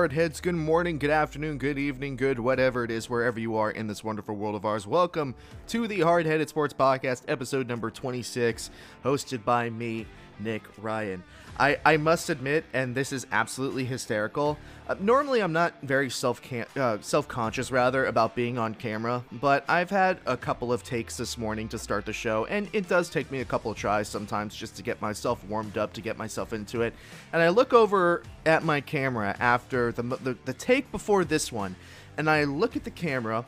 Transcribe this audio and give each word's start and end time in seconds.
Good 0.00 0.54
morning, 0.54 0.98
good 0.98 1.10
afternoon, 1.10 1.58
good 1.58 1.76
evening, 1.76 2.16
good 2.16 2.38
whatever 2.38 2.84
it 2.84 2.90
is, 2.90 3.10
wherever 3.10 3.38
you 3.38 3.56
are 3.56 3.70
in 3.70 3.86
this 3.86 4.02
wonderful 4.02 4.34
world 4.34 4.54
of 4.54 4.64
ours. 4.64 4.86
Welcome 4.86 5.34
to 5.66 5.86
the 5.86 6.00
Hard 6.00 6.24
Headed 6.24 6.48
Sports 6.48 6.72
Podcast, 6.72 7.24
episode 7.28 7.68
number 7.68 7.90
26, 7.90 8.70
hosted 9.04 9.44
by 9.44 9.68
me, 9.68 10.06
Nick 10.38 10.62
Ryan. 10.78 11.22
I, 11.60 11.76
I 11.84 11.98
must 11.98 12.30
admit, 12.30 12.64
and 12.72 12.94
this 12.94 13.12
is 13.12 13.26
absolutely 13.30 13.84
hysterical. 13.84 14.56
Uh, 14.88 14.94
normally, 14.98 15.42
I'm 15.42 15.52
not 15.52 15.74
very 15.82 16.08
self 16.08 16.40
uh, 16.74 16.96
self 17.02 17.28
conscious 17.28 17.70
rather 17.70 18.06
about 18.06 18.34
being 18.34 18.56
on 18.56 18.74
camera, 18.74 19.22
but 19.30 19.66
I've 19.68 19.90
had 19.90 20.20
a 20.24 20.38
couple 20.38 20.72
of 20.72 20.82
takes 20.82 21.18
this 21.18 21.36
morning 21.36 21.68
to 21.68 21.78
start 21.78 22.06
the 22.06 22.14
show, 22.14 22.46
and 22.46 22.66
it 22.72 22.88
does 22.88 23.10
take 23.10 23.30
me 23.30 23.42
a 23.42 23.44
couple 23.44 23.70
of 23.70 23.76
tries 23.76 24.08
sometimes 24.08 24.56
just 24.56 24.74
to 24.76 24.82
get 24.82 25.02
myself 25.02 25.44
warmed 25.44 25.76
up, 25.76 25.92
to 25.92 26.00
get 26.00 26.16
myself 26.16 26.54
into 26.54 26.80
it. 26.80 26.94
And 27.34 27.42
I 27.42 27.50
look 27.50 27.74
over 27.74 28.22
at 28.46 28.64
my 28.64 28.80
camera 28.80 29.36
after 29.38 29.92
the 29.92 30.02
the, 30.02 30.38
the 30.46 30.54
take 30.54 30.90
before 30.90 31.26
this 31.26 31.52
one, 31.52 31.76
and 32.16 32.30
I 32.30 32.44
look 32.44 32.74
at 32.74 32.84
the 32.84 32.90
camera. 32.90 33.44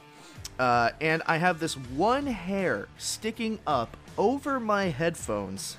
Uh, 0.58 0.90
and 1.00 1.22
I 1.26 1.38
have 1.38 1.60
this 1.60 1.76
one 1.76 2.26
hair 2.26 2.88
sticking 2.98 3.58
up 3.66 3.96
over 4.18 4.60
my 4.60 4.86
headphones 4.90 5.78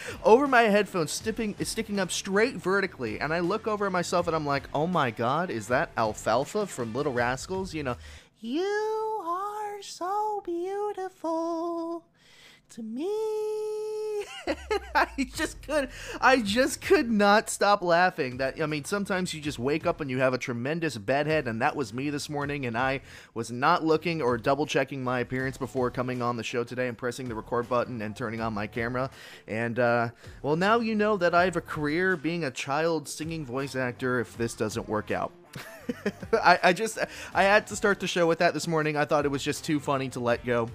over 0.24 0.46
my 0.46 0.62
headphones, 0.62 1.10
sticking 1.12 2.00
up 2.00 2.10
straight 2.10 2.56
vertically, 2.56 3.20
and 3.20 3.32
I 3.32 3.40
look 3.40 3.66
over 3.66 3.86
at 3.86 3.92
myself 3.92 4.26
and 4.26 4.36
I'm 4.36 4.46
like, 4.46 4.64
oh 4.74 4.86
my 4.86 5.10
god, 5.10 5.50
is 5.50 5.68
that 5.68 5.90
Alfalfa 5.96 6.66
from 6.66 6.94
Little 6.94 7.12
Rascals? 7.12 7.74
You 7.74 7.82
know, 7.82 7.96
you 8.40 9.22
are 9.24 9.80
so 9.82 10.42
beautiful 10.44 12.04
to 12.72 12.82
me. 12.82 13.08
I 14.94 15.08
just 15.34 15.62
could 15.62 15.88
I 16.20 16.40
just 16.40 16.80
could 16.80 17.10
not 17.10 17.50
stop 17.50 17.82
laughing. 17.82 18.38
That 18.38 18.60
I 18.60 18.66
mean, 18.66 18.84
sometimes 18.84 19.34
you 19.34 19.40
just 19.40 19.58
wake 19.58 19.86
up 19.86 20.00
and 20.00 20.10
you 20.10 20.18
have 20.18 20.34
a 20.34 20.38
tremendous 20.38 20.96
bedhead, 20.96 21.46
and 21.46 21.60
that 21.60 21.76
was 21.76 21.92
me 21.92 22.10
this 22.10 22.28
morning, 22.28 22.66
and 22.66 22.76
I 22.76 23.02
was 23.34 23.50
not 23.50 23.84
looking 23.84 24.22
or 24.22 24.38
double 24.38 24.66
checking 24.66 25.04
my 25.04 25.20
appearance 25.20 25.58
before 25.58 25.90
coming 25.90 26.22
on 26.22 26.36
the 26.36 26.42
show 26.42 26.64
today 26.64 26.88
and 26.88 26.96
pressing 26.96 27.28
the 27.28 27.34
record 27.34 27.68
button 27.68 28.00
and 28.00 28.16
turning 28.16 28.40
on 28.40 28.54
my 28.54 28.66
camera. 28.66 29.10
And 29.46 29.78
uh, 29.78 30.08
well, 30.42 30.56
now 30.56 30.80
you 30.80 30.94
know 30.94 31.16
that 31.18 31.34
I 31.34 31.44
have 31.44 31.56
a 31.56 31.60
career 31.60 32.16
being 32.16 32.44
a 32.44 32.50
child 32.50 33.08
singing 33.08 33.44
voice 33.44 33.76
actor. 33.76 34.20
If 34.20 34.36
this 34.36 34.54
doesn't 34.54 34.88
work 34.88 35.10
out. 35.10 35.32
I, 36.32 36.58
I 36.62 36.72
just 36.72 36.98
I 37.34 37.42
had 37.42 37.66
to 37.66 37.76
start 37.76 38.00
the 38.00 38.06
show 38.06 38.26
with 38.26 38.38
that 38.38 38.54
this 38.54 38.66
morning. 38.66 38.96
I 38.96 39.04
thought 39.04 39.26
it 39.26 39.30
was 39.30 39.42
just 39.42 39.64
too 39.64 39.78
funny 39.78 40.08
to 40.10 40.20
let 40.20 40.44
go. 40.46 40.70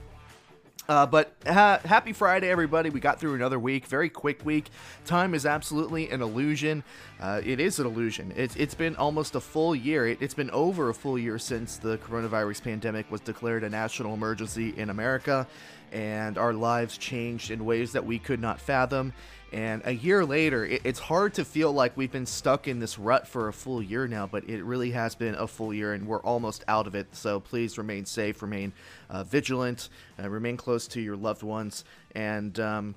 Uh, 0.87 1.05
but 1.05 1.33
ha- 1.45 1.81
happy 1.83 2.13
Friday, 2.13 2.49
everybody. 2.49 2.89
We 2.89 2.99
got 2.99 3.19
through 3.19 3.35
another 3.35 3.59
week, 3.59 3.87
very 3.87 4.09
quick 4.09 4.45
week. 4.45 4.69
Time 5.05 5.33
is 5.33 5.45
absolutely 5.45 6.09
an 6.09 6.21
illusion. 6.21 6.83
Uh, 7.19 7.41
it 7.43 7.59
is 7.59 7.79
an 7.79 7.85
illusion. 7.85 8.33
It's, 8.37 8.55
it's 8.55 8.73
been 8.73 8.95
almost 8.95 9.35
a 9.35 9.41
full 9.41 9.75
year. 9.75 10.07
It, 10.07 10.21
it's 10.21 10.33
been 10.33 10.51
over 10.51 10.89
a 10.89 10.93
full 10.93 11.19
year 11.19 11.39
since 11.39 11.77
the 11.77 11.97
coronavirus 11.97 12.63
pandemic 12.63 13.11
was 13.11 13.19
declared 13.19 13.65
a 13.65 13.69
national 13.69 14.13
emergency 14.13 14.73
in 14.77 14.89
America, 14.89 15.45
and 15.91 16.37
our 16.37 16.53
lives 16.53 16.97
changed 16.97 17.51
in 17.51 17.65
ways 17.65 17.91
that 17.91 18.05
we 18.05 18.17
could 18.17 18.39
not 18.39 18.59
fathom. 18.59 19.11
And 19.53 19.81
a 19.85 19.93
year 19.93 20.25
later, 20.25 20.65
it, 20.65 20.81
it's 20.83 20.99
hard 20.99 21.33
to 21.35 21.45
feel 21.45 21.71
like 21.71 21.95
we've 21.95 22.11
been 22.11 22.25
stuck 22.25 22.67
in 22.67 22.79
this 22.79 22.99
rut 22.99 23.27
for 23.27 23.47
a 23.47 23.53
full 23.53 23.81
year 23.81 24.07
now, 24.07 24.27
but 24.27 24.47
it 24.49 24.63
really 24.63 24.91
has 24.91 25.15
been 25.15 25.35
a 25.35 25.47
full 25.47 25.73
year 25.73 25.93
and 25.93 26.05
we're 26.07 26.21
almost 26.21 26.63
out 26.67 26.87
of 26.87 26.95
it. 26.95 27.07
So 27.15 27.39
please 27.39 27.77
remain 27.77 28.05
safe, 28.05 28.41
remain 28.41 28.73
uh, 29.09 29.23
vigilant, 29.23 29.89
uh, 30.21 30.29
remain 30.29 30.57
close 30.57 30.87
to 30.89 31.01
your 31.01 31.15
loved 31.15 31.43
ones, 31.43 31.85
and 32.13 32.59
um, 32.59 32.95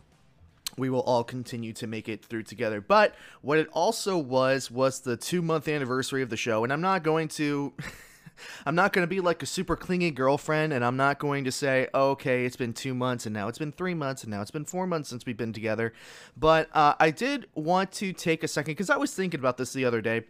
we 0.77 0.91
will 0.91 1.01
all 1.01 1.23
continue 1.23 1.73
to 1.75 1.87
make 1.87 2.09
it 2.09 2.25
through 2.25 2.43
together. 2.45 2.81
But 2.81 3.15
what 3.43 3.59
it 3.59 3.69
also 3.73 4.19
was 4.19 4.71
was 4.71 5.01
the 5.01 5.17
two 5.17 5.43
month 5.43 5.69
anniversary 5.69 6.23
of 6.23 6.31
the 6.31 6.37
show, 6.37 6.65
and 6.65 6.73
I'm 6.73 6.81
not 6.81 7.03
going 7.03 7.29
to. 7.29 7.73
I'm 8.67 8.75
not 8.75 8.93
going 8.93 9.03
to 9.03 9.09
be 9.09 9.21
like 9.21 9.43
a 9.43 9.47
super 9.47 9.77
clingy 9.77 10.11
girlfriend, 10.11 10.73
and 10.73 10.85
I'm 10.85 10.97
not 10.97 11.19
going 11.19 11.45
to 11.45 11.53
say, 11.53 11.89
okay, 11.95 12.45
it's 12.45 12.57
been 12.57 12.73
two 12.73 12.95
months, 12.95 13.27
and 13.27 13.35
now 13.35 13.49
it's 13.49 13.59
been 13.59 13.73
three 13.73 13.95
months, 13.95 14.23
and 14.23 14.31
now 14.31 14.43
it's 14.43 14.51
been 14.51 14.65
four 14.65 14.87
months 14.87 15.09
since 15.09 15.27
we've 15.27 15.37
been 15.37 15.53
together. 15.53 15.93
But 16.37 16.69
uh, 16.75 16.95
I 16.99 17.11
did 17.11 17.47
want 17.55 17.93
to 17.93 18.13
take 18.13 18.43
a 18.43 18.49
second 18.49 18.73
because 18.73 18.91
I 18.91 18.97
was 18.97 19.15
thinking 19.15 19.41
about 19.41 19.57
this 19.57 19.73
the 19.73 19.85
other 19.85 20.01
day 20.01 20.25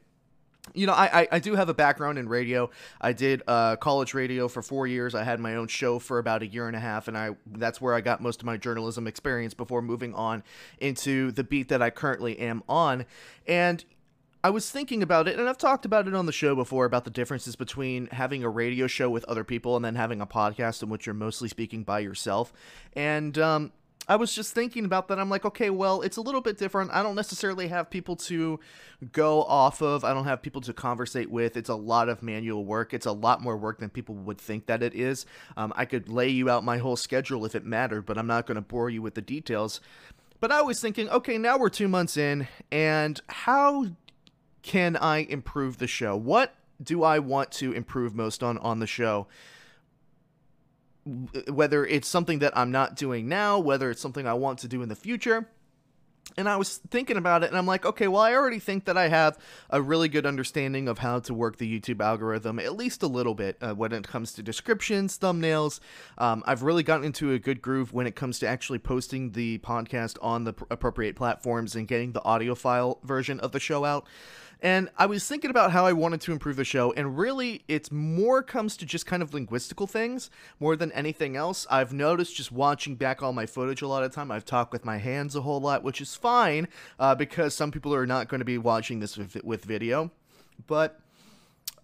you 0.74 0.86
know, 0.86 0.92
I, 0.92 1.22
I, 1.22 1.28
I, 1.32 1.38
do 1.38 1.54
have 1.54 1.68
a 1.68 1.74
background 1.74 2.18
in 2.18 2.28
radio. 2.28 2.70
I 3.00 3.12
did 3.12 3.42
uh, 3.46 3.76
college 3.76 4.14
radio 4.14 4.46
for 4.46 4.62
four 4.62 4.86
years. 4.86 5.14
I 5.14 5.24
had 5.24 5.40
my 5.40 5.56
own 5.56 5.68
show 5.68 5.98
for 5.98 6.18
about 6.18 6.42
a 6.42 6.46
year 6.46 6.66
and 6.66 6.76
a 6.76 6.80
half, 6.80 7.08
and 7.08 7.16
I 7.16 7.30
that's 7.46 7.80
where 7.80 7.94
I 7.94 8.00
got 8.00 8.20
most 8.20 8.40
of 8.40 8.46
my 8.46 8.56
journalism 8.56 9.06
experience 9.06 9.54
before 9.54 9.82
moving 9.82 10.14
on 10.14 10.42
into 10.78 11.32
the 11.32 11.44
beat 11.44 11.68
that 11.68 11.82
I 11.82 11.90
currently 11.90 12.38
am 12.38 12.62
on. 12.68 13.06
And 13.46 13.84
I 14.42 14.48
was 14.50 14.70
thinking 14.70 15.02
about 15.02 15.28
it, 15.28 15.38
and 15.38 15.48
I've 15.48 15.58
talked 15.58 15.84
about 15.84 16.08
it 16.08 16.14
on 16.14 16.24
the 16.24 16.32
show 16.32 16.54
before 16.54 16.86
about 16.86 17.04
the 17.04 17.10
differences 17.10 17.56
between 17.56 18.06
having 18.06 18.42
a 18.42 18.48
radio 18.48 18.86
show 18.86 19.10
with 19.10 19.24
other 19.24 19.44
people 19.44 19.76
and 19.76 19.84
then 19.84 19.96
having 19.96 20.22
a 20.22 20.26
podcast 20.26 20.82
in 20.82 20.88
which 20.88 21.04
you're 21.04 21.14
mostly 21.14 21.48
speaking 21.48 21.84
by 21.84 21.98
yourself. 21.98 22.50
And 22.94 23.36
um, 23.36 23.72
I 24.08 24.16
was 24.16 24.34
just 24.34 24.54
thinking 24.54 24.86
about 24.86 25.08
that. 25.08 25.18
I'm 25.18 25.28
like, 25.28 25.44
okay, 25.44 25.68
well, 25.68 26.00
it's 26.00 26.16
a 26.16 26.22
little 26.22 26.40
bit 26.40 26.56
different. 26.56 26.90
I 26.90 27.02
don't 27.02 27.16
necessarily 27.16 27.68
have 27.68 27.90
people 27.90 28.16
to 28.16 28.58
go 29.12 29.42
off 29.42 29.82
of. 29.82 30.04
I 30.04 30.14
don't 30.14 30.24
have 30.24 30.40
people 30.40 30.62
to 30.62 30.72
conversate 30.72 31.30
with. 31.30 31.56
It's 31.58 31.68
a 31.68 31.74
lot 31.74 32.08
of 32.08 32.22
manual 32.22 32.64
work. 32.64 32.94
It's 32.94 33.06
a 33.06 33.12
lot 33.12 33.42
more 33.42 33.58
work 33.58 33.78
than 33.78 33.90
people 33.90 34.14
would 34.14 34.38
think 34.38 34.66
that 34.66 34.82
it 34.82 34.94
is. 34.94 35.26
Um, 35.56 35.72
I 35.76 35.84
could 35.84 36.08
lay 36.08 36.28
you 36.30 36.48
out 36.48 36.64
my 36.64 36.78
whole 36.78 36.96
schedule 36.96 37.44
if 37.44 37.54
it 37.54 37.66
mattered, 37.66 38.06
but 38.06 38.16
I'm 38.16 38.26
not 38.26 38.46
going 38.46 38.56
to 38.56 38.62
bore 38.62 38.88
you 38.88 39.02
with 39.02 39.14
the 39.14 39.22
details. 39.22 39.82
But 40.40 40.50
I 40.50 40.62
was 40.62 40.80
thinking, 40.80 41.08
okay, 41.10 41.36
now 41.36 41.58
we're 41.58 41.68
two 41.68 41.86
months 41.86 42.16
in, 42.16 42.48
and 42.72 43.20
how 43.28 43.84
can 44.62 44.96
I 44.96 45.18
improve 45.18 45.78
the 45.78 45.86
show? 45.86 46.16
What 46.16 46.54
do 46.82 47.02
I 47.02 47.18
want 47.18 47.50
to 47.52 47.72
improve 47.72 48.14
most 48.14 48.42
on 48.42 48.58
on 48.58 48.78
the 48.80 48.86
show? 48.86 49.26
Whether 51.48 51.86
it's 51.86 52.08
something 52.08 52.40
that 52.40 52.56
I'm 52.56 52.70
not 52.70 52.94
doing 52.94 53.28
now, 53.28 53.58
whether 53.58 53.90
it's 53.90 54.00
something 54.00 54.26
I 54.26 54.34
want 54.34 54.58
to 54.60 54.68
do 54.68 54.82
in 54.82 54.88
the 54.88 54.96
future. 54.96 55.48
And 56.36 56.48
I 56.48 56.56
was 56.56 56.76
thinking 56.76 57.16
about 57.16 57.42
it, 57.42 57.48
and 57.48 57.58
I'm 57.58 57.66
like, 57.66 57.84
okay, 57.84 58.06
well, 58.06 58.22
I 58.22 58.34
already 58.34 58.60
think 58.60 58.84
that 58.84 58.96
I 58.96 59.08
have 59.08 59.36
a 59.68 59.82
really 59.82 60.08
good 60.08 60.26
understanding 60.26 60.86
of 60.86 60.98
how 60.98 61.18
to 61.20 61.34
work 61.34 61.56
the 61.56 61.80
YouTube 61.80 62.00
algorithm, 62.00 62.60
at 62.60 62.76
least 62.76 63.02
a 63.02 63.08
little 63.08 63.34
bit, 63.34 63.56
uh, 63.60 63.74
when 63.74 63.92
it 63.92 64.06
comes 64.06 64.32
to 64.34 64.42
descriptions, 64.42 65.18
thumbnails. 65.18 65.80
Um, 66.18 66.44
I've 66.46 66.62
really 66.62 66.84
gotten 66.84 67.04
into 67.04 67.32
a 67.32 67.38
good 67.38 67.60
groove 67.60 67.92
when 67.92 68.06
it 68.06 68.14
comes 68.14 68.38
to 68.40 68.46
actually 68.46 68.78
posting 68.78 69.32
the 69.32 69.58
podcast 69.58 70.18
on 70.22 70.44
the 70.44 70.52
pr- 70.52 70.64
appropriate 70.70 71.16
platforms 71.16 71.74
and 71.74 71.88
getting 71.88 72.12
the 72.12 72.24
audio 72.24 72.54
file 72.54 73.00
version 73.02 73.40
of 73.40 73.50
the 73.50 73.60
show 73.60 73.84
out. 73.84 74.06
And 74.62 74.90
I 74.98 75.06
was 75.06 75.26
thinking 75.26 75.50
about 75.50 75.72
how 75.72 75.86
I 75.86 75.92
wanted 75.92 76.20
to 76.22 76.32
improve 76.32 76.56
the 76.56 76.64
show, 76.64 76.92
and 76.92 77.16
really, 77.16 77.62
it's 77.66 77.90
more 77.90 78.42
comes 78.42 78.76
to 78.78 78.86
just 78.86 79.06
kind 79.06 79.22
of 79.22 79.30
linguistical 79.30 79.88
things 79.88 80.30
more 80.58 80.76
than 80.76 80.92
anything 80.92 81.34
else. 81.34 81.66
I've 81.70 81.92
noticed 81.92 82.36
just 82.36 82.52
watching 82.52 82.94
back 82.94 83.22
all 83.22 83.32
my 83.32 83.46
footage 83.46 83.80
a 83.80 83.88
lot 83.88 84.02
of 84.02 84.12
time, 84.12 84.30
I've 84.30 84.44
talked 84.44 84.72
with 84.72 84.84
my 84.84 84.98
hands 84.98 85.34
a 85.34 85.40
whole 85.40 85.60
lot, 85.60 85.82
which 85.82 86.00
is 86.00 86.14
fine 86.14 86.68
uh, 86.98 87.14
because 87.14 87.54
some 87.54 87.70
people 87.70 87.94
are 87.94 88.06
not 88.06 88.28
going 88.28 88.40
to 88.40 88.44
be 88.44 88.58
watching 88.58 89.00
this 89.00 89.16
with, 89.16 89.42
with 89.42 89.64
video. 89.64 90.10
But 90.66 91.00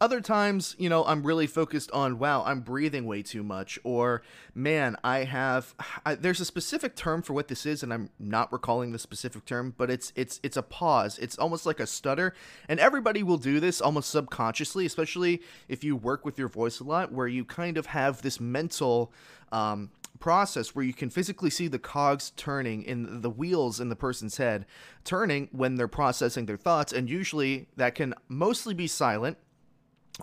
other 0.01 0.21
times, 0.21 0.77
you 0.79 0.89
know, 0.89 1.05
I'm 1.05 1.23
really 1.23 1.47
focused 1.47 1.91
on, 1.91 2.19
wow, 2.19 2.43
I'm 2.45 2.61
breathing 2.61 3.07
way 3.07 3.23
too 3.23 3.43
much, 3.43 3.79
or 3.84 4.23
man, 4.55 4.97
I 5.03 5.25
have. 5.25 5.75
I, 6.05 6.15
there's 6.15 6.41
a 6.41 6.45
specific 6.45 6.97
term 6.97 7.23
for 7.23 7.33
what 7.33 7.49
this 7.49 7.65
is, 7.65 7.83
and 7.83 7.93
I'm 7.93 8.11
not 8.19 8.53
recalling 8.53 8.93
the 8.93 8.99
specific 8.99 9.45
term, 9.45 9.75
but 9.77 9.91
it's 9.91 10.12
it's 10.15 10.41
it's 10.43 10.57
a 10.57 10.62
pause. 10.62 11.19
It's 11.19 11.39
almost 11.39 11.67
like 11.67 11.81
a 11.81 11.87
stutter, 11.87 12.34
and 12.69 12.79
everybody 12.79 13.23
will 13.23 13.39
do 13.39 13.61
this 13.61 13.81
almost 13.81 14.11
subconsciously, 14.11 14.84
especially 14.87 15.43
if 15.69 15.83
you 15.83 15.97
work 15.97 16.25
with 16.25 16.39
your 16.39 16.49
voice 16.49 16.81
a 16.81 16.84
lot, 16.84 17.13
where 17.13 17.28
you 17.28 17.45
kind 17.45 17.78
of 17.78 17.87
have 17.87 18.22
this 18.22 18.41
mental. 18.41 19.13
Um, 19.53 19.91
process 20.19 20.75
where 20.75 20.84
you 20.84 20.95
can 20.95 21.10
physically 21.10 21.51
see 21.51 21.69
the 21.69 21.78
cogs 21.78 22.33
turning 22.37 22.83
in 22.83 23.21
the 23.21 23.28
wheels 23.28 23.81
in 23.81 23.91
the 23.91 23.95
person's 23.95 24.39
head 24.39 24.65
turning 25.04 25.47
when 25.53 25.75
they're 25.75 25.87
processing 25.87 26.47
their 26.47 26.57
thoughts 26.57 26.91
and 26.91 27.10
usually 27.10 27.69
that 27.77 27.95
can 27.95 28.15
mostly 28.27 28.72
be 28.72 28.87
silent 28.87 29.37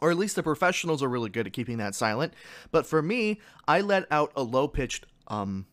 or 0.02 0.12
at 0.12 0.18
least 0.18 0.36
the 0.36 0.44
professionals 0.44 1.04
are 1.04 1.10
really 1.10 1.30
good 1.30 1.48
at 1.48 1.54
keeping 1.54 1.78
that 1.78 1.96
silent. 1.96 2.34
But 2.72 2.86
for 2.86 3.02
me, 3.02 3.40
I 3.68 3.82
let 3.82 4.06
out 4.12 4.32
a 4.36 4.44
low 4.44 4.68
pitched 4.68 5.06
um, 5.28 5.66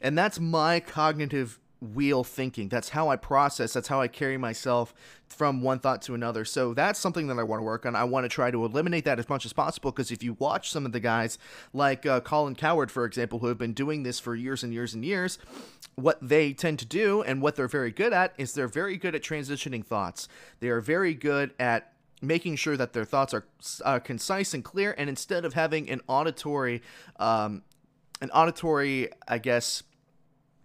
and 0.00 0.16
that's 0.16 0.40
my 0.40 0.80
cognitive 0.80 1.58
wheel 1.80 2.22
thinking. 2.24 2.68
That's 2.68 2.90
how 2.90 3.08
I 3.08 3.16
process. 3.16 3.72
That's 3.72 3.88
how 3.88 4.00
I 4.00 4.08
carry 4.08 4.36
myself 4.36 4.94
from 5.28 5.62
one 5.62 5.78
thought 5.78 6.02
to 6.02 6.14
another. 6.14 6.44
So 6.44 6.74
that's 6.74 6.98
something 6.98 7.26
that 7.28 7.38
I 7.38 7.42
want 7.42 7.60
to 7.60 7.64
work 7.64 7.86
on. 7.86 7.96
I 7.96 8.04
want 8.04 8.24
to 8.24 8.28
try 8.28 8.50
to 8.50 8.64
eliminate 8.64 9.06
that 9.06 9.18
as 9.18 9.28
much 9.28 9.46
as 9.46 9.54
possible 9.54 9.90
because 9.90 10.10
if 10.10 10.22
you 10.22 10.34
watch 10.38 10.70
some 10.70 10.84
of 10.84 10.92
the 10.92 11.00
guys 11.00 11.38
like 11.72 12.04
uh, 12.04 12.20
Colin 12.20 12.54
Cowherd, 12.54 12.90
for 12.90 13.06
example, 13.06 13.38
who 13.38 13.46
have 13.46 13.56
been 13.56 13.72
doing 13.72 14.02
this 14.02 14.20
for 14.20 14.34
years 14.34 14.62
and 14.62 14.74
years 14.74 14.92
and 14.92 15.04
years, 15.04 15.38
what 15.94 16.18
they 16.20 16.52
tend 16.52 16.78
to 16.80 16.86
do 16.86 17.22
and 17.22 17.40
what 17.40 17.56
they're 17.56 17.68
very 17.68 17.90
good 17.90 18.12
at 18.12 18.34
is 18.36 18.52
they're 18.52 18.68
very 18.68 18.98
good 18.98 19.14
at 19.14 19.22
transitioning 19.22 19.84
thoughts. 19.84 20.28
They 20.60 20.68
are 20.68 20.80
very 20.80 21.14
good 21.14 21.54
at 21.58 21.92
making 22.20 22.56
sure 22.56 22.76
that 22.76 22.92
their 22.92 23.04
thoughts 23.04 23.32
are 23.32 23.46
uh, 23.84 23.98
concise 23.98 24.54
and 24.54 24.64
clear 24.64 24.94
and 24.98 25.08
instead 25.08 25.44
of 25.44 25.54
having 25.54 25.88
an 25.90 26.00
auditory 26.06 26.82
um, 27.18 27.62
an 28.20 28.30
auditory 28.30 29.08
i 29.26 29.38
guess 29.38 29.82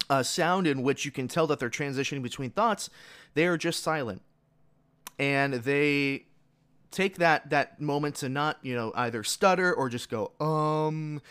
uh, 0.10 0.22
sound 0.22 0.68
in 0.68 0.84
which 0.84 1.06
you 1.06 1.12
can 1.12 1.28
tell 1.28 1.48
that 1.48 1.60
they're 1.60 1.70
transitioning 1.70 2.22
between 2.22 2.50
thoughts 2.50 2.90
they 3.36 3.46
are 3.46 3.58
just 3.58 3.84
silent. 3.84 4.22
And 5.20 5.54
they 5.54 6.26
take 6.92 7.18
that 7.18 7.50
that 7.52 7.80
moment 7.80 8.16
to 8.16 8.30
not 8.30 8.58
you 8.64 8.74
know 8.74 8.92
either 8.96 9.24
stutter 9.24 9.74
or 9.74 9.90
just 9.90 10.10
go 10.10 10.32
um 10.40 11.22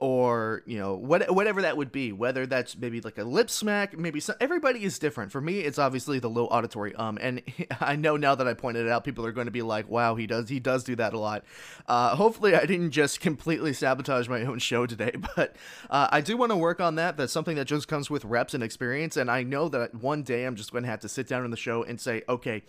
or 0.00 0.62
you 0.66 0.78
know 0.78 0.94
what, 0.94 1.30
whatever 1.30 1.62
that 1.62 1.76
would 1.76 1.92
be 1.92 2.10
whether 2.10 2.46
that's 2.46 2.76
maybe 2.76 3.00
like 3.02 3.18
a 3.18 3.24
lip 3.24 3.50
smack 3.50 3.96
maybe 3.96 4.18
some, 4.18 4.34
everybody 4.40 4.82
is 4.82 4.98
different. 4.98 5.30
For 5.30 5.40
me 5.40 5.60
it's 5.60 5.78
obviously 5.78 6.18
the 6.18 6.30
low 6.30 6.46
auditory 6.46 6.94
um 6.96 7.18
and 7.20 7.42
i 7.80 7.96
know 7.96 8.16
now 8.16 8.34
that 8.34 8.48
i 8.48 8.54
pointed 8.54 8.86
it 8.86 8.92
out 8.92 9.04
people 9.04 9.24
are 9.26 9.32
going 9.32 9.46
to 9.46 9.50
be 9.50 9.62
like 9.62 9.88
wow 9.88 10.14
he 10.14 10.26
does 10.26 10.48
he 10.48 10.58
does 10.58 10.84
do 10.84 10.96
that 10.96 11.12
a 11.12 11.18
lot. 11.18 11.44
Uh, 11.86 12.16
hopefully 12.16 12.54
i 12.54 12.64
didn't 12.64 12.90
just 12.90 13.20
completely 13.20 13.72
sabotage 13.72 14.28
my 14.28 14.42
own 14.42 14.58
show 14.58 14.86
today 14.86 15.12
but 15.36 15.54
uh, 15.90 16.08
i 16.10 16.20
do 16.20 16.36
want 16.36 16.50
to 16.50 16.56
work 16.56 16.80
on 16.80 16.94
that. 16.96 17.16
That's 17.16 17.32
something 17.32 17.56
that 17.56 17.66
just 17.66 17.86
comes 17.86 18.08
with 18.08 18.24
reps 18.24 18.54
and 18.54 18.62
experience 18.62 19.16
and 19.16 19.30
i 19.30 19.42
know 19.42 19.68
that 19.68 19.94
one 19.94 20.22
day 20.22 20.44
i'm 20.44 20.56
just 20.56 20.72
going 20.72 20.84
to 20.84 20.90
have 20.90 21.00
to 21.00 21.08
sit 21.08 21.28
down 21.28 21.44
in 21.44 21.50
the 21.50 21.56
show 21.56 21.82
and 21.82 22.00
say 22.00 22.22
okay 22.28 22.62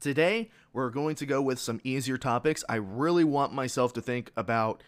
today 0.00 0.50
we're 0.72 0.90
going 0.90 1.16
to 1.16 1.26
go 1.26 1.42
with 1.42 1.58
some 1.58 1.80
easier 1.82 2.16
topics. 2.16 2.62
I 2.68 2.76
really 2.76 3.24
want 3.24 3.52
myself 3.52 3.92
to 3.94 4.00
think 4.00 4.30
about 4.36 4.82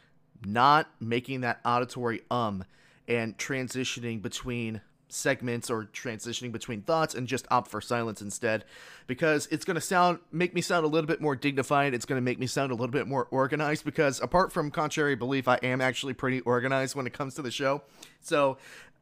not 0.44 0.88
making 1.00 1.42
that 1.42 1.60
auditory 1.64 2.22
um 2.30 2.64
and 3.08 3.36
transitioning 3.36 4.22
between 4.22 4.80
segments 5.12 5.70
or 5.70 5.84
transitioning 5.86 6.52
between 6.52 6.82
thoughts 6.82 7.14
and 7.14 7.26
just 7.26 7.46
opt 7.50 7.68
for 7.68 7.80
silence 7.80 8.22
instead. 8.22 8.64
Because 9.06 9.48
it's 9.50 9.64
going 9.64 9.74
to 9.74 9.80
sound 9.80 10.20
make 10.30 10.54
me 10.54 10.60
sound 10.60 10.84
a 10.84 10.88
little 10.88 11.08
bit 11.08 11.20
more 11.20 11.36
dignified 11.36 11.94
it's 11.94 12.04
going 12.04 12.16
to 12.16 12.22
make 12.24 12.38
me 12.38 12.46
sound 12.46 12.70
a 12.70 12.74
little 12.74 12.92
bit 12.92 13.06
more 13.06 13.26
organized 13.30 13.84
because 13.84 14.20
apart 14.20 14.52
from 14.52 14.70
contrary 14.70 15.16
belief 15.16 15.48
I 15.48 15.56
am 15.62 15.80
actually 15.80 16.14
pretty 16.14 16.40
organized 16.40 16.94
when 16.94 17.06
it 17.06 17.12
comes 17.12 17.34
to 17.34 17.42
the 17.42 17.50
show. 17.50 17.82
So 18.20 18.58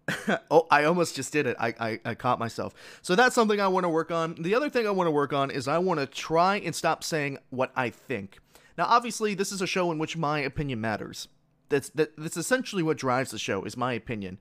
oh 0.50 0.66
I 0.70 0.84
almost 0.84 1.14
just 1.14 1.32
did 1.32 1.46
it. 1.46 1.56
I, 1.60 1.74
I 1.78 2.00
I 2.04 2.14
caught 2.14 2.38
myself. 2.38 2.74
So 3.02 3.14
that's 3.14 3.34
something 3.34 3.60
I 3.60 3.68
want 3.68 3.84
to 3.84 3.90
work 3.90 4.10
on. 4.10 4.36
The 4.40 4.54
other 4.54 4.70
thing 4.70 4.86
I 4.86 4.90
want 4.90 5.06
to 5.06 5.12
work 5.12 5.32
on 5.32 5.50
is 5.50 5.68
I 5.68 5.78
want 5.78 6.00
to 6.00 6.06
try 6.06 6.56
and 6.56 6.74
stop 6.74 7.04
saying 7.04 7.38
what 7.50 7.70
I 7.76 7.90
think 7.90 8.38
now, 8.78 8.86
obviously, 8.86 9.34
this 9.34 9.50
is 9.50 9.60
a 9.60 9.66
show 9.66 9.90
in 9.90 9.98
which 9.98 10.16
my 10.16 10.38
opinion 10.38 10.80
matters. 10.80 11.26
That's 11.68 11.90
that, 11.90 12.16
that's 12.16 12.36
essentially 12.36 12.82
what 12.82 12.96
drives 12.96 13.32
the 13.32 13.38
show 13.38 13.64
is 13.64 13.76
my 13.76 13.92
opinion, 13.92 14.38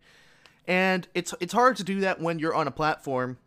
and 0.68 1.07
it's 1.13 1.34
it's 1.42 1.54
hard 1.54 1.75
to 1.78 1.84
do 1.84 2.00
that 2.01 2.22
when 2.22 2.39
you're 2.39 2.56
on 2.56 2.68
a 2.68 2.72
platform 2.72 3.39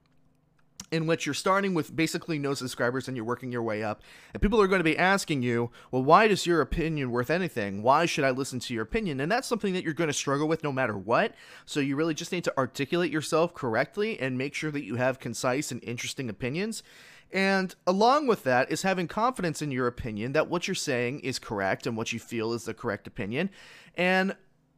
in 0.91 1.07
which 1.07 1.25
you're 1.25 1.35
starting 1.35 1.73
with 1.73 1.95
basically 1.95 2.39
no 2.39 2.55
subscribers 2.55 3.07
and 3.07 3.17
you're 3.17 3.25
working 3.25 3.53
your 3.53 3.63
way 3.63 3.83
up. 3.83 4.03
And 4.33 4.43
people 4.43 4.61
are 4.61 4.67
going 4.67 4.81
to 4.81 4.85
be 4.85 4.99
asking 4.99 5.43
you, 5.43 5.71
well, 5.91 6.03
why 6.03 6.27
does 6.27 6.47
your 6.47 6.61
opinion 6.61 7.13
worth 7.13 7.31
anything? 7.31 7.83
Why 7.83 8.07
should 8.07 8.25
I 8.25 8.31
listen 8.31 8.59
to 8.61 8.75
your 8.75 8.83
opinion? 8.83 9.21
And 9.21 9.31
that's 9.31 9.47
something 9.47 9.73
that 9.75 9.85
you're 9.85 9.95
going 9.95 10.09
to 10.09 10.15
struggle 10.15 10.49
with 10.49 10.65
no 10.65 10.73
matter 10.73 10.97
what. 10.97 11.35
So 11.65 11.81
you 11.81 11.97
really 11.97 12.15
just 12.15 12.33
need 12.33 12.45
to 12.45 12.59
articulate 12.59 13.13
yourself 13.13 13.55
correctly 13.55 14.19
and 14.19 14.37
make 14.37 14.55
sure 14.55 14.73
that 14.73 14.85
you 14.85 14.97
have 14.97 15.21
concise 15.21 15.71
and 15.71 15.83
interesting 15.85 16.29
opinions. 16.29 16.83
And 17.33 17.75
along 17.87 18.27
with 18.27 18.43
that 18.45 18.71
is 18.73 18.83
having 18.83 19.07
confidence 19.07 19.63
in 19.63 19.71
your 19.71 19.87
opinion 19.87 20.33
that 20.33 20.49
what 20.49 20.67
you're 20.67 20.75
saying 20.75 21.21
is 21.21 21.39
correct 21.39 21.87
and 21.87 21.97
what 21.97 22.13
you 22.13 22.19
feel 22.19 22.53
is 22.53 22.65
the 22.65 22.75
correct 22.75 23.07
opinion. 23.07 23.51
And 23.95 24.35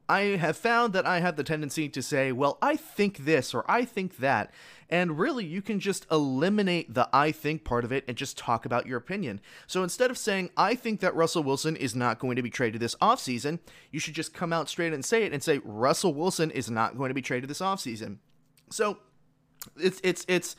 I 0.09 0.37
have 0.37 0.59
found 0.59 0.93
that 0.93 1.07
I 1.07 1.21
have 1.21 1.37
the 1.37 1.45
tendency 1.45 1.89
to 1.89 2.03
say, 2.03 2.33
well, 2.33 2.59
I 2.61 2.77
think 2.77 3.25
this 3.25 3.55
or 3.55 3.65
I 3.71 3.87
think 3.87 4.19
that. 4.19 4.53
And 4.91 5.19
really, 5.19 5.47
you 5.47 5.63
can 5.63 5.81
just 5.81 6.07
eliminate 6.11 6.93
the 6.93 7.09
I 7.15 7.33
think 7.33 7.65
part 7.65 7.85
of 7.85 7.93
it 7.93 8.05
and 8.07 8.15
just 8.15 8.37
talk 8.37 8.67
about 8.67 8.87
your 8.87 8.99
opinion. 8.99 9.41
So 9.67 9.83
instead 9.83 10.11
of 10.11 10.19
saying, 10.19 10.51
I 10.55 10.75
think 10.75 11.01
that 11.01 11.15
Russell 11.15 11.43
Wilson 11.43 11.77
is 11.77 11.97
not 11.97 12.19
going 12.19 12.37
to 12.37 12.43
be 12.43 12.51
traded 12.51 12.83
this 12.83 12.97
offseason, 12.97 13.61
you 13.91 13.99
should 13.99 14.13
just 14.13 14.35
come 14.35 14.53
out 14.53 14.69
straight 14.69 14.93
and 14.93 15.03
say 15.03 15.23
it 15.23 15.33
and 15.33 15.43
say, 15.43 15.61
Russell 15.65 16.13
Wilson 16.13 16.51
is 16.51 16.71
not 16.71 16.99
going 16.99 17.09
to 17.09 17.15
be 17.15 17.23
traded 17.23 17.49
this 17.49 17.61
offseason. 17.61 18.19
So 18.69 18.99
it's, 19.79 19.99
it's, 20.05 20.27
it's, 20.29 20.57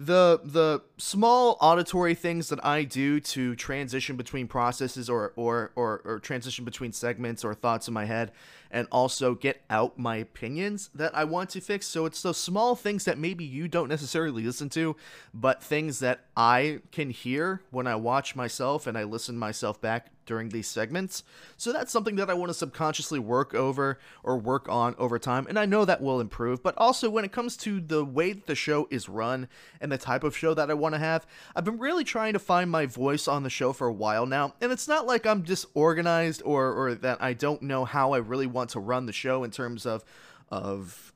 the 0.00 0.40
the 0.42 0.80
small 0.96 1.58
auditory 1.60 2.14
things 2.14 2.48
that 2.48 2.64
I 2.64 2.84
do 2.84 3.20
to 3.20 3.54
transition 3.54 4.16
between 4.16 4.48
processes 4.48 5.10
or 5.10 5.34
or, 5.36 5.72
or 5.76 6.00
or 6.06 6.18
transition 6.20 6.64
between 6.64 6.92
segments 6.92 7.44
or 7.44 7.52
thoughts 7.52 7.86
in 7.86 7.92
my 7.92 8.06
head 8.06 8.32
and 8.70 8.88
also 8.90 9.34
get 9.34 9.60
out 9.68 9.98
my 9.98 10.16
opinions 10.16 10.88
that 10.94 11.14
I 11.14 11.24
want 11.24 11.50
to 11.50 11.60
fix. 11.60 11.86
So 11.86 12.06
it's 12.06 12.22
those 12.22 12.38
small 12.38 12.74
things 12.76 13.04
that 13.04 13.18
maybe 13.18 13.44
you 13.44 13.68
don't 13.68 13.88
necessarily 13.88 14.42
listen 14.42 14.70
to, 14.70 14.96
but 15.34 15.62
things 15.62 15.98
that 15.98 16.20
I 16.34 16.80
can 16.92 17.10
hear 17.10 17.60
when 17.70 17.86
I 17.86 17.96
watch 17.96 18.34
myself 18.34 18.86
and 18.86 18.96
I 18.96 19.04
listen 19.04 19.36
myself 19.36 19.82
back 19.82 20.12
during 20.30 20.50
these 20.50 20.68
segments. 20.68 21.24
So 21.56 21.72
that's 21.72 21.90
something 21.90 22.14
that 22.14 22.30
I 22.30 22.34
want 22.34 22.50
to 22.50 22.54
subconsciously 22.54 23.18
work 23.18 23.52
over 23.52 23.98
or 24.22 24.38
work 24.38 24.68
on 24.68 24.94
over 24.96 25.18
time, 25.18 25.48
and 25.48 25.58
I 25.58 25.66
know 25.66 25.84
that 25.84 26.00
will 26.00 26.20
improve. 26.20 26.62
But 26.62 26.78
also, 26.78 27.10
when 27.10 27.24
it 27.24 27.32
comes 27.32 27.56
to 27.58 27.80
the 27.80 28.04
way 28.04 28.32
that 28.32 28.46
the 28.46 28.54
show 28.54 28.86
is 28.92 29.08
run 29.08 29.48
and 29.80 29.90
the 29.90 29.98
type 29.98 30.22
of 30.22 30.36
show 30.36 30.54
that 30.54 30.70
I 30.70 30.74
want 30.74 30.94
to 30.94 31.00
have, 31.00 31.26
I've 31.56 31.64
been 31.64 31.80
really 31.80 32.04
trying 32.04 32.34
to 32.34 32.38
find 32.38 32.70
my 32.70 32.86
voice 32.86 33.26
on 33.26 33.42
the 33.42 33.50
show 33.50 33.72
for 33.72 33.88
a 33.88 33.92
while 33.92 34.24
now, 34.24 34.54
and 34.60 34.70
it's 34.70 34.86
not 34.86 35.04
like 35.04 35.26
I'm 35.26 35.42
disorganized 35.42 36.42
or, 36.44 36.72
or 36.72 36.94
that 36.94 37.20
I 37.20 37.32
don't 37.32 37.62
know 37.62 37.84
how 37.84 38.12
I 38.12 38.18
really 38.18 38.46
want 38.46 38.70
to 38.70 38.78
run 38.78 39.06
the 39.06 39.12
show 39.12 39.42
in 39.42 39.50
terms 39.50 39.84
of 39.84 40.04
of 40.48 41.12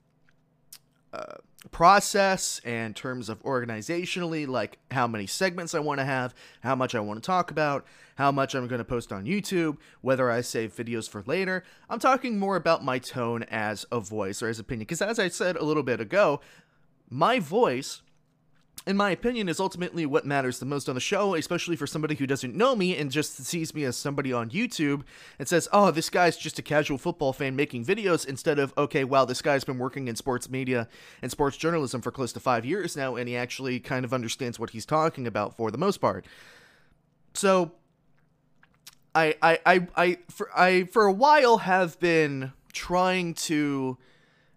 uh, 1.12 1.36
process 1.70 2.60
and 2.64 2.94
terms 2.94 3.28
of 3.28 3.42
organizationally, 3.42 4.46
like 4.46 4.78
how 4.90 5.06
many 5.06 5.26
segments 5.26 5.74
I 5.74 5.80
want 5.80 6.00
to 6.00 6.04
have, 6.04 6.34
how 6.60 6.74
much 6.74 6.94
I 6.94 7.00
want 7.00 7.22
to 7.22 7.26
talk 7.26 7.50
about, 7.50 7.84
how 8.16 8.30
much 8.30 8.54
I'm 8.54 8.68
going 8.68 8.78
to 8.78 8.84
post 8.84 9.12
on 9.12 9.24
YouTube, 9.24 9.78
whether 10.00 10.30
I 10.30 10.40
save 10.40 10.74
videos 10.74 11.08
for 11.08 11.22
later. 11.26 11.64
I'm 11.90 11.98
talking 11.98 12.38
more 12.38 12.56
about 12.56 12.84
my 12.84 12.98
tone 12.98 13.42
as 13.44 13.84
a 13.90 13.98
voice 13.98 14.42
or 14.42 14.48
as 14.48 14.58
opinion, 14.58 14.84
because 14.84 15.02
as 15.02 15.18
I 15.18 15.28
said 15.28 15.56
a 15.56 15.64
little 15.64 15.82
bit 15.82 16.00
ago, 16.00 16.40
my 17.10 17.40
voice 17.40 18.02
in 18.86 18.98
my 18.98 19.10
opinion, 19.10 19.48
is 19.48 19.60
ultimately 19.60 20.04
what 20.04 20.26
matters 20.26 20.58
the 20.58 20.66
most 20.66 20.90
on 20.90 20.94
the 20.94 21.00
show, 21.00 21.34
especially 21.34 21.74
for 21.74 21.86
somebody 21.86 22.14
who 22.16 22.26
doesn't 22.26 22.54
know 22.54 22.76
me 22.76 22.96
and 22.96 23.10
just 23.10 23.36
sees 23.44 23.74
me 23.74 23.84
as 23.84 23.96
somebody 23.96 24.30
on 24.30 24.50
YouTube 24.50 25.04
and 25.38 25.48
says, 25.48 25.68
oh, 25.72 25.90
this 25.90 26.10
guy's 26.10 26.36
just 26.36 26.58
a 26.58 26.62
casual 26.62 26.98
football 26.98 27.32
fan 27.32 27.56
making 27.56 27.84
videos, 27.84 28.26
instead 28.26 28.58
of, 28.58 28.74
okay, 28.76 29.02
wow, 29.02 29.24
this 29.24 29.40
guy's 29.40 29.64
been 29.64 29.78
working 29.78 30.06
in 30.06 30.16
sports 30.16 30.50
media 30.50 30.86
and 31.22 31.30
sports 31.30 31.56
journalism 31.56 32.02
for 32.02 32.10
close 32.10 32.32
to 32.34 32.40
five 32.40 32.66
years 32.66 32.94
now, 32.94 33.16
and 33.16 33.26
he 33.26 33.36
actually 33.36 33.80
kind 33.80 34.04
of 34.04 34.12
understands 34.12 34.58
what 34.58 34.70
he's 34.70 34.84
talking 34.84 35.26
about 35.26 35.56
for 35.56 35.70
the 35.70 35.78
most 35.78 35.96
part. 35.98 36.26
So, 37.32 37.72
I, 39.14 39.34
I, 39.40 39.58
I, 39.64 39.88
I, 39.96 40.18
for, 40.28 40.50
I, 40.54 40.84
for 40.84 41.06
a 41.06 41.12
while 41.12 41.58
have 41.58 41.98
been 42.00 42.52
trying 42.72 43.32
to 43.34 43.96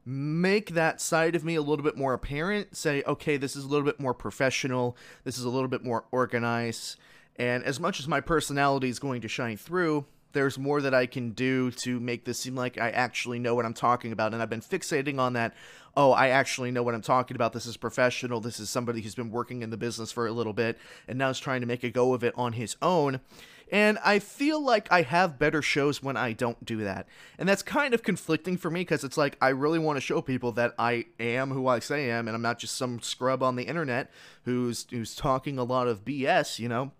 make 0.08 0.70
that 0.70 1.02
side 1.02 1.36
of 1.36 1.44
me 1.44 1.56
a 1.56 1.62
little 1.62 1.84
bit 1.84 1.98
more 1.98 2.14
apparent. 2.14 2.78
Say, 2.78 3.04
okay, 3.06 3.36
this 3.36 3.58
is 3.58 3.66
a 3.66 3.68
little 3.68 3.86
bit 3.86 4.00
more 4.00 4.14
professional, 4.14 4.96
this 5.26 5.38
is 5.38 5.44
a 5.44 5.50
little 5.50 5.68
bit 5.68 5.84
more 5.84 6.06
organized. 6.12 6.96
And 7.36 7.62
as 7.66 7.78
much 7.80 8.00
as 8.00 8.08
my 8.08 8.22
personality 8.22 8.88
is 8.88 9.00
going 9.00 9.20
to 9.22 9.28
shine 9.28 9.58
through, 9.58 10.06
there's 10.34 10.58
more 10.58 10.82
that 10.82 10.94
I 10.94 11.06
can 11.06 11.32
do 11.32 11.72
to 11.72 12.00
make 12.00 12.26
this 12.26 12.40
seem 12.40 12.56
like 12.56 12.78
I 12.78 12.90
actually 12.90 13.40
know 13.40 13.56
what 13.56 13.66
I'm 13.66 13.74
talking 13.74 14.12
about. 14.12 14.34
And 14.34 14.42
I've 14.42 14.50
been 14.50 14.62
fixating 14.62 15.20
on 15.20 15.34
that. 15.34 15.54
Oh, 15.96 16.12
I 16.12 16.30
actually 16.30 16.72
know 16.72 16.84
what 16.84 16.94
I'm 16.94 17.02
talking 17.02 17.36
about. 17.36 17.54
This 17.54 17.66
is 17.66 17.78
professional. 17.78 18.40
This 18.40 18.60
is 18.60 18.70
somebody 18.70 19.02
who's 19.02 19.16
been 19.16 19.32
working 19.32 19.64
in 19.64 19.70
the 19.70 19.78
business 19.78 20.12
for 20.12 20.28
a 20.28 20.32
little 20.32 20.54
bit 20.54 20.78
and 21.08 21.18
now 21.18 21.30
is 21.30 21.40
trying 21.40 21.62
to 21.62 21.68
make 21.68 21.84
a 21.84 21.90
go 21.90 22.14
of 22.14 22.24
it 22.24 22.34
on 22.38 22.54
his 22.54 22.76
own. 22.82 23.20
And 23.70 23.98
I 24.04 24.20
feel 24.20 24.62
like 24.62 24.90
I 24.92 25.02
have 25.02 25.40
better 25.40 25.62
shows 25.62 26.02
when 26.02 26.16
I 26.16 26.32
don't 26.32 26.64
do 26.64 26.78
that. 26.84 27.08
And 27.38 27.50
that's 27.50 27.64
kind 27.64 27.94
of 27.94 28.04
conflicting 28.04 28.58
for 28.58 28.70
me 28.70 28.82
because 28.82 29.04
it's 29.04 29.18
like 29.18 29.38
I 29.42 29.50
really 29.50 29.80
want 29.80 29.98
to 29.98 30.02
show 30.02 30.22
people 30.22 30.54
that 30.54 30.74
I 30.80 31.06
am 31.20 31.52
who 31.52 31.68
I 31.68 31.80
say 31.80 32.12
I 32.12 32.18
am 32.18 32.28
and 32.28 32.36
I'm 32.36 32.42
not 32.42 32.60
just 32.60 32.76
some 32.76 33.02
scrub 33.02 33.44
on 33.44 33.56
the 33.56 33.64
internet 33.64 34.10
who's 34.44 34.88
who's 34.90 35.16
talking 35.16 35.58
a 35.58 35.64
lot 35.64 35.88
of 35.88 36.06
BS, 36.06 36.60
you 36.60 36.70
know 36.70 36.92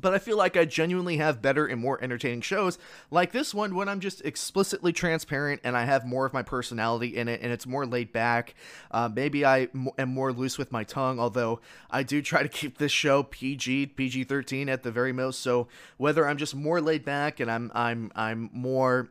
but 0.00 0.14
I 0.14 0.18
feel 0.18 0.36
like 0.36 0.56
I 0.56 0.64
genuinely 0.64 1.18
have 1.18 1.42
better 1.42 1.66
and 1.66 1.80
more 1.80 2.02
entertaining 2.02 2.40
shows 2.40 2.78
like 3.10 3.32
this 3.32 3.54
one 3.54 3.74
when 3.74 3.88
I'm 3.88 4.00
just 4.00 4.22
explicitly 4.22 4.92
transparent 4.92 5.60
and 5.64 5.76
I 5.76 5.84
have 5.84 6.04
more 6.04 6.26
of 6.26 6.32
my 6.32 6.42
personality 6.42 7.16
in 7.16 7.28
it 7.28 7.40
and 7.42 7.52
it's 7.52 7.66
more 7.66 7.86
laid 7.86 8.12
back. 8.12 8.54
Uh, 8.90 9.08
maybe 9.14 9.44
I 9.44 9.68
am 9.98 10.08
more 10.08 10.32
loose 10.32 10.58
with 10.58 10.72
my 10.72 10.84
tongue, 10.84 11.20
although 11.20 11.60
I 11.90 12.02
do 12.02 12.22
try 12.22 12.42
to 12.42 12.48
keep 12.48 12.78
this 12.78 12.92
show 12.92 13.22
PG, 13.22 13.86
PG 13.86 14.24
13 14.24 14.68
at 14.68 14.82
the 14.82 14.90
very 14.90 15.12
most. 15.12 15.40
So 15.40 15.68
whether 15.96 16.26
I'm 16.26 16.38
just 16.38 16.54
more 16.54 16.80
laid 16.80 17.04
back 17.04 17.40
and 17.40 17.50
I'm 17.50 17.70
I'm 17.74 18.10
I'm 18.14 18.50
more 18.52 19.10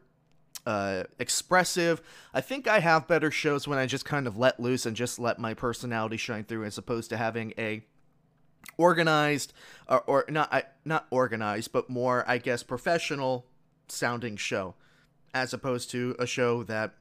uh, 0.65 1.03
expressive. 1.20 2.01
I 2.34 2.42
think 2.42 2.68
I 2.68 2.80
have 2.80 3.08
better 3.08 3.32
shows 3.32 3.68
when 3.68 3.80
I 3.80 3.86
just 3.86 4.06
kind 4.06 4.27
of 4.27 4.38
let 4.38 4.60
loose 4.60 4.86
and 4.86 4.96
just 4.96 5.20
let 5.20 5.39
my 5.39 5.53
personality 5.53 6.18
shine 6.18 6.46
through, 6.46 6.63
as 6.65 6.77
opposed 6.77 7.10
to 7.10 7.18
having 7.18 7.53
a 7.58 7.84
organized 8.77 9.53
or, 9.88 10.01
or 10.01 10.25
not 10.29 10.65
not 10.86 11.05
organized 11.12 11.72
but 11.72 11.89
more 11.89 12.24
i 12.27 12.38
guess 12.38 12.63
professional 12.63 13.46
sounding 13.88 14.36
show 14.36 14.74
as 15.34 15.53
opposed 15.53 15.89
to 15.91 16.15
a 16.20 16.25
show 16.25 16.63
that 16.63 16.93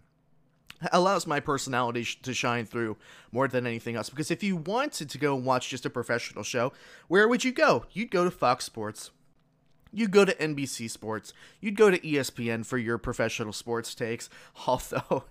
allows 0.91 1.27
my 1.27 1.39
personality 1.39 2.03
sh- 2.03 2.21
to 2.23 2.35
shine 2.35 2.67
through 2.67 2.97
more 3.31 3.47
than 3.47 3.67
anything 3.67 3.95
else. 3.95 4.11
Because 4.11 4.31
if 4.31 4.43
you 4.43 4.57
wanted 4.57 5.11
to 5.11 5.19
go 5.19 5.37
and 5.37 5.45
watch 5.45 5.69
just 5.69 5.87
a 5.87 5.91
professional 5.91 6.43
show 6.43 6.73
where 7.09 7.29
would 7.29 7.45
you 7.45 7.53
go? 7.53 7.85
You'd 7.93 8.11
go 8.11 8.25
to 8.25 8.31
fox 8.31 8.65
sports 8.65 9.11
you 9.93 10.09
go 10.09 10.25
to 10.25 10.35
NBC 10.35 10.91
Sports, 10.91 11.33
you'd 11.61 11.77
go 11.77 11.91
to 11.91 11.99
ESPN 11.99 12.65
for 12.65 12.79
your 12.79 12.99
professional 12.99 13.53
sports 13.53 13.95
takes. 13.95 14.29
Although 14.67 15.25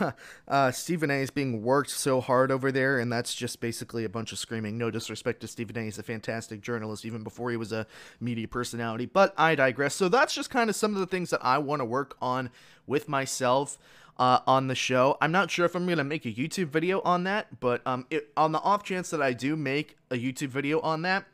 uh, 0.48 0.70
Stephen 0.72 1.10
A 1.10 1.22
is 1.22 1.30
being 1.30 1.62
worked 1.62 1.90
so 1.90 2.20
hard 2.20 2.50
over 2.50 2.72
there, 2.72 2.98
and 2.98 3.12
that's 3.12 3.34
just 3.34 3.60
basically 3.60 4.04
a 4.04 4.08
bunch 4.08 4.32
of 4.32 4.38
screaming. 4.38 4.76
No 4.76 4.90
disrespect 4.90 5.40
to 5.40 5.48
Stephen 5.48 5.76
A, 5.78 5.84
he's 5.84 5.98
a 5.98 6.02
fantastic 6.02 6.60
journalist, 6.60 7.04
even 7.04 7.22
before 7.22 7.50
he 7.50 7.56
was 7.56 7.72
a 7.72 7.86
media 8.20 8.48
personality. 8.48 9.06
But 9.06 9.32
I 9.38 9.54
digress. 9.54 9.94
So 9.94 10.08
that's 10.08 10.34
just 10.34 10.50
kind 10.50 10.68
of 10.68 10.76
some 10.76 10.94
of 10.94 11.00
the 11.00 11.06
things 11.06 11.30
that 11.30 11.44
I 11.44 11.58
want 11.58 11.80
to 11.80 11.86
work 11.86 12.16
on 12.20 12.50
with 12.86 13.08
myself. 13.08 13.78
Uh, 14.20 14.40
on 14.48 14.66
the 14.66 14.74
show. 14.74 15.16
I'm 15.20 15.30
not 15.30 15.48
sure 15.48 15.64
if 15.64 15.76
I'm 15.76 15.86
gonna 15.86 16.02
make 16.02 16.26
a 16.26 16.32
YouTube 16.32 16.70
video 16.70 17.00
on 17.02 17.22
that, 17.22 17.60
but 17.60 17.86
um, 17.86 18.04
it, 18.10 18.32
on 18.36 18.50
the 18.50 18.58
off 18.58 18.82
chance 18.82 19.10
that 19.10 19.22
I 19.22 19.32
do 19.32 19.54
make 19.54 19.96
a 20.10 20.16
YouTube 20.16 20.48
video 20.48 20.80
on 20.80 21.02
that, 21.02 21.24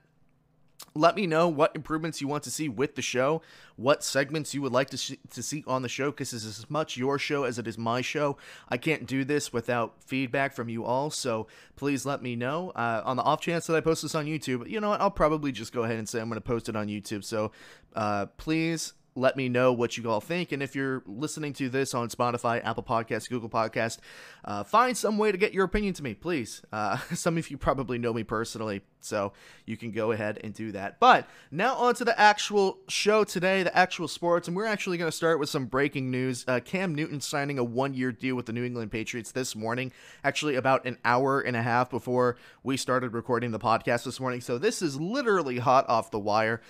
let 0.95 1.17
me 1.17 1.27
know 1.27 1.49
what 1.49 1.75
improvements 1.75 2.21
you 2.21 2.29
want 2.29 2.45
to 2.45 2.51
see 2.51 2.69
with 2.69 2.95
the 2.95 3.03
show, 3.03 3.43
what 3.77 4.05
segments 4.05 4.55
you 4.55 4.63
would 4.63 4.73
like 4.73 4.91
to, 4.91 4.97
sh- 4.97 5.17
to 5.31 5.43
see 5.43 5.65
on 5.67 5.83
the 5.83 5.89
show, 5.89 6.11
because 6.11 6.33
is 6.33 6.45
as 6.47 6.71
much 6.71 6.97
your 6.97 7.19
show 7.19 7.45
as 7.45 7.59
it 7.59 7.67
is 7.67 7.77
my 7.77 8.01
show. 8.01 8.37
I 8.69 8.77
can't 8.77 9.07
do 9.07 9.25
this 9.25 9.53
without 9.53 9.95
feedback 10.05 10.55
from 10.55 10.69
you 10.69 10.85
all, 10.85 11.11
so 11.11 11.49
please 11.75 12.07
let 12.07 12.23
me 12.23 12.37
know. 12.37 12.71
Uh, 12.71 13.03
on 13.05 13.17
the 13.17 13.23
off 13.23 13.41
chance 13.41 13.67
that 13.67 13.77
I 13.77 13.81
post 13.81 14.03
this 14.03 14.15
on 14.15 14.27
YouTube, 14.27 14.69
you 14.69 14.81
know 14.81 14.91
what? 14.91 15.01
I'll 15.01 15.11
probably 15.11 15.51
just 15.51 15.73
go 15.73 15.83
ahead 15.83 15.97
and 15.97 16.09
say 16.09 16.21
I'm 16.21 16.29
going 16.29 16.37
to 16.37 16.41
post 16.41 16.69
it 16.69 16.77
on 16.77 16.87
YouTube. 16.87 17.25
So 17.25 17.51
uh, 17.95 18.27
please 18.37 18.93
let 19.17 19.37
me 19.37 19.49
know 19.49 19.73
what 19.73 19.97
you 19.97 20.11
all 20.11 20.21
think. 20.21 20.51
And 20.51 20.63
if 20.63 20.75
you're 20.75 21.03
listening 21.07 21.53
to 21.55 21.69
this 21.69 21.95
on 21.95 22.09
Spotify, 22.09 22.65
Apple 22.65 22.83
Podcasts, 22.83 23.29
Google 23.29 23.49
Podcast, 23.49 23.99
uh, 24.45 24.65
find 24.65 24.97
some 24.97 25.19
way 25.19 25.31
to 25.31 25.39
get 25.39 25.55
your 25.55 25.65
opinion 25.65 25.95
to 25.95 26.03
me, 26.03 26.15
please. 26.15 26.63
Uh, 26.73 26.97
some 27.15 27.39
of 27.39 27.51
you 27.51 27.57
probably 27.57 27.99
know 27.99 28.13
me 28.13 28.25
personally, 28.25 28.83
so 29.01 29.33
you 29.67 29.77
can 29.77 29.93
go 29.93 30.11
ahead 30.11 30.41
and 30.43 30.53
do 30.53 30.73
that. 30.73 30.99
But 30.99 31.29
now 31.51 31.75
on 31.77 31.95
to 31.97 32.05
the 32.05 32.19
actual 32.19 32.79
show 32.89 33.23
today, 33.23 33.63
the 33.63 33.77
actual 33.77 34.09
sports, 34.09 34.49
and 34.49 34.57
we're 34.57 34.67
actually 34.67 34.99
going 34.99 35.11
to 35.11 35.17
start 35.17 35.39
with 35.39 35.49
some 35.49 35.67
breaking 35.67 36.11
news. 36.11 36.45
Uh, 36.49 36.59
Cam 36.59 36.95
Newton 36.95 37.21
signing 37.21 37.59
a 37.59 37.65
one-year 37.65 38.11
deal 38.11 38.35
with 38.35 38.47
the 38.47 38.53
New 38.53 38.65
England 38.65 38.91
Patriots 38.91 39.31
this 39.31 39.55
morning, 39.55 39.93
actually 40.25 40.57
about 40.57 40.87
an 40.87 40.99
hour 41.05 41.41
and 41.41 41.57
a 41.57 41.63
half 41.63 41.89
before 41.89 42.37
we 42.65 42.77
started 42.77 43.13
recording 43.13 43.53
the 43.53 43.61
podcast 43.61 44.05
this 44.05 44.19
morning. 44.19 44.41
So 44.41 44.59
this 44.59 44.83
is 44.83 45.01
literally 45.01 45.59
hot 45.59 45.89
off 45.89 46.11
the 46.11 46.19
wire. 46.19 46.61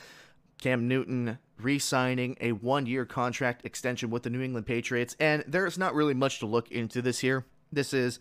Cam 0.60 0.88
Newton 0.88 1.38
re 1.58 1.78
signing 1.78 2.36
a 2.40 2.52
one 2.52 2.86
year 2.86 3.04
contract 3.04 3.64
extension 3.64 4.10
with 4.10 4.22
the 4.22 4.30
New 4.30 4.42
England 4.42 4.66
Patriots. 4.66 5.16
And 5.20 5.44
there's 5.46 5.78
not 5.78 5.94
really 5.94 6.14
much 6.14 6.38
to 6.40 6.46
look 6.46 6.70
into 6.70 7.02
this 7.02 7.20
here. 7.20 7.44
This 7.72 7.92
is 7.92 8.18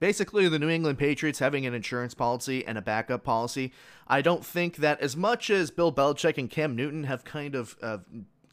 basically 0.00 0.48
the 0.48 0.58
New 0.58 0.68
England 0.68 0.98
Patriots 0.98 1.38
having 1.38 1.66
an 1.66 1.74
insurance 1.74 2.14
policy 2.14 2.64
and 2.66 2.76
a 2.76 2.82
backup 2.82 3.24
policy. 3.24 3.72
I 4.06 4.22
don't 4.22 4.44
think 4.44 4.76
that 4.76 5.00
as 5.00 5.16
much 5.16 5.50
as 5.50 5.70
Bill 5.70 5.92
Belichick 5.92 6.38
and 6.38 6.50
Cam 6.50 6.76
Newton 6.76 7.04
have 7.04 7.24
kind 7.24 7.54
of, 7.54 7.76
uh, 7.82 7.98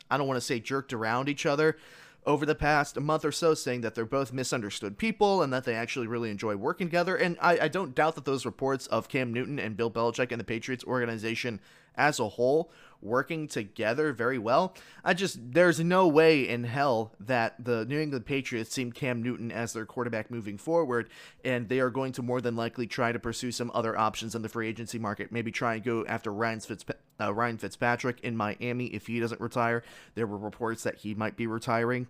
I 0.09 0.17
don't 0.17 0.27
want 0.27 0.37
to 0.37 0.45
say 0.45 0.59
jerked 0.59 0.93
around 0.93 1.29
each 1.29 1.45
other, 1.45 1.77
over 2.25 2.45
the 2.45 2.55
past 2.55 2.99
month 2.99 3.25
or 3.25 3.31
so, 3.31 3.53
saying 3.53 3.81
that 3.81 3.95
they're 3.95 4.05
both 4.05 4.31
misunderstood 4.31 4.97
people 4.97 5.41
and 5.41 5.51
that 5.51 5.63
they 5.63 5.73
actually 5.73 6.07
really 6.07 6.29
enjoy 6.29 6.55
working 6.55 6.87
together. 6.87 7.15
And 7.15 7.37
I, 7.41 7.61
I 7.61 7.67
don't 7.67 7.95
doubt 7.95 8.15
that 8.15 8.25
those 8.25 8.45
reports 8.45 8.87
of 8.87 9.07
Cam 9.07 9.33
Newton 9.33 9.59
and 9.59 9.75
Bill 9.75 9.89
Belichick 9.89 10.31
and 10.31 10.39
the 10.39 10.45
Patriots 10.45 10.83
organization 10.83 11.59
as 11.95 12.19
a 12.19 12.29
whole 12.29 12.71
working 13.01 13.47
together 13.47 14.13
very 14.13 14.37
well. 14.37 14.75
I 15.03 15.13
just 15.13 15.39
there's 15.53 15.79
no 15.79 16.07
way 16.07 16.47
in 16.47 16.63
hell 16.63 17.13
that 17.19 17.63
the 17.63 17.85
New 17.85 17.99
England 17.99 18.25
Patriots 18.25 18.73
see 18.73 18.89
Cam 18.91 19.21
Newton 19.21 19.51
as 19.51 19.73
their 19.73 19.85
quarterback 19.85 20.31
moving 20.31 20.57
forward, 20.57 21.09
and 21.43 21.69
they 21.69 21.79
are 21.79 21.89
going 21.89 22.11
to 22.13 22.21
more 22.21 22.41
than 22.41 22.55
likely 22.55 22.87
try 22.87 23.11
to 23.11 23.19
pursue 23.19 23.51
some 23.51 23.71
other 23.73 23.97
options 23.97 24.35
in 24.35 24.41
the 24.41 24.49
free 24.49 24.67
agency 24.67 24.99
market. 24.99 25.31
Maybe 25.31 25.51
try 25.51 25.75
and 25.75 25.83
go 25.83 26.05
after 26.07 26.31
Ryan, 26.31 26.59
Fitzpa- 26.59 26.95
uh, 27.19 27.33
Ryan 27.33 27.57
Fitzpatrick 27.57 28.19
in 28.21 28.37
Miami 28.37 28.87
if 28.87 29.07
he 29.07 29.19
doesn't 29.19 29.41
retire. 29.41 29.83
There 30.15 30.27
were 30.27 30.37
reports 30.37 30.83
that 30.83 30.97
he 30.97 31.13
might 31.13 31.35
be 31.35 31.47
retiring. 31.47 32.07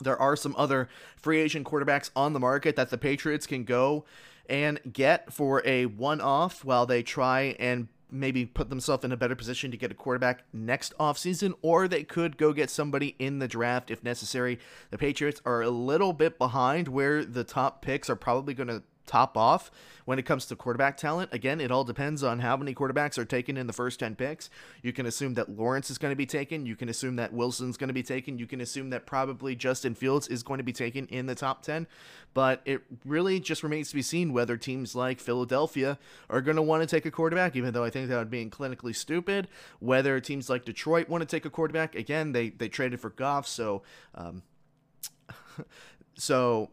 There 0.00 0.20
are 0.20 0.36
some 0.36 0.54
other 0.56 0.88
free 1.16 1.40
agent 1.40 1.66
quarterbacks 1.66 2.10
on 2.16 2.32
the 2.32 2.40
market 2.40 2.76
that 2.76 2.90
the 2.90 2.98
Patriots 2.98 3.46
can 3.46 3.64
go 3.64 4.04
and 4.48 4.80
get 4.92 5.32
for 5.32 5.62
a 5.64 5.86
one 5.86 6.20
off 6.20 6.64
while 6.64 6.86
they 6.86 7.02
try 7.02 7.56
and 7.58 7.88
maybe 8.12 8.44
put 8.44 8.68
themselves 8.70 9.04
in 9.04 9.12
a 9.12 9.16
better 9.16 9.34
position 9.34 9.70
to 9.70 9.76
get 9.76 9.90
a 9.90 9.94
quarterback 9.94 10.44
next 10.52 10.94
offseason, 10.98 11.54
or 11.62 11.88
they 11.88 12.04
could 12.04 12.36
go 12.36 12.52
get 12.52 12.70
somebody 12.70 13.16
in 13.18 13.38
the 13.38 13.48
draft 13.48 13.90
if 13.90 14.04
necessary. 14.04 14.58
The 14.90 14.98
Patriots 14.98 15.40
are 15.44 15.62
a 15.62 15.70
little 15.70 16.12
bit 16.12 16.38
behind 16.38 16.88
where 16.88 17.24
the 17.24 17.44
top 17.44 17.82
picks 17.82 18.10
are 18.10 18.16
probably 18.16 18.54
going 18.54 18.68
to 18.68 18.82
top 19.06 19.36
off 19.36 19.70
when 20.04 20.18
it 20.18 20.24
comes 20.24 20.46
to 20.46 20.56
quarterback 20.56 20.96
talent. 20.96 21.30
Again, 21.32 21.60
it 21.60 21.70
all 21.70 21.84
depends 21.84 22.22
on 22.22 22.40
how 22.40 22.56
many 22.56 22.74
quarterbacks 22.74 23.18
are 23.18 23.24
taken 23.24 23.56
in 23.56 23.66
the 23.66 23.72
first 23.72 24.00
10 24.00 24.16
picks. 24.16 24.50
You 24.82 24.92
can 24.92 25.06
assume 25.06 25.34
that 25.34 25.56
Lawrence 25.56 25.90
is 25.90 25.98
going 25.98 26.12
to 26.12 26.16
be 26.16 26.26
taken. 26.26 26.66
You 26.66 26.76
can 26.76 26.88
assume 26.88 27.16
that 27.16 27.32
Wilson's 27.32 27.76
going 27.76 27.88
to 27.88 27.94
be 27.94 28.02
taken. 28.02 28.38
You 28.38 28.46
can 28.46 28.60
assume 28.60 28.90
that 28.90 29.06
probably 29.06 29.54
Justin 29.54 29.94
Fields 29.94 30.28
is 30.28 30.42
going 30.42 30.58
to 30.58 30.64
be 30.64 30.72
taken 30.72 31.06
in 31.06 31.26
the 31.26 31.34
top 31.34 31.62
10. 31.62 31.86
But 32.34 32.62
it 32.64 32.82
really 33.04 33.40
just 33.40 33.62
remains 33.62 33.90
to 33.90 33.94
be 33.94 34.02
seen 34.02 34.32
whether 34.32 34.56
teams 34.56 34.94
like 34.94 35.20
Philadelphia 35.20 35.98
are 36.30 36.40
going 36.40 36.56
to 36.56 36.62
want 36.62 36.82
to 36.82 36.86
take 36.86 37.06
a 37.06 37.10
quarterback, 37.10 37.56
even 37.56 37.72
though 37.72 37.84
I 37.84 37.90
think 37.90 38.08
that 38.08 38.18
would 38.18 38.30
be 38.30 38.44
clinically 38.46 38.94
stupid. 38.94 39.48
Whether 39.80 40.18
teams 40.20 40.48
like 40.48 40.64
Detroit 40.64 41.08
want 41.08 41.22
to 41.22 41.26
take 41.26 41.44
a 41.44 41.50
quarterback. 41.50 41.94
Again, 41.94 42.32
they, 42.32 42.50
they 42.50 42.68
traded 42.68 43.00
for 43.00 43.10
Goff, 43.10 43.46
so. 43.46 43.82
Um, 44.14 44.42
so 46.14 46.70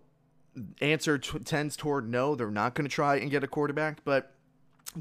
answer 0.82 1.18
t- 1.18 1.40
tends 1.40 1.76
toward 1.76 2.10
no, 2.10 2.36
they're 2.36 2.52
not 2.52 2.76
going 2.76 2.88
to 2.88 2.94
try 2.94 3.18
and 3.18 3.32
get 3.32 3.44
a 3.44 3.48
quarterback. 3.48 4.04
But 4.04 4.32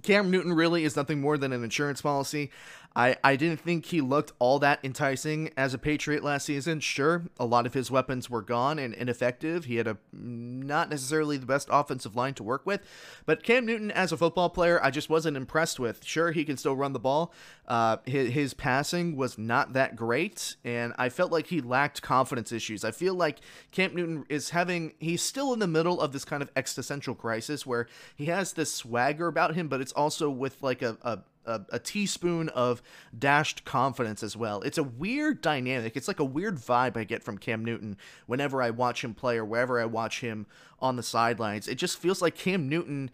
Cam 0.02 0.30
Newton 0.30 0.52
really 0.52 0.84
is 0.84 0.96
nothing 0.96 1.20
more 1.20 1.38
than 1.38 1.52
an 1.52 1.64
insurance 1.64 2.02
policy. 2.02 2.50
I, 2.96 3.16
I 3.22 3.36
didn't 3.36 3.60
think 3.60 3.86
he 3.86 4.00
looked 4.00 4.32
all 4.38 4.58
that 4.58 4.80
enticing 4.82 5.50
as 5.56 5.72
a 5.72 5.78
Patriot 5.78 6.24
last 6.24 6.46
season. 6.46 6.80
Sure, 6.80 7.24
a 7.38 7.44
lot 7.44 7.66
of 7.66 7.74
his 7.74 7.90
weapons 7.90 8.28
were 8.28 8.42
gone 8.42 8.78
and 8.78 8.92
ineffective. 8.92 9.66
He 9.66 9.76
had 9.76 9.86
a 9.86 9.98
not 10.12 10.90
necessarily 10.90 11.36
the 11.36 11.46
best 11.46 11.68
offensive 11.70 12.16
line 12.16 12.34
to 12.34 12.42
work 12.42 12.66
with, 12.66 12.80
but 13.24 13.42
Cam 13.42 13.66
Newton 13.66 13.90
as 13.90 14.10
a 14.10 14.16
football 14.16 14.50
player, 14.50 14.82
I 14.82 14.90
just 14.90 15.08
wasn't 15.08 15.36
impressed 15.36 15.78
with. 15.78 16.04
Sure, 16.04 16.32
he 16.32 16.44
can 16.44 16.56
still 16.56 16.74
run 16.74 16.92
the 16.92 16.98
ball. 16.98 17.32
Uh, 17.68 17.98
his, 18.04 18.32
his 18.32 18.54
passing 18.54 19.16
was 19.16 19.38
not 19.38 19.74
that 19.74 19.94
great, 19.94 20.56
and 20.64 20.92
I 20.98 21.08
felt 21.08 21.30
like 21.30 21.48
he 21.48 21.60
lacked 21.60 22.02
confidence 22.02 22.50
issues. 22.50 22.84
I 22.84 22.90
feel 22.90 23.14
like 23.14 23.38
Cam 23.70 23.94
Newton 23.94 24.24
is 24.28 24.50
having 24.50 24.94
he's 24.98 25.22
still 25.22 25.52
in 25.52 25.60
the 25.60 25.68
middle 25.68 26.00
of 26.00 26.12
this 26.12 26.24
kind 26.24 26.42
of 26.42 26.50
existential 26.56 27.14
crisis 27.14 27.64
where 27.64 27.86
he 28.16 28.26
has 28.26 28.54
this 28.54 28.74
swagger 28.74 29.28
about 29.28 29.54
him, 29.54 29.68
but 29.68 29.80
it's 29.80 29.92
also 29.92 30.30
with 30.30 30.62
like 30.62 30.82
a, 30.82 30.96
a 31.02 31.18
a, 31.48 31.60
a, 31.70 31.78
teaspoon 31.78 32.48
of 32.50 32.82
dashed 33.18 33.64
confidence 33.64 34.22
as 34.22 34.36
well. 34.36 34.60
It's 34.62 34.78
a 34.78 34.82
weird 34.82 35.40
dynamic. 35.40 35.96
It's 35.96 36.08
like 36.08 36.20
a 36.20 36.24
weird 36.24 36.56
vibe 36.56 36.96
I 36.96 37.04
get 37.04 37.22
from 37.22 37.38
Cam 37.38 37.64
Newton 37.64 37.96
whenever 38.26 38.62
I 38.62 38.70
watch 38.70 39.02
him 39.02 39.14
play 39.14 39.38
or 39.38 39.44
wherever 39.44 39.80
I 39.80 39.86
watch 39.86 40.20
him 40.20 40.46
on 40.80 40.96
the 40.96 41.02
sidelines. 41.02 41.66
It 41.66 41.76
just 41.76 41.98
feels 41.98 42.22
like 42.22 42.36
Cam 42.36 42.68
Newton 42.68 43.10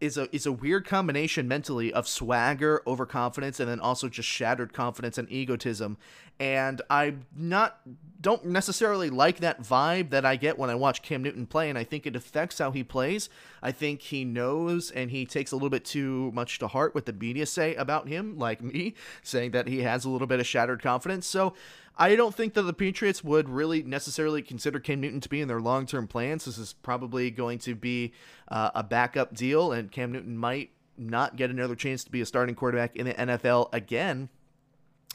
is 0.00 0.18
a 0.18 0.34
is 0.34 0.46
a 0.46 0.52
weird 0.52 0.86
combination 0.86 1.48
mentally 1.48 1.92
of 1.92 2.08
swagger, 2.08 2.82
overconfidence, 2.86 3.60
and 3.60 3.68
then 3.68 3.80
also 3.80 4.08
just 4.08 4.28
shattered 4.28 4.72
confidence 4.72 5.18
and 5.18 5.30
egotism. 5.30 5.96
And 6.40 6.82
I 6.90 7.14
not 7.36 7.80
don't 8.20 8.46
necessarily 8.46 9.08
like 9.08 9.38
that 9.38 9.62
vibe 9.62 10.10
that 10.10 10.24
I 10.24 10.36
get 10.36 10.58
when 10.58 10.68
I 10.68 10.74
watch 10.74 11.02
Cam 11.02 11.22
Newton 11.22 11.46
play, 11.46 11.68
and 11.68 11.78
I 11.78 11.84
think 11.84 12.06
it 12.06 12.16
affects 12.16 12.58
how 12.58 12.72
he 12.72 12.82
plays. 12.82 13.28
I 13.62 13.70
think 13.70 14.00
he 14.00 14.24
knows 14.24 14.90
and 14.90 15.10
he 15.10 15.26
takes 15.26 15.52
a 15.52 15.56
little 15.56 15.70
bit 15.70 15.84
too 15.84 16.32
much 16.32 16.58
to 16.58 16.66
heart 16.66 16.94
what 16.94 17.06
the 17.06 17.12
media 17.12 17.46
say 17.46 17.74
about 17.76 18.08
him, 18.08 18.36
like 18.36 18.62
me, 18.62 18.94
saying 19.22 19.52
that 19.52 19.68
he 19.68 19.82
has 19.82 20.04
a 20.04 20.10
little 20.10 20.26
bit 20.26 20.40
of 20.40 20.46
shattered 20.46 20.82
confidence. 20.82 21.26
So 21.26 21.54
I 21.96 22.16
don't 22.16 22.34
think 22.34 22.54
that 22.54 22.62
the 22.62 22.72
Patriots 22.72 23.22
would 23.22 23.48
really 23.48 23.82
necessarily 23.82 24.42
consider 24.42 24.80
Cam 24.80 25.00
Newton 25.00 25.20
to 25.20 25.28
be 25.28 25.40
in 25.40 25.48
their 25.48 25.60
long 25.60 25.86
term 25.86 26.08
plans. 26.08 26.44
This 26.44 26.58
is 26.58 26.72
probably 26.72 27.30
going 27.30 27.58
to 27.60 27.74
be 27.74 28.12
uh, 28.48 28.70
a 28.74 28.82
backup 28.82 29.34
deal, 29.34 29.72
and 29.72 29.92
Cam 29.92 30.12
Newton 30.12 30.36
might 30.36 30.70
not 30.96 31.36
get 31.36 31.50
another 31.50 31.76
chance 31.76 32.04
to 32.04 32.10
be 32.10 32.20
a 32.20 32.26
starting 32.26 32.54
quarterback 32.54 32.96
in 32.96 33.06
the 33.06 33.14
NFL 33.14 33.72
again 33.72 34.28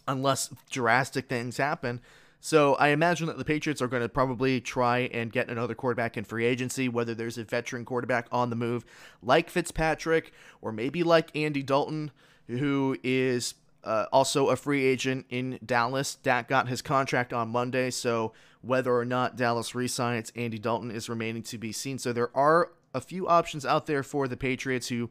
unless 0.07 0.49
drastic 0.69 1.29
things 1.29 1.57
happen. 1.57 2.01
So 2.41 2.75
I 2.75 2.89
imagine 2.89 3.27
that 3.27 3.37
the 3.37 3.45
Patriots 3.45 3.81
are 3.81 3.87
going 3.87 4.01
to 4.01 4.09
probably 4.09 4.61
try 4.61 4.99
and 5.11 5.31
get 5.31 5.49
another 5.49 5.75
quarterback 5.75 6.15
in 6.15 6.23
free 6.23 6.45
agency, 6.45 6.87
whether 6.87 7.13
there's 7.13 7.37
a 7.37 7.43
veteran 7.43 7.83
quarterback 7.83 8.27
on 8.31 8.49
the 8.49 8.55
move 8.55 8.85
like 9.21 9.49
Fitzpatrick 9.49 10.31
or 10.61 10.71
maybe 10.71 11.03
like 11.03 11.35
Andy 11.35 11.61
Dalton, 11.61 12.11
who 12.47 12.97
is 13.03 13.55
uh, 13.83 14.05
also 14.11 14.49
a 14.49 14.55
free 14.55 14.85
agent 14.85 15.25
in 15.29 15.59
Dallas. 15.65 16.15
Dak 16.15 16.47
got 16.47 16.67
his 16.67 16.81
contract 16.81 17.33
on 17.33 17.49
Monday, 17.49 17.89
so 17.89 18.33
whether 18.61 18.93
or 18.93 19.05
not 19.05 19.35
Dallas 19.35 19.73
resigns 19.73 20.31
Andy 20.35 20.59
Dalton 20.59 20.91
is 20.91 21.09
remaining 21.09 21.43
to 21.43 21.57
be 21.57 21.71
seen. 21.71 21.97
So 21.97 22.11
there 22.11 22.35
are 22.35 22.71
a 22.93 23.01
few 23.01 23.27
options 23.27 23.65
out 23.65 23.85
there 23.85 24.03
for 24.03 24.27
the 24.27 24.37
Patriots 24.37 24.89
who 24.89 25.09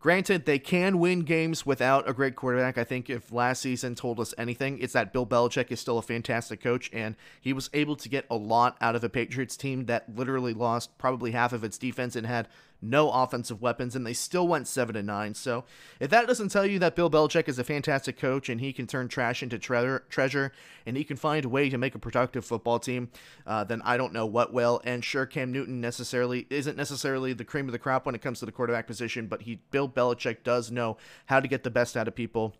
Granted, 0.00 0.46
they 0.46 0.60
can 0.60 1.00
win 1.00 1.20
games 1.20 1.66
without 1.66 2.08
a 2.08 2.12
great 2.12 2.36
quarterback. 2.36 2.78
I 2.78 2.84
think 2.84 3.10
if 3.10 3.32
last 3.32 3.62
season 3.62 3.96
told 3.96 4.20
us 4.20 4.32
anything, 4.38 4.78
it's 4.78 4.92
that 4.92 5.12
Bill 5.12 5.26
Belichick 5.26 5.72
is 5.72 5.80
still 5.80 5.98
a 5.98 6.02
fantastic 6.02 6.62
coach, 6.62 6.88
and 6.92 7.16
he 7.40 7.52
was 7.52 7.68
able 7.72 7.96
to 7.96 8.08
get 8.08 8.24
a 8.30 8.36
lot 8.36 8.76
out 8.80 8.94
of 8.94 9.02
a 9.02 9.08
Patriots 9.08 9.56
team 9.56 9.86
that 9.86 10.14
literally 10.14 10.54
lost 10.54 10.96
probably 10.98 11.32
half 11.32 11.52
of 11.52 11.64
its 11.64 11.78
defense 11.78 12.14
and 12.14 12.28
had 12.28 12.46
no 12.80 13.10
offensive 13.10 13.60
weapons, 13.60 13.96
and 13.96 14.06
they 14.06 14.12
still 14.12 14.46
went 14.46 14.68
seven 14.68 14.96
and 14.96 15.06
nine. 15.06 15.34
So 15.34 15.64
if 16.00 16.10
that 16.10 16.26
doesn't 16.26 16.50
tell 16.50 16.66
you 16.66 16.78
that 16.78 16.94
Bill 16.94 17.10
Belichick 17.10 17.48
is 17.48 17.58
a 17.58 17.64
fantastic 17.64 18.18
coach 18.18 18.48
and 18.48 18.60
he 18.60 18.72
can 18.72 18.86
turn 18.86 19.08
trash 19.08 19.42
into 19.42 19.58
tre- 19.58 19.98
treasure 20.08 20.52
and 20.86 20.96
he 20.96 21.04
can 21.04 21.16
find 21.16 21.44
a 21.44 21.48
way 21.48 21.68
to 21.68 21.78
make 21.78 21.94
a 21.94 21.98
productive 21.98 22.44
football 22.44 22.78
team, 22.78 23.10
uh, 23.46 23.64
then 23.64 23.82
I 23.84 23.96
don't 23.96 24.12
know 24.12 24.26
what 24.26 24.52
will. 24.52 24.80
And 24.84 25.04
sure, 25.04 25.26
Cam 25.26 25.52
Newton 25.52 25.80
necessarily 25.80 26.46
isn't 26.50 26.76
necessarily 26.76 27.32
the 27.32 27.44
cream 27.44 27.66
of 27.66 27.72
the 27.72 27.78
crop 27.78 28.06
when 28.06 28.14
it 28.14 28.22
comes 28.22 28.38
to 28.40 28.46
the 28.46 28.52
quarterback 28.52 28.86
position, 28.86 29.26
but 29.26 29.42
he 29.42 29.60
Bill 29.70 29.88
Belichick 29.88 30.42
does 30.44 30.70
know 30.70 30.96
how 31.26 31.40
to 31.40 31.48
get 31.48 31.64
the 31.64 31.70
best 31.70 31.96
out 31.96 32.08
of 32.08 32.14
people 32.14 32.54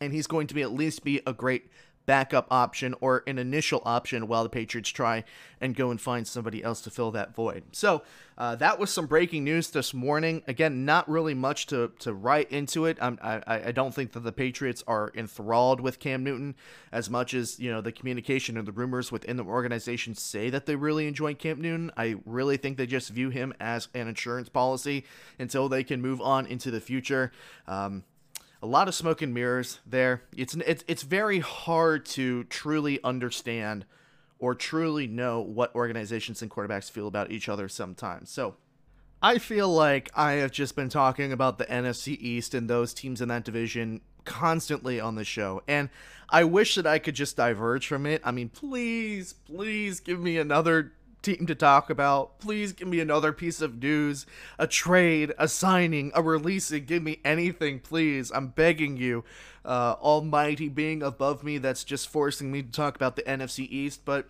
and 0.00 0.12
he's 0.12 0.26
going 0.26 0.46
to 0.48 0.54
be 0.54 0.62
at 0.62 0.72
least 0.72 1.04
be 1.04 1.20
a 1.26 1.32
great 1.32 1.70
backup 2.06 2.46
option 2.50 2.94
or 3.00 3.22
an 3.26 3.38
initial 3.38 3.82
option 3.84 4.26
while 4.28 4.42
the 4.42 4.48
Patriots 4.48 4.90
try 4.90 5.24
and 5.60 5.76
go 5.76 5.90
and 5.90 6.00
find 6.00 6.26
somebody 6.26 6.62
else 6.62 6.80
to 6.82 6.90
fill 6.90 7.12
that 7.12 7.34
void. 7.34 7.62
So 7.72 8.02
uh, 8.36 8.56
that 8.56 8.78
was 8.78 8.90
some 8.90 9.06
breaking 9.06 9.44
news 9.44 9.70
this 9.70 9.94
morning. 9.94 10.42
Again, 10.48 10.84
not 10.84 11.08
really 11.08 11.34
much 11.34 11.66
to, 11.66 11.92
to 12.00 12.12
write 12.12 12.50
into 12.50 12.86
it. 12.86 12.98
I'm, 13.00 13.18
I, 13.22 13.42
I 13.46 13.72
don't 13.72 13.94
think 13.94 14.12
that 14.12 14.20
the 14.20 14.32
Patriots 14.32 14.82
are 14.86 15.12
enthralled 15.14 15.80
with 15.80 16.00
Cam 16.00 16.24
Newton 16.24 16.56
as 16.90 17.08
much 17.08 17.34
as 17.34 17.60
you 17.60 17.70
know 17.70 17.80
the 17.80 17.92
communication 17.92 18.56
and 18.56 18.66
the 18.66 18.72
rumors 18.72 19.12
within 19.12 19.36
the 19.36 19.44
organization 19.44 20.14
say 20.14 20.50
that 20.50 20.66
they 20.66 20.74
really 20.74 21.06
enjoy 21.06 21.34
Cam 21.34 21.60
Newton. 21.60 21.92
I 21.96 22.16
really 22.24 22.56
think 22.56 22.78
they 22.78 22.86
just 22.86 23.10
view 23.10 23.30
him 23.30 23.54
as 23.60 23.88
an 23.94 24.08
insurance 24.08 24.48
policy 24.48 25.04
until 25.38 25.68
they 25.68 25.84
can 25.84 26.00
move 26.00 26.20
on 26.20 26.46
into 26.46 26.70
the 26.70 26.80
future. 26.80 27.30
Um, 27.68 28.04
a 28.62 28.66
lot 28.66 28.88
of 28.88 28.94
smoke 28.94 29.20
and 29.20 29.34
mirrors 29.34 29.80
there. 29.84 30.22
It's 30.36 30.54
it's 30.54 30.84
it's 30.86 31.02
very 31.02 31.40
hard 31.40 32.06
to 32.06 32.44
truly 32.44 33.02
understand 33.02 33.84
or 34.38 34.54
truly 34.54 35.06
know 35.06 35.40
what 35.40 35.74
organizations 35.74 36.42
and 36.42 36.50
quarterbacks 36.50 36.90
feel 36.90 37.08
about 37.08 37.30
each 37.30 37.48
other 37.48 37.68
sometimes. 37.68 38.30
So 38.30 38.56
I 39.20 39.38
feel 39.38 39.68
like 39.68 40.10
I 40.14 40.32
have 40.32 40.50
just 40.50 40.74
been 40.74 40.88
talking 40.88 41.32
about 41.32 41.58
the 41.58 41.64
NFC 41.66 42.16
East 42.20 42.54
and 42.54 42.68
those 42.68 42.94
teams 42.94 43.20
in 43.20 43.28
that 43.28 43.44
division 43.44 44.00
constantly 44.24 45.00
on 45.00 45.14
the 45.14 45.24
show. 45.24 45.62
And 45.68 45.90
I 46.28 46.44
wish 46.44 46.74
that 46.76 46.86
I 46.86 46.98
could 46.98 47.14
just 47.14 47.36
diverge 47.36 47.86
from 47.86 48.06
it. 48.06 48.20
I 48.24 48.32
mean, 48.32 48.48
please, 48.48 49.32
please 49.32 50.00
give 50.00 50.20
me 50.20 50.38
another 50.38 50.92
team 51.22 51.46
to 51.46 51.54
talk 51.54 51.90
about. 51.90 52.38
Please 52.38 52.72
give 52.72 52.88
me 52.88 53.00
another 53.00 53.32
piece 53.32 53.60
of 53.60 53.82
news, 53.82 54.26
a 54.58 54.66
trade, 54.66 55.32
a 55.38 55.48
signing, 55.48 56.12
a 56.14 56.22
releasing. 56.22 56.84
Give 56.84 57.02
me 57.02 57.20
anything, 57.24 57.80
please. 57.80 58.30
I'm 58.34 58.48
begging 58.48 58.96
you. 58.96 59.24
Uh, 59.64 59.94
almighty 60.00 60.68
being 60.68 61.02
above 61.02 61.44
me 61.44 61.56
that's 61.58 61.84
just 61.84 62.08
forcing 62.08 62.50
me 62.50 62.62
to 62.62 62.70
talk 62.70 62.96
about 62.96 63.14
the 63.14 63.22
NFC 63.22 63.68
East, 63.70 64.04
but 64.04 64.28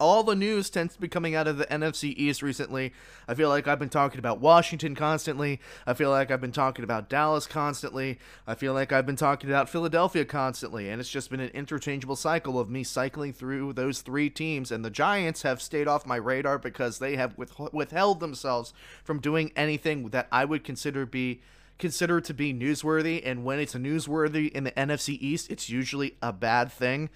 all 0.00 0.22
the 0.22 0.36
news 0.36 0.70
tends 0.70 0.94
to 0.94 1.00
be 1.00 1.08
coming 1.08 1.34
out 1.34 1.48
of 1.48 1.58
the 1.58 1.66
NFC 1.66 2.14
East 2.16 2.42
recently. 2.42 2.92
I 3.26 3.34
feel 3.34 3.48
like 3.48 3.66
I've 3.66 3.78
been 3.78 3.88
talking 3.88 4.18
about 4.18 4.40
Washington 4.40 4.94
constantly. 4.94 5.60
I 5.86 5.94
feel 5.94 6.10
like 6.10 6.30
I've 6.30 6.40
been 6.40 6.52
talking 6.52 6.84
about 6.84 7.08
Dallas 7.08 7.46
constantly. 7.46 8.18
I 8.46 8.54
feel 8.54 8.74
like 8.74 8.92
I've 8.92 9.06
been 9.06 9.16
talking 9.16 9.50
about 9.50 9.68
Philadelphia 9.68 10.24
constantly. 10.24 10.88
And 10.88 11.00
it's 11.00 11.10
just 11.10 11.30
been 11.30 11.40
an 11.40 11.50
interchangeable 11.50 12.16
cycle 12.16 12.58
of 12.60 12.70
me 12.70 12.84
cycling 12.84 13.32
through 13.32 13.72
those 13.72 14.00
three 14.00 14.30
teams. 14.30 14.70
And 14.70 14.84
the 14.84 14.90
Giants 14.90 15.42
have 15.42 15.60
stayed 15.60 15.88
off 15.88 16.06
my 16.06 16.16
radar 16.16 16.58
because 16.58 16.98
they 16.98 17.16
have 17.16 17.36
withheld 17.72 18.20
themselves 18.20 18.72
from 19.02 19.20
doing 19.20 19.52
anything 19.56 20.08
that 20.10 20.28
I 20.30 20.44
would 20.44 20.64
consider 20.64 21.06
be 21.06 21.40
considered 21.78 22.24
to 22.24 22.34
be 22.34 22.52
newsworthy. 22.52 23.22
And 23.24 23.44
when 23.44 23.58
it's 23.58 23.74
newsworthy 23.74 24.50
in 24.50 24.64
the 24.64 24.72
NFC 24.72 25.16
East, 25.20 25.50
it's 25.50 25.70
usually 25.70 26.16
a 26.20 26.32
bad 26.32 26.70
thing. 26.70 27.10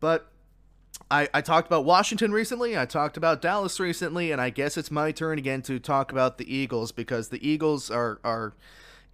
But 0.00 0.30
I, 1.10 1.28
I 1.32 1.40
talked 1.40 1.68
about 1.68 1.84
Washington 1.84 2.32
recently, 2.32 2.76
I 2.76 2.84
talked 2.84 3.16
about 3.16 3.40
Dallas 3.40 3.78
recently, 3.78 4.32
and 4.32 4.40
I 4.40 4.50
guess 4.50 4.76
it's 4.76 4.90
my 4.90 5.12
turn 5.12 5.38
again 5.38 5.62
to 5.62 5.78
talk 5.78 6.10
about 6.10 6.38
the 6.38 6.52
Eagles 6.52 6.90
because 6.90 7.28
the 7.28 7.46
Eagles 7.46 7.90
are 7.90 8.18
are 8.24 8.54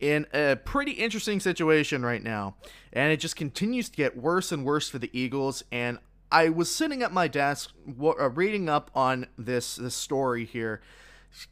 in 0.00 0.26
a 0.34 0.56
pretty 0.56 0.92
interesting 0.92 1.38
situation 1.38 2.04
right 2.04 2.22
now. 2.22 2.56
And 2.92 3.12
it 3.12 3.18
just 3.18 3.36
continues 3.36 3.88
to 3.88 3.96
get 3.96 4.16
worse 4.16 4.50
and 4.50 4.64
worse 4.64 4.88
for 4.88 4.98
the 4.98 5.10
Eagles. 5.18 5.62
And 5.70 5.98
I 6.30 6.48
was 6.48 6.74
sitting 6.74 7.02
at 7.02 7.12
my 7.12 7.28
desk 7.28 7.72
uh, 8.02 8.30
reading 8.30 8.68
up 8.68 8.90
on 8.94 9.26
this 9.36 9.76
this 9.76 9.94
story 9.94 10.46
here, 10.46 10.80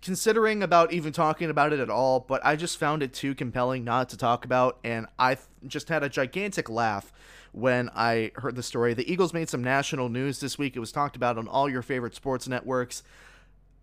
considering 0.01 0.63
about 0.63 0.93
even 0.93 1.13
talking 1.13 1.51
about 1.51 1.73
it 1.73 1.81
at 1.81 1.91
all, 1.91 2.19
but 2.19 2.45
I 2.45 2.57
just 2.57 2.79
found 2.79 3.03
it 3.03 3.13
too 3.13 3.35
compelling 3.35 3.85
not 3.85 4.09
to 4.09 4.17
talk 4.17 4.47
about, 4.47 4.79
and 4.83 5.07
I 5.19 5.37
just 5.67 5.91
had 5.91 6.03
a 6.03 6.09
gigantic 6.09 6.71
laugh 6.71 7.13
when 7.53 7.91
I 7.95 8.33
heard 8.37 8.57
the 8.57 8.63
story. 8.63 8.95
The 8.95 9.11
Eagles 9.11 9.33
made 9.33 9.49
some 9.49 9.63
national 9.63 10.09
news 10.09 10.41
this 10.41 10.59
week. 10.59 10.77
It 10.77 10.81
was 10.81 10.93
talked 10.93 11.17
about 11.17 11.39
on 11.39 11.49
all 11.49 11.69
your 11.69 11.83
favorite 11.83 12.15
sports 12.15 12.47
networks. 12.49 13.03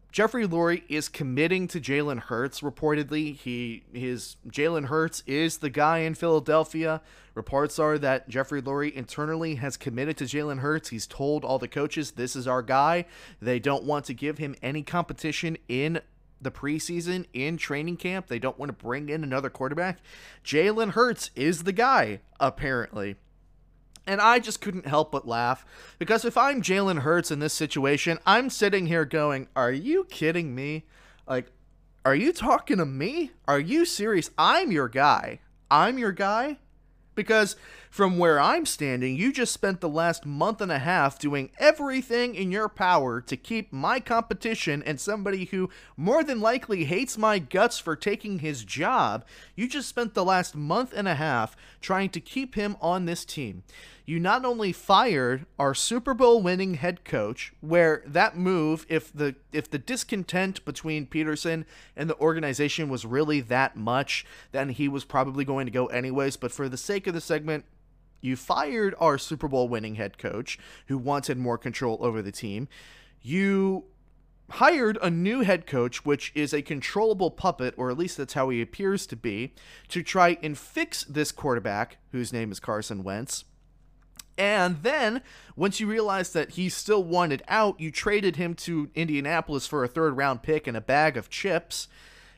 Jeffrey 0.09 0.47
Lurie 0.47 0.83
is 0.87 1.09
committing 1.09 1.67
to 1.67 1.81
Jalen 1.81 2.19
Hurts. 2.19 2.61
Reportedly, 2.61 3.35
he 3.35 3.83
his 3.93 4.37
Jalen 4.47 4.85
Hurts 4.85 5.21
is 5.27 5.57
the 5.57 5.69
guy 5.69 5.99
in 5.99 6.15
Philadelphia. 6.15 7.01
Reports 7.35 7.77
are 7.77 7.97
that 7.99 8.29
Jeffrey 8.29 8.61
Lurie 8.61 8.93
internally 8.93 9.55
has 9.55 9.75
committed 9.75 10.17
to 10.17 10.23
Jalen 10.23 10.59
Hurts. 10.59 10.89
He's 10.89 11.05
told 11.05 11.43
all 11.43 11.59
the 11.59 11.67
coaches, 11.67 12.11
"This 12.11 12.35
is 12.35 12.47
our 12.47 12.61
guy." 12.61 13.05
They 13.41 13.59
don't 13.59 13.83
want 13.83 14.05
to 14.05 14.13
give 14.13 14.37
him 14.37 14.55
any 14.63 14.81
competition 14.81 15.57
in 15.67 15.99
the 16.41 16.51
preseason 16.51 17.25
in 17.33 17.57
training 17.57 17.97
camp. 17.97 18.27
They 18.27 18.39
don't 18.39 18.57
want 18.57 18.69
to 18.69 18.85
bring 18.85 19.09
in 19.09 19.23
another 19.23 19.49
quarterback. 19.49 19.99
Jalen 20.43 20.91
Hurts 20.91 21.31
is 21.35 21.63
the 21.63 21.73
guy, 21.73 22.21
apparently. 22.39 23.17
And 24.07 24.21
I 24.21 24.39
just 24.39 24.61
couldn't 24.61 24.87
help 24.87 25.11
but 25.11 25.27
laugh 25.27 25.65
because 25.99 26.23
if 26.23 26.37
I'm 26.37 26.61
Jalen 26.61 26.99
Hurts 26.99 27.29
in 27.29 27.39
this 27.39 27.53
situation, 27.53 28.17
I'm 28.25 28.49
sitting 28.49 28.87
here 28.87 29.03
going, 29.03 29.49
Are 29.55 29.71
you 29.71 30.05
kidding 30.05 30.55
me? 30.55 30.85
Like, 31.27 31.51
are 32.05 32.15
you 32.15 32.31
talking 32.31 32.77
to 32.77 32.85
me? 32.85 33.31
Are 33.49 33.59
you 33.59 33.83
serious? 33.83 34.31
I'm 34.37 34.71
your 34.71 34.87
guy. 34.87 35.41
I'm 35.69 35.97
your 35.97 36.13
guy? 36.13 36.57
Because 37.15 37.57
from 37.97 38.19
where 38.19 38.39
I'm 38.39 38.67
standing, 38.67 39.15
you 39.15 39.33
just 39.33 39.51
spent 39.51 39.81
the 39.81 39.89
last 39.89 40.23
month 40.23 40.61
and 40.61 40.71
a 40.71 40.77
half 40.77 41.17
doing 41.17 41.49
everything 41.57 42.35
in 42.35 42.51
your 42.51 42.69
power 42.69 43.19
to 43.21 43.35
keep 43.35 43.73
my 43.73 43.99
competition 43.99 44.83
and 44.83 44.99
somebody 44.99 45.45
who 45.45 45.71
more 45.97 46.23
than 46.23 46.39
likely 46.39 46.83
hates 46.85 47.17
my 47.17 47.39
guts 47.39 47.79
for 47.79 47.95
taking 47.95 48.37
his 48.37 48.63
job. 48.63 49.25
You 49.55 49.67
just 49.67 49.89
spent 49.89 50.13
the 50.13 50.23
last 50.23 50.55
month 50.55 50.93
and 50.95 51.07
a 51.07 51.15
half 51.15 51.57
trying 51.81 52.09
to 52.11 52.19
keep 52.19 52.53
him 52.53 52.77
on 52.81 53.05
this 53.05 53.25
team 53.25 53.63
you 54.07 54.21
not 54.21 54.45
only 54.45 54.71
fired 54.71 55.45
our 55.59 55.73
Super 55.73 56.13
Bowl 56.13 56.41
winning 56.41 56.75
head 56.75 57.03
coach, 57.03 57.51
where 57.59 58.01
that 58.05 58.37
move, 58.37 58.85
if 58.87 59.11
the 59.11 59.35
if 59.51 59.69
the 59.69 59.77
discontent 59.77 60.63
between 60.63 61.05
Pederson 61.05 61.65
and 61.93 62.09
the 62.09 62.17
organization 62.17 62.87
was 62.87 63.05
really 63.05 63.41
that 63.41 63.75
much, 63.75 64.25
then 64.53 64.69
he 64.69 64.87
was 64.87 65.03
probably 65.03 65.43
going 65.43 65.65
to 65.65 65.73
go 65.73 65.87
anyways. 65.87 66.37
But 66.37 66.53
for 66.53 66.69
the 66.69 66.77
sake 66.77 67.05
of 67.05 67.13
the 67.13 67.19
segment, 67.19 67.65
you 68.21 68.35
fired 68.35 68.95
our 68.99 69.17
Super 69.17 69.47
Bowl 69.47 69.67
winning 69.67 69.95
head 69.95 70.17
coach 70.17 70.57
who 70.87 70.97
wanted 70.97 71.37
more 71.37 71.57
control 71.57 71.97
over 72.01 72.21
the 72.21 72.31
team. 72.31 72.67
You 73.21 73.85
hired 74.49 74.97
a 75.01 75.09
new 75.09 75.41
head 75.41 75.67
coach, 75.67 76.05
which 76.05 76.31
is 76.33 76.53
a 76.53 76.61
controllable 76.61 77.31
puppet, 77.31 77.73
or 77.77 77.89
at 77.89 77.97
least 77.97 78.17
that's 78.17 78.33
how 78.33 78.49
he 78.49 78.61
appears 78.61 79.05
to 79.07 79.15
be, 79.15 79.53
to 79.89 80.01
try 80.01 80.37
and 80.41 80.57
fix 80.57 81.03
this 81.03 81.31
quarterback, 81.31 81.97
whose 82.11 82.31
name 82.31 82.51
is 82.51 82.59
Carson 82.59 83.03
Wentz. 83.03 83.43
And 84.37 84.83
then, 84.83 85.21
once 85.55 85.79
you 85.79 85.87
realized 85.87 86.33
that 86.35 86.51
he 86.51 86.69
still 86.69 87.03
wanted 87.03 87.41
out, 87.47 87.79
you 87.79 87.91
traded 87.91 88.35
him 88.35 88.53
to 88.55 88.89
Indianapolis 88.93 89.65
for 89.65 89.83
a 89.83 89.87
third 89.87 90.15
round 90.15 90.43
pick 90.43 90.67
and 90.67 90.77
a 90.77 90.81
bag 90.81 91.17
of 91.17 91.29
chips. 91.29 91.87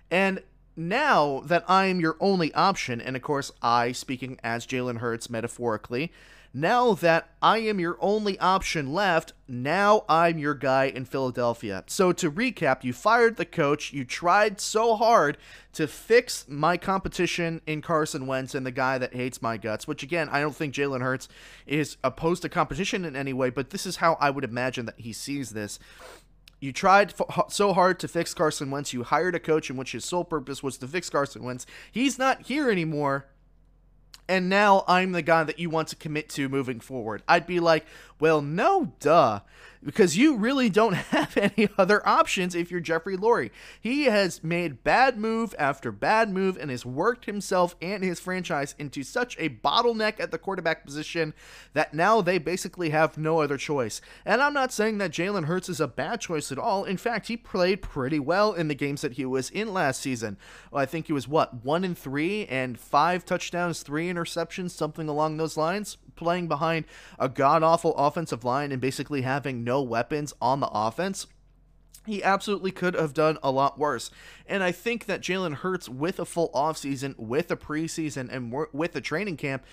And 0.09 0.41
now 0.79 1.41
that 1.45 1.65
I'm 1.67 1.99
your 1.99 2.15
only 2.21 2.53
option, 2.53 3.01
and 3.01 3.15
of 3.15 3.21
course, 3.21 3.51
I, 3.61 3.91
speaking 3.91 4.39
as 4.43 4.65
Jalen 4.65 4.99
Hurts 4.99 5.29
metaphorically, 5.29 6.11
now 6.53 6.93
that 6.93 7.29
I 7.41 7.59
am 7.59 7.79
your 7.79 7.97
only 7.99 8.39
option 8.39 8.91
left, 8.91 9.33
now 9.47 10.03
I'm 10.09 10.39
your 10.39 10.55
guy 10.55 10.85
in 10.85 11.05
Philadelphia. 11.05 11.83
So 11.85 12.11
to 12.13 12.31
recap, 12.31 12.83
you 12.83 12.91
fired 12.91 13.35
the 13.35 13.45
coach, 13.45 13.93
you 13.93 14.03
tried 14.03 14.59
so 14.59 14.95
hard 14.95 15.37
to 15.73 15.85
fix 15.85 16.47
my 16.47 16.75
competition 16.75 17.61
in 17.67 17.81
Carson 17.81 18.25
Wentz 18.25 18.55
and 18.55 18.65
the 18.65 18.71
guy 18.71 18.97
that 18.97 19.13
hates 19.13 19.41
my 19.41 19.57
guts, 19.57 19.87
which 19.87 20.01
again, 20.01 20.27
I 20.29 20.41
don't 20.41 20.55
think 20.55 20.73
Jalen 20.73 21.01
Hurts 21.01 21.27
is 21.67 21.97
opposed 22.03 22.41
to 22.41 22.49
competition 22.49 23.05
in 23.05 23.15
any 23.15 23.33
way, 23.33 23.51
but 23.51 23.69
this 23.69 23.85
is 23.85 23.97
how 23.97 24.17
I 24.19 24.31
would 24.31 24.43
imagine 24.43 24.87
that 24.87 24.99
he 24.99 25.13
sees 25.13 25.51
this. 25.51 25.77
You 26.59 26.73
tried 26.73 27.13
so 27.49 27.73
hard 27.73 27.99
to 27.99 28.07
fix 28.07 28.33
Carson 28.33 28.69
Wentz. 28.69 28.93
You 28.93 29.03
hired 29.03 29.35
a 29.35 29.39
coach 29.39 29.69
in 29.69 29.77
which 29.77 29.93
his 29.93 30.03
sole 30.05 30.25
purpose 30.25 30.61
was 30.61 30.77
to 30.79 30.87
fix 30.87 31.09
Carson 31.09 31.43
Wentz. 31.43 31.65
He's 31.91 32.19
not 32.19 32.43
here 32.43 32.69
anymore 32.69 33.27
and 34.29 34.47
now 34.47 34.83
I'm 34.87 35.11
the 35.11 35.23
guy 35.23 35.43
that 35.43 35.57
you 35.57 35.71
want 35.71 35.87
to 35.87 35.95
commit 35.95 36.29
to 36.29 36.47
moving 36.47 36.79
forward. 36.79 37.23
I'd 37.27 37.47
be 37.47 37.59
like, 37.59 37.85
well, 38.19 38.41
no, 38.41 38.93
duh. 38.99 39.39
Because 39.83 40.17
you 40.17 40.35
really 40.35 40.69
don't 40.69 40.93
have 40.93 41.37
any 41.37 41.69
other 41.77 42.05
options 42.07 42.55
if 42.55 42.71
you're 42.71 42.79
Jeffrey 42.79 43.17
Lurie. 43.17 43.51
He 43.79 44.05
has 44.05 44.43
made 44.43 44.83
bad 44.83 45.17
move 45.17 45.55
after 45.57 45.91
bad 45.91 46.29
move 46.29 46.57
and 46.57 46.71
has 46.71 46.85
worked 46.85 47.25
himself 47.25 47.75
and 47.81 48.03
his 48.03 48.19
franchise 48.19 48.75
into 48.77 49.03
such 49.03 49.37
a 49.39 49.49
bottleneck 49.49 50.19
at 50.19 50.31
the 50.31 50.37
quarterback 50.37 50.85
position 50.85 51.33
that 51.73 51.93
now 51.93 52.21
they 52.21 52.37
basically 52.37 52.89
have 52.89 53.17
no 53.17 53.41
other 53.41 53.57
choice. 53.57 54.01
And 54.25 54.41
I'm 54.41 54.53
not 54.53 54.73
saying 54.73 54.97
that 54.99 55.11
Jalen 55.11 55.45
Hurts 55.45 55.69
is 55.69 55.79
a 55.79 55.87
bad 55.87 56.21
choice 56.21 56.51
at 56.51 56.59
all. 56.59 56.83
In 56.83 56.97
fact, 56.97 57.27
he 57.27 57.37
played 57.37 57.81
pretty 57.81 58.19
well 58.19 58.53
in 58.53 58.67
the 58.67 58.75
games 58.75 59.01
that 59.01 59.13
he 59.13 59.25
was 59.25 59.49
in 59.49 59.73
last 59.73 60.01
season. 60.01 60.37
I 60.73 60.85
think 60.85 61.07
he 61.07 61.13
was 61.13 61.27
what, 61.27 61.65
one 61.65 61.83
and 61.83 61.97
three 61.97 62.45
and 62.47 62.79
five 62.79 63.25
touchdowns, 63.25 63.81
three 63.81 64.07
interceptions, 64.11 64.71
something 64.71 65.07
along 65.07 65.37
those 65.37 65.57
lines 65.57 65.97
playing 66.19 66.47
behind 66.47 66.85
a 67.17 67.27
god 67.27 67.63
awful 67.63 67.95
offensive 67.95 68.43
line 68.43 68.71
and 68.71 68.81
basically 68.81 69.23
having 69.23 69.63
no 69.63 69.81
weapons 69.81 70.33
on 70.41 70.59
the 70.59 70.69
offense, 70.71 71.25
he 72.05 72.23
absolutely 72.23 72.71
could 72.71 72.93
have 72.93 73.13
done 73.13 73.37
a 73.41 73.51
lot 73.51 73.79
worse. 73.79 74.11
And 74.45 74.61
I 74.63 74.71
think 74.71 75.05
that 75.05 75.21
Jalen 75.21 75.55
Hurts, 75.55 75.87
with 75.89 76.19
a 76.19 76.25
full 76.25 76.49
offseason, 76.53 77.17
with 77.17 77.49
a 77.51 77.57
preseason, 77.57 78.31
and 78.31 78.53
with 78.73 78.95
a 78.95 79.01
training 79.01 79.37
camp, 79.37 79.63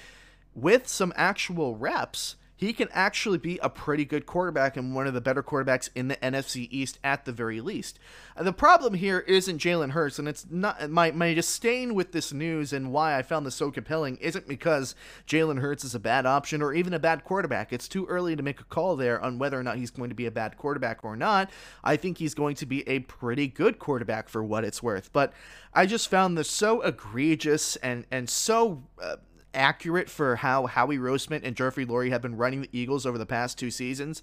with 0.54 0.86
some 0.88 1.12
actual 1.16 1.76
reps, 1.76 2.36
he 2.56 2.72
can 2.72 2.88
actually 2.92 3.38
be 3.38 3.58
a 3.62 3.68
pretty 3.68 4.04
good 4.04 4.24
quarterback 4.24 4.76
and 4.76 4.94
one 4.94 5.06
of 5.06 5.12
the 5.14 5.20
better 5.20 5.42
quarterbacks 5.42 5.90
in 5.94 6.08
the 6.08 6.16
NFC 6.16 6.66
East 6.70 6.98
at 7.04 7.26
the 7.26 7.32
very 7.32 7.60
least. 7.60 7.98
Uh, 8.34 8.42
the 8.42 8.52
problem 8.52 8.94
here 8.94 9.20
isn't 9.20 9.60
Jalen 9.60 9.90
Hurts, 9.90 10.18
and 10.18 10.26
it's 10.26 10.46
not 10.50 10.90
my 10.90 11.10
my 11.10 11.34
disdain 11.34 11.94
with 11.94 12.12
this 12.12 12.32
news 12.32 12.72
and 12.72 12.92
why 12.92 13.16
I 13.16 13.22
found 13.22 13.44
this 13.44 13.54
so 13.54 13.70
compelling 13.70 14.16
isn't 14.16 14.48
because 14.48 14.94
Jalen 15.26 15.60
Hurts 15.60 15.84
is 15.84 15.94
a 15.94 16.00
bad 16.00 16.24
option 16.24 16.62
or 16.62 16.72
even 16.72 16.94
a 16.94 16.98
bad 16.98 17.24
quarterback. 17.24 17.72
It's 17.72 17.88
too 17.88 18.06
early 18.06 18.34
to 18.34 18.42
make 18.42 18.60
a 18.60 18.64
call 18.64 18.96
there 18.96 19.20
on 19.20 19.38
whether 19.38 19.58
or 19.58 19.62
not 19.62 19.76
he's 19.76 19.90
going 19.90 20.08
to 20.08 20.16
be 20.16 20.26
a 20.26 20.30
bad 20.30 20.56
quarterback 20.56 21.04
or 21.04 21.14
not. 21.14 21.50
I 21.84 21.96
think 21.96 22.18
he's 22.18 22.34
going 22.34 22.54
to 22.56 22.66
be 22.66 22.88
a 22.88 23.00
pretty 23.00 23.48
good 23.48 23.78
quarterback 23.78 24.28
for 24.28 24.42
what 24.42 24.64
it's 24.64 24.82
worth, 24.82 25.12
but 25.12 25.34
I 25.74 25.84
just 25.84 26.08
found 26.08 26.38
this 26.38 26.50
so 26.50 26.80
egregious 26.80 27.76
and 27.76 28.06
and 28.10 28.30
so. 28.30 28.82
Uh, 29.00 29.16
accurate 29.56 30.08
for 30.08 30.36
how 30.36 30.66
Howie 30.66 30.98
Roseman 30.98 31.40
and 31.42 31.56
Jeffrey 31.56 31.86
Lurie 31.86 32.10
have 32.10 32.22
been 32.22 32.36
running 32.36 32.62
the 32.62 32.68
Eagles 32.72 33.06
over 33.06 33.18
the 33.18 33.26
past 33.26 33.58
two 33.58 33.70
seasons 33.70 34.22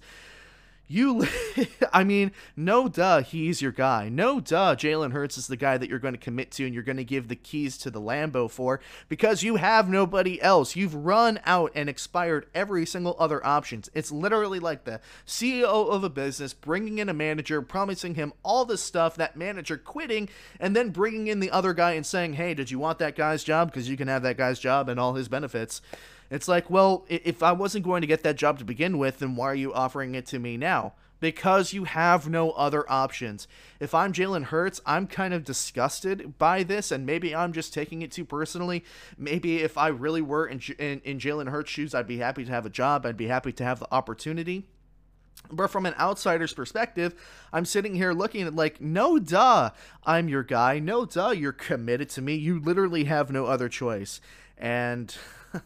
you, 0.86 1.26
I 1.92 2.04
mean, 2.04 2.32
no 2.56 2.88
duh, 2.88 3.22
he's 3.22 3.62
your 3.62 3.72
guy. 3.72 4.08
No 4.08 4.38
duh, 4.38 4.76
Jalen 4.76 5.12
Hurts 5.12 5.38
is 5.38 5.46
the 5.46 5.56
guy 5.56 5.78
that 5.78 5.88
you're 5.88 5.98
going 5.98 6.14
to 6.14 6.20
commit 6.20 6.50
to 6.52 6.64
and 6.64 6.74
you're 6.74 6.82
going 6.82 6.98
to 6.98 7.04
give 7.04 7.28
the 7.28 7.36
keys 7.36 7.78
to 7.78 7.90
the 7.90 8.00
Lambo 8.00 8.50
for 8.50 8.80
because 9.08 9.42
you 9.42 9.56
have 9.56 9.88
nobody 9.88 10.40
else. 10.42 10.76
You've 10.76 10.94
run 10.94 11.40
out 11.44 11.72
and 11.74 11.88
expired 11.88 12.46
every 12.54 12.84
single 12.84 13.16
other 13.18 13.44
options. 13.44 13.88
It's 13.94 14.12
literally 14.12 14.58
like 14.58 14.84
the 14.84 15.00
CEO 15.26 15.88
of 15.88 16.04
a 16.04 16.10
business 16.10 16.52
bringing 16.52 16.98
in 16.98 17.08
a 17.08 17.14
manager, 17.14 17.62
promising 17.62 18.14
him 18.14 18.32
all 18.42 18.64
this 18.64 18.82
stuff, 18.82 19.16
that 19.16 19.36
manager 19.36 19.78
quitting, 19.78 20.28
and 20.60 20.76
then 20.76 20.90
bringing 20.90 21.28
in 21.28 21.40
the 21.40 21.50
other 21.50 21.72
guy 21.72 21.92
and 21.92 22.04
saying, 22.04 22.34
hey, 22.34 22.52
did 22.52 22.70
you 22.70 22.78
want 22.78 22.98
that 22.98 23.16
guy's 23.16 23.42
job? 23.42 23.70
Because 23.70 23.88
you 23.88 23.96
can 23.96 24.08
have 24.08 24.22
that 24.22 24.36
guy's 24.36 24.58
job 24.58 24.88
and 24.88 25.00
all 25.00 25.14
his 25.14 25.28
benefits. 25.28 25.80
It's 26.30 26.48
like, 26.48 26.70
well, 26.70 27.04
if 27.08 27.42
I 27.42 27.52
wasn't 27.52 27.84
going 27.84 28.00
to 28.00 28.06
get 28.06 28.22
that 28.22 28.36
job 28.36 28.58
to 28.58 28.64
begin 28.64 28.98
with, 28.98 29.18
then 29.18 29.36
why 29.36 29.46
are 29.46 29.54
you 29.54 29.72
offering 29.72 30.14
it 30.14 30.26
to 30.26 30.38
me 30.38 30.56
now? 30.56 30.94
Because 31.20 31.72
you 31.72 31.84
have 31.84 32.28
no 32.28 32.50
other 32.50 32.90
options. 32.90 33.48
If 33.80 33.94
I'm 33.94 34.12
Jalen 34.12 34.44
Hurts, 34.44 34.80
I'm 34.84 35.06
kind 35.06 35.32
of 35.32 35.44
disgusted 35.44 36.36
by 36.38 36.62
this, 36.62 36.90
and 36.90 37.06
maybe 37.06 37.34
I'm 37.34 37.52
just 37.52 37.72
taking 37.72 38.02
it 38.02 38.10
too 38.10 38.24
personally. 38.24 38.84
Maybe 39.16 39.58
if 39.62 39.78
I 39.78 39.88
really 39.88 40.22
were 40.22 40.46
in, 40.46 40.60
in, 40.78 41.00
in 41.04 41.18
Jalen 41.18 41.50
Hurts' 41.50 41.70
shoes, 41.70 41.94
I'd 41.94 42.06
be 42.06 42.18
happy 42.18 42.44
to 42.44 42.50
have 42.50 42.66
a 42.66 42.70
job, 42.70 43.06
I'd 43.06 43.16
be 43.16 43.28
happy 43.28 43.52
to 43.52 43.64
have 43.64 43.78
the 43.78 43.92
opportunity. 43.92 44.66
But 45.50 45.68
from 45.68 45.86
an 45.86 45.94
outsider's 45.98 46.52
perspective, 46.52 47.14
I'm 47.52 47.64
sitting 47.64 47.94
here 47.94 48.12
looking 48.12 48.46
at 48.46 48.54
like, 48.54 48.80
no 48.80 49.18
duh, 49.18 49.70
I'm 50.04 50.28
your 50.28 50.42
guy. 50.42 50.78
No 50.78 51.04
duh, 51.04 51.30
you're 51.30 51.52
committed 51.52 52.08
to 52.10 52.22
me. 52.22 52.34
You 52.34 52.58
literally 52.58 53.04
have 53.04 53.30
no 53.30 53.46
other 53.46 53.68
choice. 53.68 54.20
And 54.56 55.14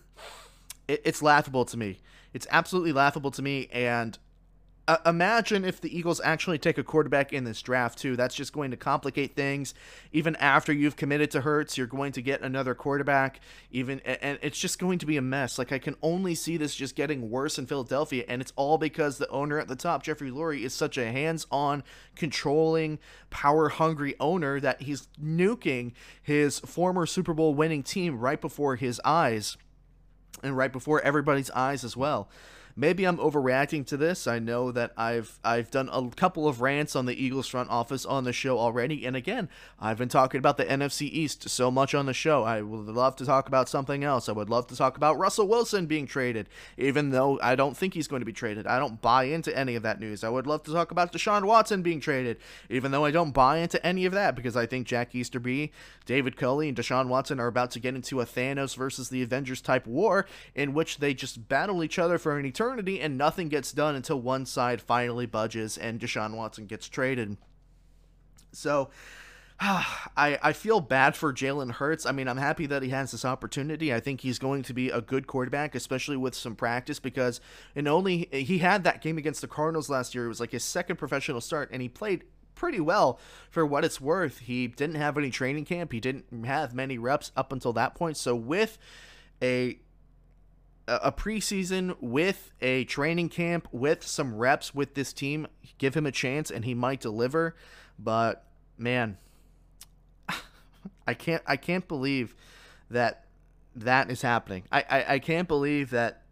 it, 0.89 1.03
it's 1.05 1.23
laughable 1.23 1.65
to 1.67 1.77
me. 1.77 2.01
It's 2.33 2.47
absolutely 2.51 2.93
laughable 2.93 3.31
to 3.33 3.43
me. 3.43 3.69
And 3.73 4.19
uh, 4.89 4.97
imagine 5.05 5.67
if 5.67 5.83
the 5.83 5.97
Eagles 5.97 6.19
actually 6.25 6.57
take 6.57 6.79
a 6.79 6.83
quarterback 6.83 7.31
in 7.31 7.45
this 7.45 7.61
draft 7.61 7.99
too. 7.99 8.17
That's 8.17 8.35
just 8.35 8.55
going 8.55 8.71
to 8.71 8.77
complicate 8.77 9.37
things. 9.37 9.75
Even 10.13 10.35
after 10.37 10.73
you've 10.73 10.97
committed 10.97 11.31
to 11.33 11.43
Hurts, 11.43 11.77
you're 11.77 11.87
going 11.87 12.13
to 12.13 12.23
get 12.23 12.41
another 12.41 12.75
quarterback. 12.75 13.41
Even 13.71 14.01
and 14.01 14.39
it's 14.41 14.59
just 14.59 14.79
going 14.79 14.99
to 15.01 15.05
be 15.05 15.19
a 15.19 15.23
mess. 15.23 15.59
Like 15.59 15.73
I 15.73 15.79
can 15.79 15.95
only 16.01 16.35
see 16.35 16.57
this 16.57 16.75
just 16.75 16.97
getting 16.97 17.29
worse 17.29 17.59
in 17.59 17.67
Philadelphia, 17.67 18.25
and 18.29 18.41
it's 18.41 18.55
all 18.57 18.79
because 18.79 19.19
the 19.19 19.29
owner 19.29 19.59
at 19.59 19.69
the 19.69 19.77
top, 19.77 20.03
Jeffrey 20.03 20.31
Lurie, 20.31 20.63
is 20.63 20.73
such 20.73 20.97
a 20.97 21.13
hands-on, 21.13 21.85
controlling, 22.17 22.99
power-hungry 23.29 24.15
owner 24.19 24.59
that 24.59 24.81
he's 24.81 25.09
nuking 25.23 25.93
his 26.23 26.61
former 26.61 27.05
Super 27.05 27.35
Bowl 27.35 27.53
winning 27.55 27.83
team 27.83 28.19
right 28.19 28.41
before 28.41 28.77
his 28.77 29.03
eyes 29.05 29.59
and 30.43 30.57
right 30.57 30.73
before 30.73 31.01
everybody's 31.03 31.51
eyes 31.51 31.85
as 31.85 31.97
well. 31.97 32.29
Maybe 32.81 33.05
I'm 33.05 33.17
overreacting 33.17 33.85
to 33.87 33.97
this. 33.97 34.29
I 34.29 34.39
know 34.39 34.71
that 34.71 34.93
I've 34.97 35.41
I've 35.43 35.69
done 35.69 35.91
a 35.93 36.11
couple 36.11 36.47
of 36.47 36.61
rants 36.61 36.95
on 36.95 37.07
the 37.07 37.25
Eagles 37.25 37.49
front 37.49 37.71
office 37.71 38.07
on 38.07 38.23
the 38.23 38.33
show 38.33 38.57
already, 38.57 39.05
and 39.05 39.17
again, 39.17 39.49
I've 39.81 39.99
been 39.99 40.09
talking 40.09 40.39
about 40.39 40.59
the 40.59 40.65
NFC 40.65 41.03
East 41.11 41.49
so 41.49 41.73
much 41.73 41.93
on 41.93 42.07
the 42.07 42.15
show. 42.15 42.45
I 42.45 42.63
would 42.63 42.87
love 42.87 43.17
to 43.17 43.27
talk 43.27 43.49
about 43.49 43.69
something 43.69 44.05
else. 44.05 44.29
I 44.29 44.33
would 44.33 44.49
love 44.49 44.69
to 44.69 44.77
talk 44.77 44.97
about 44.97 45.19
Russell 45.19 45.49
Wilson 45.49 45.87
being 45.87 46.07
traded, 46.07 46.49
even 46.77 47.11
though 47.11 47.41
I 47.43 47.57
don't 47.57 47.77
think 47.77 47.95
he's 47.95 48.07
going 48.07 48.21
to 48.21 48.27
be 48.27 48.33
traded. 48.33 48.69
I 48.69 48.79
don't 48.79 49.03
buy 49.03 49.25
into 49.25 49.57
any 49.59 49.75
of 49.75 49.83
that 49.83 49.99
news. 49.99 50.23
I 50.23 50.29
would 50.29 50.47
love 50.47 50.63
to 50.63 50.73
talk 50.73 50.93
about 50.93 51.13
Deshaun 51.13 51.47
Watson 51.47 51.83
being 51.83 51.99
traded, 51.99 52.37
even 52.71 52.93
though 52.93 53.05
I 53.05 53.11
don't 53.11 53.35
buy 53.35 53.57
into 53.57 53.85
any 53.85 54.07
of 54.07 54.13
that 54.13 54.37
because 54.37 54.57
I 54.57 54.67
think 54.67 54.87
Jack 54.87 55.17
Easterby, 55.17 55.73
David 56.07 56.37
Culley, 56.37 56.69
and 56.69 56.79
Deshaun 56.79 57.09
Watson 57.09 57.41
are 57.41 57.49
about 57.49 57.73
to 57.73 57.81
get 57.81 57.97
into 57.97 58.21
a 58.21 58.25
Thanos 58.25 58.77
versus 58.77 59.09
the 59.09 59.23
Avengers 59.23 59.61
type 59.61 59.85
war 59.85 60.27
in 60.55 60.75
which 60.75 60.99
they 60.99 61.13
just 61.13 61.49
battle 61.49 61.83
each 61.83 61.99
other 61.99 62.19
for 62.19 62.39
an 62.39 62.47
eternity 62.47 62.68
eternity, 62.69 63.01
and 63.01 63.17
nothing 63.17 63.49
gets 63.49 63.73
done 63.73 63.95
until 63.95 64.21
one 64.21 64.47
side 64.47 64.81
finally 64.81 65.27
budges 65.27 65.79
and 65.79 66.01
Deshaun 66.01 66.35
Watson 66.35 66.67
gets 66.67 66.89
traded. 66.89 67.37
So. 68.53 68.91
I, 69.61 70.39
I 70.41 70.53
feel 70.53 70.81
bad 70.81 71.17
for 71.17 71.33
Jalen 71.33 71.73
Hurts. 71.73 72.07
I 72.07 72.13
mean, 72.13 72.29
I'm 72.29 72.37
happy 72.37 72.67
that 72.67 72.85
he 72.85 72.91
has 72.91 73.11
this 73.11 73.25
opportunity. 73.25 73.93
I 73.93 73.99
think 73.99 74.21
he's 74.21 74.39
going 74.39 74.63
to 74.63 74.73
be 74.73 74.89
a 74.89 75.01
good 75.01 75.27
quarterback, 75.27 75.75
especially 75.75 76.17
with 76.17 76.37
some 76.37 76.55
practice, 76.55 77.01
because 77.01 77.41
and 77.75 77.89
only 77.89 78.29
he 78.31 78.59
had 78.59 78.85
that 78.85 79.03
game 79.03 79.19
against 79.19 79.41
the 79.41 79.49
Cardinals 79.49 79.91
last 79.91 80.15
year. 80.15 80.27
It 80.27 80.29
was 80.29 80.39
like 80.39 80.53
his 80.53 80.63
second 80.63 80.95
professional 80.95 81.41
start, 81.41 81.71
and 81.73 81.83
he 81.83 81.89
played 81.89 82.23
pretty 82.55 82.79
well 82.79 83.19
for 83.51 83.67
what 83.67 83.85
it's 83.85 84.01
worth. 84.01 84.39
He 84.39 84.69
didn't 84.69 84.95
have 84.95 85.19
any 85.19 85.31
training 85.31 85.65
camp. 85.65 85.91
He 85.91 85.99
didn't 85.99 86.45
have 86.45 86.73
many 86.73 86.97
reps 86.97 87.33
up 87.37 87.51
until 87.51 87.73
that 87.73 87.97
point. 87.97 88.17
So 88.17 88.37
with 88.37 88.79
a 89.43 89.81
a 90.89 91.13
preseason 91.13 91.95
with 92.01 92.53
a 92.61 92.85
training 92.85 93.29
camp 93.29 93.69
with 93.73 94.07
some 94.07 94.35
reps 94.35 94.75
with 94.75 94.95
this 94.95 95.13
team 95.13 95.47
give 95.77 95.95
him 95.95 96.07
a 96.07 96.13
chance 96.13 96.51
and 96.51 96.65
he 96.65 96.75
might 96.75 97.01
deliver. 97.01 97.55
But 97.99 98.45
man 98.81 99.19
i 101.07 101.13
can't 101.13 101.43
i 101.49 101.57
can't 101.57 101.89
believe 101.89 102.35
that 102.91 103.25
that 103.75 104.11
is 104.11 104.23
happening. 104.23 104.65
I 104.73 104.85
i, 104.89 105.15
I 105.15 105.19
can't 105.19 105.47
believe 105.47 105.91
that 105.91 106.23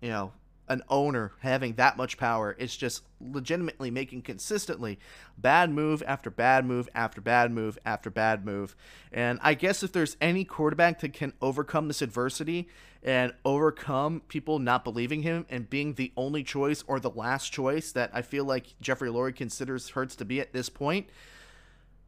you 0.00 0.10
know 0.10 0.32
an 0.68 0.82
owner 0.88 1.32
having 1.40 1.74
that 1.74 1.96
much 1.96 2.16
power. 2.16 2.56
It's 2.58 2.76
just 2.76 3.02
legitimately 3.20 3.90
making 3.90 4.22
consistently 4.22 4.98
bad 5.38 5.70
move 5.70 6.02
after 6.06 6.30
bad 6.30 6.64
move 6.64 6.88
after 6.94 7.20
bad 7.20 7.52
move 7.52 7.78
after 7.84 8.10
bad 8.10 8.44
move. 8.44 8.74
And 9.12 9.38
I 9.42 9.54
guess 9.54 9.82
if 9.82 9.92
there's 9.92 10.16
any 10.20 10.44
quarterback 10.44 11.00
that 11.00 11.12
can 11.12 11.32
overcome 11.40 11.88
this 11.88 12.02
adversity 12.02 12.68
and 13.02 13.34
overcome 13.44 14.22
people 14.28 14.58
not 14.58 14.82
believing 14.82 15.22
him 15.22 15.44
and 15.50 15.68
being 15.68 15.94
the 15.94 16.12
only 16.16 16.42
choice 16.42 16.82
or 16.86 16.98
the 16.98 17.10
last 17.10 17.52
choice 17.52 17.92
that 17.92 18.10
I 18.14 18.22
feel 18.22 18.44
like 18.44 18.74
Jeffrey 18.80 19.10
Lurie 19.10 19.36
considers 19.36 19.90
Hurts 19.90 20.16
to 20.16 20.24
be 20.24 20.40
at 20.40 20.54
this 20.54 20.70
point, 20.70 21.08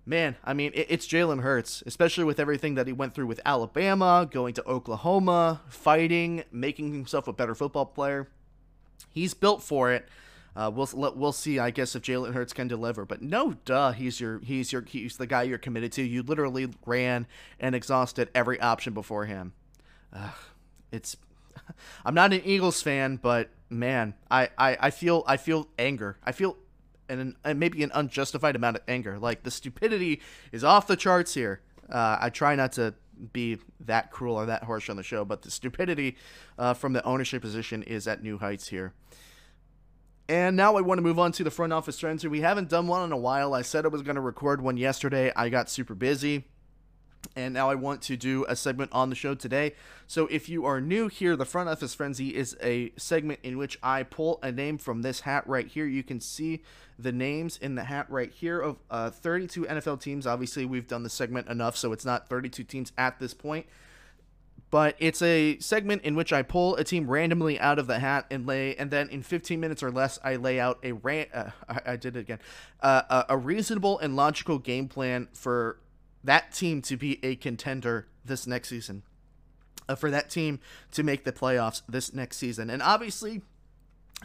man, 0.06 0.36
I 0.42 0.54
mean, 0.54 0.70
it's 0.74 1.06
Jalen 1.06 1.42
Hurts, 1.42 1.82
especially 1.84 2.24
with 2.24 2.40
everything 2.40 2.76
that 2.76 2.86
he 2.86 2.92
went 2.94 3.14
through 3.14 3.26
with 3.26 3.40
Alabama, 3.44 4.26
going 4.30 4.54
to 4.54 4.66
Oklahoma, 4.66 5.60
fighting, 5.68 6.44
making 6.50 6.94
himself 6.94 7.28
a 7.28 7.32
better 7.32 7.54
football 7.54 7.86
player 7.86 8.28
he's 9.10 9.34
built 9.34 9.62
for 9.62 9.92
it. 9.92 10.08
Uh, 10.54 10.70
we'll 10.74 10.88
we'll 11.14 11.32
see. 11.32 11.58
I 11.58 11.70
guess 11.70 11.94
if 11.94 12.02
Jalen 12.02 12.32
Hurts 12.32 12.54
can 12.54 12.66
deliver, 12.66 13.04
but 13.04 13.20
no, 13.20 13.56
duh, 13.66 13.92
he's 13.92 14.20
your 14.20 14.38
he's 14.38 14.72
your 14.72 14.82
he's 14.82 15.18
the 15.18 15.26
guy 15.26 15.42
you're 15.42 15.58
committed 15.58 15.92
to. 15.92 16.02
You 16.02 16.22
literally 16.22 16.68
ran 16.86 17.26
and 17.60 17.74
exhausted 17.74 18.30
every 18.34 18.58
option 18.58 18.94
before 18.94 19.26
him. 19.26 19.52
Uh, 20.12 20.30
it's 20.90 21.18
I'm 22.04 22.14
not 22.14 22.32
an 22.32 22.42
Eagles 22.44 22.82
fan, 22.82 23.16
but 23.16 23.50
man, 23.68 24.14
I, 24.30 24.48
I, 24.56 24.76
I 24.80 24.90
feel 24.90 25.24
I 25.26 25.36
feel 25.36 25.68
anger. 25.78 26.18
I 26.24 26.32
feel 26.32 26.56
an, 27.08 27.36
an 27.44 27.58
maybe 27.58 27.82
an 27.82 27.90
unjustified 27.94 28.56
amount 28.56 28.76
of 28.76 28.82
anger. 28.88 29.18
Like 29.18 29.42
the 29.42 29.50
stupidity 29.50 30.20
is 30.52 30.64
off 30.64 30.86
the 30.86 30.96
charts 30.96 31.34
here. 31.34 31.60
Uh, 31.90 32.18
I 32.20 32.30
try 32.30 32.54
not 32.54 32.72
to 32.72 32.94
be 33.32 33.58
that 33.80 34.10
cruel 34.10 34.36
or 34.36 34.46
that 34.46 34.64
harsh 34.64 34.88
on 34.90 34.96
the 34.96 35.02
show, 35.02 35.24
but 35.24 35.42
the 35.42 35.50
stupidity 35.50 36.16
uh, 36.58 36.74
from 36.74 36.92
the 36.92 37.04
ownership 37.04 37.42
position 37.42 37.82
is 37.82 38.06
at 38.06 38.22
new 38.22 38.38
heights 38.38 38.68
here. 38.68 38.92
And 40.28 40.56
now 40.56 40.76
I 40.76 40.80
want 40.80 40.98
to 40.98 41.02
move 41.02 41.18
on 41.18 41.30
to 41.32 41.44
the 41.44 41.50
Front 41.50 41.72
Office 41.72 42.00
Frenzy. 42.00 42.26
We 42.26 42.40
haven't 42.40 42.68
done 42.68 42.88
one 42.88 43.04
in 43.04 43.12
a 43.12 43.16
while. 43.16 43.54
I 43.54 43.62
said 43.62 43.84
I 43.84 43.88
was 43.88 44.02
going 44.02 44.16
to 44.16 44.20
record 44.20 44.60
one 44.60 44.76
yesterday. 44.76 45.32
I 45.36 45.48
got 45.48 45.70
super 45.70 45.94
busy. 45.94 46.46
And 47.34 47.54
now 47.54 47.70
I 47.70 47.74
want 47.74 48.02
to 48.02 48.16
do 48.16 48.44
a 48.48 48.56
segment 48.56 48.92
on 48.92 49.10
the 49.10 49.16
show 49.16 49.34
today. 49.34 49.74
So 50.06 50.26
if 50.28 50.48
you 50.48 50.64
are 50.64 50.80
new 50.80 51.08
here, 51.08 51.36
the 51.36 51.44
Front 51.44 51.68
Office 51.68 51.94
Frenzy 51.94 52.34
is 52.34 52.56
a 52.62 52.92
segment 52.96 53.40
in 53.42 53.58
which 53.58 53.78
I 53.82 54.02
pull 54.02 54.38
a 54.42 54.52
name 54.52 54.78
from 54.78 55.02
this 55.02 55.20
hat 55.20 55.46
right 55.48 55.66
here. 55.66 55.86
You 55.86 56.02
can 56.02 56.20
see 56.20 56.62
the 56.98 57.12
names 57.12 57.58
in 57.58 57.74
the 57.74 57.84
hat 57.84 58.06
right 58.08 58.30
here 58.30 58.60
of 58.60 58.76
uh, 58.90 59.10
32 59.10 59.64
NFL 59.64 60.00
teams. 60.00 60.26
Obviously, 60.26 60.64
we've 60.64 60.86
done 60.86 61.02
the 61.02 61.10
segment 61.10 61.48
enough, 61.48 61.76
so 61.76 61.92
it's 61.92 62.04
not 62.04 62.28
32 62.28 62.64
teams 62.64 62.92
at 62.96 63.18
this 63.18 63.34
point 63.34 63.66
but 64.70 64.96
it's 64.98 65.22
a 65.22 65.58
segment 65.58 66.02
in 66.02 66.14
which 66.14 66.32
I 66.32 66.42
pull 66.42 66.76
a 66.76 66.84
team 66.84 67.08
randomly 67.08 67.58
out 67.58 67.78
of 67.78 67.86
the 67.86 67.98
hat 67.98 68.26
and 68.30 68.46
lay, 68.46 68.74
and 68.76 68.90
then 68.90 69.08
in 69.08 69.22
15 69.22 69.60
minutes 69.60 69.82
or 69.82 69.90
less, 69.90 70.18
I 70.24 70.36
lay 70.36 70.58
out 70.58 70.78
a 70.82 70.92
ran- 70.92 71.28
uh, 71.32 71.50
I, 71.68 71.92
I, 71.92 71.96
did 71.96 72.16
it 72.16 72.20
again, 72.20 72.40
uh, 72.80 73.02
a, 73.08 73.34
a 73.34 73.36
reasonable 73.36 73.98
and 74.00 74.16
logical 74.16 74.58
game 74.58 74.88
plan 74.88 75.28
for 75.32 75.78
that 76.26 76.52
team 76.52 76.82
to 76.82 76.96
be 76.96 77.18
a 77.24 77.36
contender 77.36 78.06
this 78.24 78.46
next 78.46 78.68
season, 78.68 79.02
uh, 79.88 79.94
for 79.94 80.10
that 80.10 80.30
team 80.30 80.60
to 80.92 81.02
make 81.02 81.24
the 81.24 81.32
playoffs 81.32 81.82
this 81.88 82.12
next 82.12 82.36
season, 82.36 82.70
and 82.70 82.82
obviously. 82.82 83.42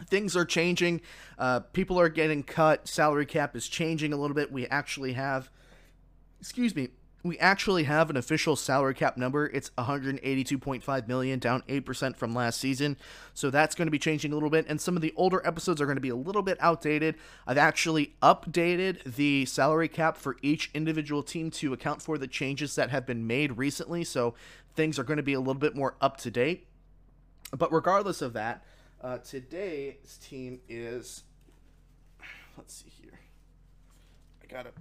Things 0.08 0.34
are 0.36 0.46
changing. 0.46 1.02
Uh, 1.38 1.60
people 1.60 2.00
are 2.00 2.08
getting 2.08 2.42
cut. 2.42 2.88
Salary 2.88 3.26
cap 3.26 3.54
is 3.54 3.68
changing 3.68 4.14
a 4.14 4.16
little 4.16 4.34
bit. 4.34 4.50
We 4.50 4.66
actually 4.68 5.12
have, 5.12 5.50
excuse 6.40 6.74
me, 6.74 6.88
we 7.22 7.38
actually 7.38 7.84
have 7.84 8.10
an 8.10 8.16
official 8.16 8.56
salary 8.56 8.94
cap 8.94 9.16
number. 9.16 9.46
It's 9.46 9.70
182.5 9.78 11.08
million, 11.08 11.38
down 11.38 11.62
8% 11.68 12.16
from 12.16 12.34
last 12.34 12.58
season. 12.58 12.96
So 13.32 13.48
that's 13.48 13.74
going 13.74 13.86
to 13.86 13.92
be 13.92 13.98
changing 13.98 14.32
a 14.32 14.34
little 14.34 14.50
bit 14.50 14.66
and 14.68 14.80
some 14.80 14.96
of 14.96 15.02
the 15.02 15.12
older 15.16 15.40
episodes 15.46 15.80
are 15.80 15.86
going 15.86 15.96
to 15.96 16.00
be 16.00 16.08
a 16.08 16.16
little 16.16 16.42
bit 16.42 16.58
outdated. 16.60 17.16
I've 17.46 17.58
actually 17.58 18.14
updated 18.22 19.14
the 19.16 19.46
salary 19.46 19.88
cap 19.88 20.16
for 20.16 20.36
each 20.42 20.70
individual 20.74 21.22
team 21.22 21.50
to 21.52 21.72
account 21.72 22.02
for 22.02 22.18
the 22.18 22.26
changes 22.26 22.74
that 22.76 22.90
have 22.90 23.06
been 23.06 23.26
made 23.26 23.56
recently, 23.58 24.04
so 24.04 24.34
things 24.74 24.98
are 24.98 25.04
going 25.04 25.18
to 25.18 25.22
be 25.22 25.34
a 25.34 25.38
little 25.40 25.54
bit 25.54 25.76
more 25.76 25.96
up 26.00 26.16
to 26.18 26.30
date. 26.30 26.66
But 27.56 27.72
regardless 27.72 28.22
of 28.22 28.32
that, 28.32 28.64
uh, 29.02 29.18
today's 29.18 30.18
team 30.22 30.60
is 30.68 31.24
let's 32.56 32.74
see 32.74 32.90
here. 33.02 33.18
I 34.42 34.46
got 34.46 34.64
to 34.64 34.72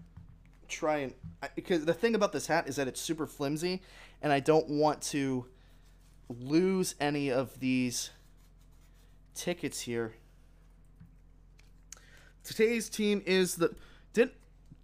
try 0.71 0.97
and 0.97 1.13
because 1.55 1.85
the 1.85 1.93
thing 1.93 2.15
about 2.15 2.31
this 2.31 2.47
hat 2.47 2.67
is 2.67 2.77
that 2.77 2.87
it's 2.87 3.01
super 3.01 3.27
flimsy, 3.27 3.81
and 4.21 4.31
I 4.31 4.39
don't 4.39 4.69
want 4.69 5.01
to 5.03 5.45
lose 6.29 6.95
any 6.99 7.29
of 7.29 7.59
these 7.59 8.11
tickets 9.35 9.81
here. 9.81 10.13
Today's 12.43 12.89
team 12.89 13.21
is 13.25 13.55
the 13.55 13.75
didn't 14.13 14.33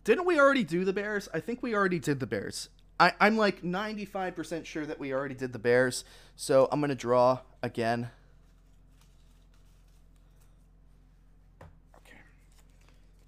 didn't 0.03 0.25
we 0.25 0.39
already 0.39 0.63
do 0.63 0.85
the 0.85 0.93
Bears? 0.93 1.27
I 1.33 1.39
think 1.39 1.63
we 1.63 1.73
already 1.73 1.99
did 1.99 2.19
the 2.19 2.27
Bears. 2.27 2.69
I, 2.99 3.13
I'm 3.19 3.37
like 3.37 3.61
95% 3.61 4.65
sure 4.65 4.85
that 4.85 4.99
we 4.99 5.13
already 5.13 5.35
did 5.35 5.53
the 5.53 5.59
Bears. 5.59 6.03
So 6.35 6.67
I'm 6.71 6.79
to 6.89 6.95
draw 6.95 7.39
again. 7.61 8.09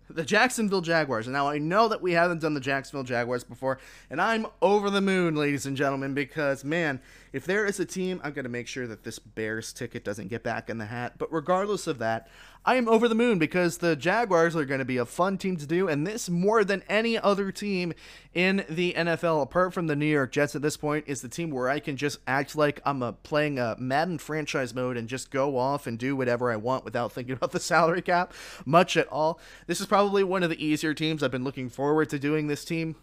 The 0.09 0.25
Jacksonville 0.25 0.81
Jaguars. 0.81 1.27
And 1.27 1.33
now 1.33 1.47
I 1.47 1.57
know 1.57 1.87
that 1.87 2.01
we 2.01 2.13
haven't 2.13 2.41
done 2.41 2.53
the 2.53 2.59
Jacksonville 2.59 3.03
Jaguars 3.03 3.43
before, 3.43 3.79
and 4.09 4.19
I'm 4.19 4.47
over 4.61 4.89
the 4.89 5.01
moon, 5.01 5.35
ladies 5.35 5.65
and 5.65 5.77
gentlemen, 5.77 6.13
because 6.13 6.63
man, 6.63 6.99
if 7.31 7.45
there 7.45 7.65
is 7.65 7.79
a 7.79 7.85
team, 7.85 8.19
I'm 8.23 8.33
going 8.33 8.43
to 8.43 8.49
make 8.49 8.67
sure 8.67 8.87
that 8.87 9.03
this 9.03 9.19
Bears 9.19 9.73
ticket 9.73 10.03
doesn't 10.03 10.29
get 10.29 10.43
back 10.43 10.69
in 10.69 10.77
the 10.77 10.85
hat. 10.85 11.13
But 11.17 11.31
regardless 11.31 11.87
of 11.87 11.99
that, 11.99 12.27
I 12.65 12.75
am 12.75 12.89
over 12.89 13.07
the 13.07 13.15
moon 13.15 13.39
because 13.39 13.77
the 13.77 13.95
Jaguars 13.95 14.55
are 14.55 14.65
going 14.65 14.79
to 14.79 14.85
be 14.85 14.97
a 14.97 15.05
fun 15.05 15.37
team 15.37 15.55
to 15.57 15.65
do, 15.65 15.87
and 15.87 16.05
this 16.05 16.29
more 16.29 16.63
than 16.63 16.83
any 16.89 17.17
other 17.17 17.51
team 17.51 17.93
in 18.33 18.65
the 18.69 18.93
NFL, 18.93 19.41
apart 19.41 19.73
from 19.73 19.87
the 19.87 19.95
New 19.95 20.05
York 20.05 20.31
Jets 20.31 20.55
at 20.55 20.61
this 20.61 20.75
point, 20.75 21.05
is 21.07 21.21
the 21.21 21.29
team 21.29 21.51
where 21.51 21.69
I 21.69 21.79
can 21.79 21.95
just 21.95 22.19
act 22.27 22.55
like 22.55 22.81
I'm 22.85 23.01
a, 23.01 23.13
playing 23.13 23.59
a 23.59 23.75
Madden 23.79 24.17
franchise 24.17 24.75
mode 24.75 24.97
and 24.97 25.07
just 25.07 25.31
go 25.31 25.57
off 25.57 25.87
and 25.87 25.97
do 25.97 26.15
whatever 26.15 26.51
I 26.51 26.57
want 26.57 26.83
without 26.83 27.11
thinking 27.11 27.33
about 27.33 27.51
the 27.51 27.59
salary 27.61 28.01
cap 28.01 28.33
much 28.65 28.97
at 28.97 29.07
all. 29.07 29.39
This 29.67 29.79
is 29.79 29.87
probably 29.87 30.23
one 30.23 30.43
of 30.43 30.49
the 30.49 30.63
easier 30.63 30.93
teams. 30.93 31.23
I've 31.23 31.31
been 31.31 31.43
looking 31.43 31.69
forward 31.69 32.09
to 32.09 32.19
doing 32.19 32.47
this 32.47 32.65
team 32.65 32.95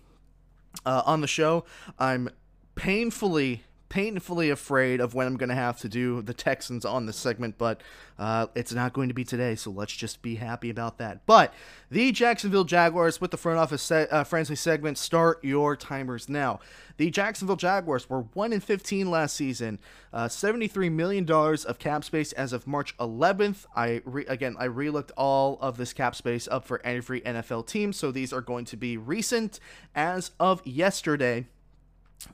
uh, 0.84 1.02
on 1.06 1.22
the 1.22 1.26
show. 1.26 1.64
I'm 1.98 2.28
painfully 2.74 3.62
painfully 3.96 4.50
afraid 4.50 5.00
of 5.00 5.14
when 5.14 5.26
I'm 5.26 5.38
going 5.38 5.48
to 5.48 5.54
have 5.54 5.78
to 5.78 5.88
do 5.88 6.20
the 6.20 6.34
Texans 6.34 6.84
on 6.84 7.06
this 7.06 7.16
segment, 7.16 7.56
but 7.56 7.80
uh, 8.18 8.46
it's 8.54 8.74
not 8.74 8.92
going 8.92 9.08
to 9.08 9.14
be 9.14 9.24
today, 9.24 9.54
so 9.54 9.70
let's 9.70 9.94
just 9.94 10.20
be 10.20 10.34
happy 10.34 10.68
about 10.68 10.98
that. 10.98 11.24
But 11.24 11.54
the 11.90 12.12
Jacksonville 12.12 12.64
Jaguars 12.64 13.22
with 13.22 13.30
the 13.30 13.38
front 13.38 13.58
office 13.58 13.80
se- 13.80 14.08
uh, 14.10 14.24
friendly 14.24 14.54
segment, 14.54 14.98
start 14.98 15.42
your 15.42 15.76
timers 15.76 16.28
now. 16.28 16.60
The 16.98 17.10
Jacksonville 17.10 17.56
Jaguars 17.56 18.10
were 18.10 18.20
1 18.34 18.52
in 18.52 18.60
15 18.60 19.10
last 19.10 19.34
season, 19.34 19.78
uh, 20.12 20.26
$73 20.26 20.92
million 20.92 21.30
of 21.30 21.78
cap 21.78 22.04
space 22.04 22.32
as 22.32 22.52
of 22.52 22.66
March 22.66 22.94
11th. 22.98 23.64
I 23.74 24.02
re- 24.04 24.26
again, 24.26 24.56
I 24.58 24.68
relooked 24.68 25.12
all 25.16 25.56
of 25.62 25.78
this 25.78 25.94
cap 25.94 26.14
space 26.14 26.46
up 26.48 26.66
for 26.66 26.84
every 26.84 27.22
NFL 27.22 27.66
team, 27.66 27.94
so 27.94 28.10
these 28.10 28.30
are 28.34 28.42
going 28.42 28.66
to 28.66 28.76
be 28.76 28.98
recent 28.98 29.58
as 29.94 30.32
of 30.38 30.60
yesterday. 30.66 31.46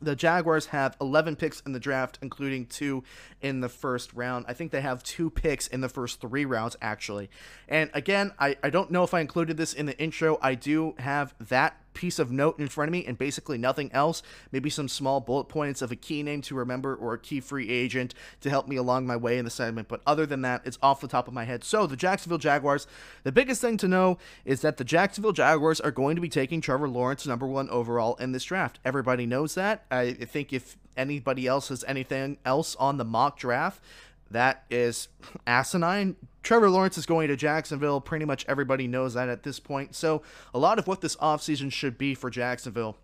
The 0.01 0.17
Jaguars 0.17 0.67
have 0.67 0.97
11 1.01 1.37
picks 1.37 1.61
in 1.61 1.73
the 1.73 1.81
draft, 1.81 2.19
including 2.23 2.67
two 2.67 3.05
in 3.41 3.61
the 3.61 3.69
first 3.69 4.13
round. 4.15 4.47
I 4.49 4.53
think 4.55 4.73
they 4.73 4.81
have 4.81 5.03
two 5.03 5.31
picks 5.31 5.67
in 5.67 5.81
the 5.81 5.89
first 5.89 6.21
three 6.21 6.45
rounds, 6.45 6.77
actually. 6.81 7.31
And 7.69 7.91
again, 7.95 8.33
I, 8.39 8.57
I 8.63 8.71
don't 8.71 8.91
know 8.91 9.05
if 9.05 9.15
I 9.15 9.21
included 9.21 9.57
this 9.57 9.73
in 9.73 9.87
the 9.87 9.99
intro. 9.99 10.39
I 10.41 10.55
do 10.55 10.95
have 10.99 11.35
that 11.49 11.82
piece 11.95 12.19
of 12.19 12.31
note 12.31 12.59
in 12.59 12.69
front 12.69 12.89
of 12.89 12.93
me 12.93 13.05
and 13.05 13.19
basically 13.19 13.59
nothing 13.59 13.91
else. 13.93 14.23
Maybe 14.51 14.71
some 14.71 14.89
small 14.89 15.21
bullet 15.21 15.45
points 15.45 15.83
of 15.83 15.93
a 15.93 15.97
key 15.97 16.23
name 16.23 16.43
to 16.43 16.55
remember 16.55 16.95
or 16.95 17.15
a 17.15 17.19
key 17.19 17.41
free 17.41 17.69
agent 17.69 18.15
to 18.41 18.51
help 18.51 18.69
me 18.69 18.77
along 18.77 19.07
my 19.07 19.17
way 19.17 19.39
in 19.39 19.45
the 19.45 19.51
segment. 19.51 19.89
But 19.89 20.03
other 20.07 20.27
than 20.27 20.43
that, 20.43 20.63
it's 20.65 20.79
off 20.83 21.01
the 21.01 21.09
top 21.09 21.29
of 21.29 21.35
my 21.35 21.45
head. 21.45 21.65
So 21.65 21.87
the 21.87 21.97
Jacksonville 21.97 22.39
Jaguars, 22.39 22.87
the 23.25 23.33
biggest 23.33 23.61
thing 23.61 23.77
to 23.79 23.89
know 23.89 24.19
is 24.45 24.61
that 24.63 24.77
the 24.77 24.85
Jacksonville 24.85 25.33
Jaguars 25.33 25.81
are 25.81 25.91
going 25.91 26.17
to 26.17 26.23
be 26.23 26.29
taking 26.29 26.61
Trevor 26.61 26.89
Lawrence 26.89 27.27
number 27.27 27.47
one 27.47 27.69
overall 27.71 28.17
in 28.17 28.33
this 28.33 28.45
draft. 28.45 28.79
Everybody 28.85 29.27
knows 29.27 29.55
that. 29.55 29.85
I 29.91 30.13
think 30.13 30.53
if 30.53 30.77
anybody 30.97 31.47
else 31.47 31.69
has 31.69 31.85
anything 31.85 32.39
else 32.45 32.77
on 32.77 32.99
the 32.99 33.05
mock 33.05 33.39
draft, 33.39 33.83
that 34.31 34.65
is 34.71 35.09
asinine. 35.47 36.17
Trevor 36.43 36.71
Lawrence 36.71 36.99
is 36.99 37.07
going 37.07 37.29
to 37.29 37.37
Jacksonville. 37.37 38.01
Pretty 38.01 38.25
much 38.25 38.45
everybody 38.49 38.87
knows 38.87 39.15
that 39.15 39.29
at 39.29 39.43
this 39.43 39.61
point. 39.61 39.95
So, 39.95 40.23
a 40.53 40.59
lot 40.59 40.79
of 40.79 40.87
what 40.87 41.01
this 41.01 41.17
offseason 41.17 41.73
should 41.73 41.97
be 41.97 42.15
for 42.15 42.31
Jacksonville 42.31 42.97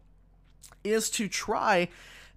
is 0.85 1.11
to 1.11 1.29
try 1.29 1.89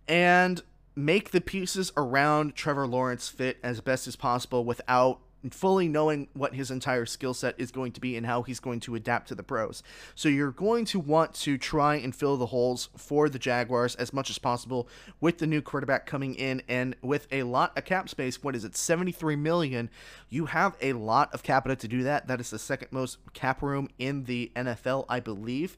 and 0.08 0.62
make 0.96 1.32
the 1.32 1.42
pieces 1.42 1.92
around 1.96 2.56
Trevor 2.56 2.88
Lawrence 2.88 3.30
fit 3.30 3.58
as 3.64 3.82
best 3.82 4.08
as 4.08 4.16
possible 4.16 4.66
without 4.66 5.20
fully 5.50 5.88
knowing 5.88 6.28
what 6.34 6.54
his 6.54 6.70
entire 6.70 7.06
skill 7.06 7.34
set 7.34 7.56
is 7.58 7.72
going 7.72 7.92
to 7.94 8.02
be 8.02 8.16
and 8.16 8.26
how 8.26 8.44
he's 8.44 8.60
going 8.60 8.80
to 8.82 8.96
adapt 8.96 9.28
to 9.30 9.36
the 9.36 9.44
pros. 9.44 9.82
So 10.16 10.30
you're 10.30 10.52
going 10.52 10.86
to 10.86 11.00
want 11.00 11.34
to 11.36 11.58
try 11.58 11.96
and 11.96 12.16
fill 12.16 12.38
the 12.38 12.48
holes 12.48 12.90
for 12.96 13.30
the 13.30 13.40
Jaguars 13.40 13.96
as 13.96 14.14
much 14.14 14.30
as 14.30 14.38
possible 14.38 14.88
with 15.20 15.40
the 15.40 15.48
new 15.48 15.62
quarterback 15.62 16.06
coming 16.06 16.36
in 16.36 16.62
and 16.68 16.96
with 17.02 17.28
a 17.32 17.44
lot 17.44 17.78
of 17.78 17.86
cap 17.86 18.10
space. 18.10 18.44
What 18.44 18.56
is 18.56 18.64
it? 18.64 18.76
73 18.76 19.36
million. 19.36 19.90
You 20.30 20.46
have 20.48 20.76
a 20.82 20.94
lot 20.94 21.34
of 21.34 21.44
capital 21.44 21.76
to 21.76 21.88
do 21.88 22.04
that. 22.04 22.28
That 22.28 22.40
is 22.40 22.50
the 22.50 22.60
second 22.60 22.90
most 22.92 23.18
cap 23.34 23.62
room 23.62 23.90
in 23.98 24.26
the 24.26 24.52
NFL, 24.56 25.06
I 25.10 25.20
believe. 25.20 25.78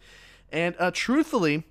And 0.52 0.76
uh, 0.78 0.92
truthfully, 0.94 1.64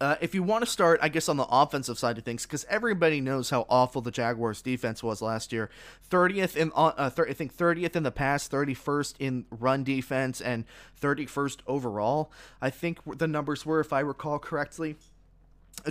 uh, 0.00 0.16
if 0.20 0.34
you 0.34 0.42
want 0.42 0.64
to 0.64 0.70
start, 0.70 1.00
I 1.02 1.08
guess, 1.08 1.28
on 1.28 1.36
the 1.36 1.46
offensive 1.50 1.98
side 1.98 2.18
of 2.18 2.24
things, 2.24 2.44
because 2.44 2.66
everybody 2.68 3.20
knows 3.20 3.50
how 3.50 3.66
awful 3.68 4.02
the 4.02 4.10
Jaguars' 4.10 4.60
defense 4.60 5.02
was 5.02 5.22
last 5.22 5.52
year. 5.52 5.70
30th 6.10 6.56
in, 6.56 6.70
uh, 6.74 6.92
uh 6.96 7.10
I 7.16 7.32
think 7.32 7.56
30th 7.56 7.96
in 7.96 8.02
the 8.02 8.10
pass, 8.10 8.48
31st 8.48 9.14
in 9.18 9.46
run 9.50 9.84
defense, 9.84 10.40
and 10.40 10.64
31st 11.00 11.58
overall. 11.66 12.30
I 12.60 12.70
think 12.70 12.98
the 13.18 13.26
numbers 13.26 13.64
were, 13.64 13.80
if 13.80 13.92
I 13.92 14.00
recall 14.00 14.38
correctly. 14.38 14.96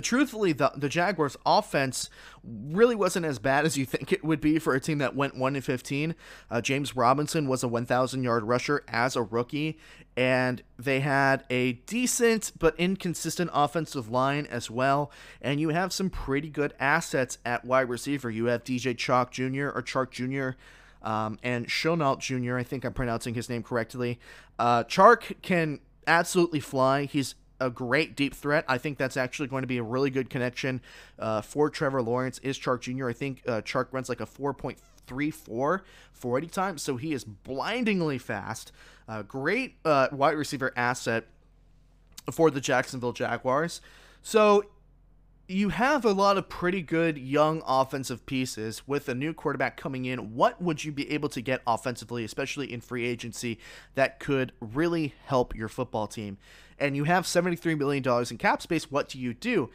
Truthfully, 0.00 0.52
the 0.52 0.72
the 0.76 0.88
Jaguars' 0.88 1.36
offense 1.44 2.10
really 2.44 2.94
wasn't 2.94 3.26
as 3.26 3.38
bad 3.38 3.64
as 3.64 3.76
you 3.76 3.84
think 3.84 4.12
it 4.12 4.24
would 4.24 4.40
be 4.40 4.58
for 4.58 4.74
a 4.74 4.80
team 4.80 4.98
that 4.98 5.16
went 5.16 5.36
one 5.36 5.56
in 5.56 5.62
fifteen. 5.62 6.14
Uh, 6.50 6.60
James 6.60 6.96
Robinson 6.96 7.48
was 7.48 7.62
a 7.62 7.68
one 7.68 7.86
thousand 7.86 8.22
yard 8.22 8.44
rusher 8.44 8.84
as 8.88 9.16
a 9.16 9.22
rookie, 9.22 9.78
and 10.16 10.62
they 10.78 11.00
had 11.00 11.44
a 11.50 11.72
decent 11.72 12.52
but 12.58 12.74
inconsistent 12.78 13.50
offensive 13.52 14.10
line 14.10 14.46
as 14.46 14.70
well. 14.70 15.10
And 15.40 15.60
you 15.60 15.70
have 15.70 15.92
some 15.92 16.10
pretty 16.10 16.48
good 16.48 16.74
assets 16.80 17.38
at 17.44 17.64
wide 17.64 17.88
receiver. 17.88 18.30
You 18.30 18.46
have 18.46 18.64
DJ 18.64 18.96
Chalk 18.96 19.30
Jr. 19.30 19.68
or 19.68 19.82
Chark 19.82 20.10
Jr. 20.10 20.58
Um, 21.06 21.38
and 21.42 21.66
Shenault 21.66 22.18
Jr. 22.18 22.56
I 22.56 22.62
think 22.62 22.84
I'm 22.84 22.92
pronouncing 22.92 23.34
his 23.34 23.48
name 23.48 23.62
correctly. 23.62 24.18
Uh, 24.58 24.84
Chark 24.84 25.40
can 25.42 25.80
absolutely 26.06 26.60
fly. 26.60 27.04
He's 27.04 27.34
a 27.60 27.70
great 27.70 28.16
deep 28.16 28.34
threat. 28.34 28.64
I 28.68 28.78
think 28.78 28.98
that's 28.98 29.16
actually 29.16 29.48
going 29.48 29.62
to 29.62 29.66
be 29.66 29.78
a 29.78 29.82
really 29.82 30.10
good 30.10 30.30
connection 30.30 30.80
uh, 31.18 31.40
for 31.40 31.70
Trevor 31.70 32.02
Lawrence. 32.02 32.38
Is 32.38 32.58
Chark 32.58 32.80
Jr. 32.82 33.08
I 33.08 33.12
think 33.12 33.42
uh, 33.46 33.62
Chark 33.62 33.88
runs 33.92 34.08
like 34.08 34.20
a 34.20 34.26
4.34 34.26 35.80
40 36.12 36.46
times, 36.48 36.82
so 36.82 36.96
he 36.96 37.12
is 37.12 37.24
blindingly 37.24 38.18
fast. 38.18 38.72
Uh, 39.08 39.22
great 39.22 39.76
uh, 39.84 40.08
wide 40.12 40.36
receiver 40.36 40.72
asset 40.76 41.26
for 42.32 42.50
the 42.50 42.60
Jacksonville 42.60 43.12
Jaguars. 43.12 43.80
So 44.22 44.64
you 45.48 45.68
have 45.68 46.04
a 46.04 46.12
lot 46.12 46.36
of 46.36 46.48
pretty 46.48 46.82
good 46.82 47.16
young 47.16 47.62
offensive 47.66 48.26
pieces 48.26 48.82
with 48.86 49.08
a 49.08 49.14
new 49.14 49.32
quarterback 49.32 49.76
coming 49.76 50.04
in. 50.04 50.34
What 50.34 50.60
would 50.60 50.84
you 50.84 50.90
be 50.90 51.10
able 51.12 51.28
to 51.30 51.40
get 51.40 51.62
offensively, 51.66 52.24
especially 52.24 52.72
in 52.72 52.80
free 52.80 53.06
agency, 53.06 53.58
that 53.94 54.18
could 54.18 54.52
really 54.60 55.14
help 55.26 55.54
your 55.54 55.68
football 55.68 56.08
team? 56.08 56.38
And 56.78 56.96
you 56.96 57.04
have 57.04 57.24
$73 57.24 57.78
million 57.78 58.04
in 58.30 58.38
cap 58.38 58.62
space. 58.62 58.90
What 58.90 59.08
do 59.08 59.18
you 59.18 59.34
do? 59.34 59.70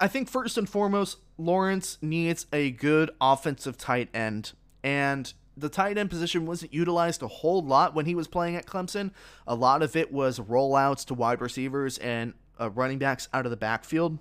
I 0.00 0.08
think 0.08 0.28
first 0.28 0.58
and 0.58 0.68
foremost, 0.68 1.18
Lawrence 1.38 1.98
needs 2.02 2.46
a 2.52 2.70
good 2.70 3.10
offensive 3.20 3.76
tight 3.76 4.08
end. 4.14 4.52
And 4.82 5.32
the 5.56 5.68
tight 5.68 5.98
end 5.98 6.10
position 6.10 6.46
wasn't 6.46 6.72
utilized 6.72 7.22
a 7.22 7.28
whole 7.28 7.62
lot 7.62 7.94
when 7.94 8.06
he 8.06 8.14
was 8.14 8.28
playing 8.28 8.56
at 8.56 8.66
Clemson. 8.66 9.10
A 9.46 9.54
lot 9.54 9.82
of 9.82 9.96
it 9.96 10.12
was 10.12 10.38
rollouts 10.38 11.04
to 11.06 11.14
wide 11.14 11.40
receivers 11.40 11.98
and 11.98 12.34
uh, 12.60 12.70
running 12.70 12.98
backs 12.98 13.28
out 13.32 13.46
of 13.46 13.50
the 13.50 13.56
backfield. 13.56 14.18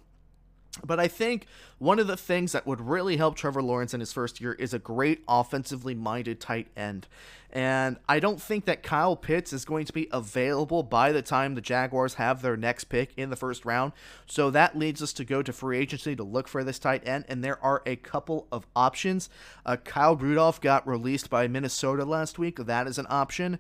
But 0.86 1.00
I 1.00 1.08
think 1.08 1.46
one 1.80 2.00
of 2.00 2.08
the 2.08 2.18
things 2.18 2.52
that 2.52 2.68
would 2.68 2.80
really 2.80 3.18
help 3.18 3.36
Trevor 3.36 3.62
Lawrence 3.62 3.94
in 3.94 4.00
his 4.00 4.14
first 4.14 4.40
year 4.40 4.54
is 4.54 4.74
a 4.74 4.80
great 4.80 5.24
offensively 5.28 5.96
minded 5.96 6.40
tight 6.40 6.68
end. 6.78 7.08
And 7.52 7.98
I 8.08 8.20
don't 8.20 8.40
think 8.40 8.66
that 8.66 8.84
Kyle 8.84 9.16
Pitts 9.16 9.52
is 9.52 9.66
going 9.66 9.86
to 9.86 9.94
be 9.94 10.08
available 10.12 10.84
by 10.84 11.12
the 11.12 11.24
time 11.24 11.56
the 11.56 11.62
Jaguars 11.62 12.16
have 12.16 12.42
their 12.42 12.56
next 12.56 12.86
pick 12.86 13.12
in 13.18 13.32
the 13.32 13.36
first 13.36 13.66
round. 13.66 13.94
So 14.28 14.52
that 14.52 14.78
leads 14.78 15.02
us 15.02 15.14
to 15.14 15.26
go 15.26 15.42
to 15.42 15.52
free 15.52 15.80
agency 15.80 16.16
to 16.16 16.24
look 16.24 16.48
for 16.48 16.64
this 16.64 16.78
tight 16.78 17.08
end. 17.08 17.26
And 17.28 17.44
there 17.44 17.62
are 17.64 17.82
a 17.88 17.96
couple 17.96 18.48
of 18.52 18.68
options. 18.76 19.30
Uh, 19.66 19.78
Kyle 19.78 20.16
Rudolph 20.16 20.62
got 20.62 20.88
released 20.88 21.32
by 21.32 21.48
Minnesota 21.48 22.06
last 22.06 22.38
week. 22.38 22.58
That 22.58 22.86
is 22.86 23.00
an 23.00 23.08
option 23.10 23.58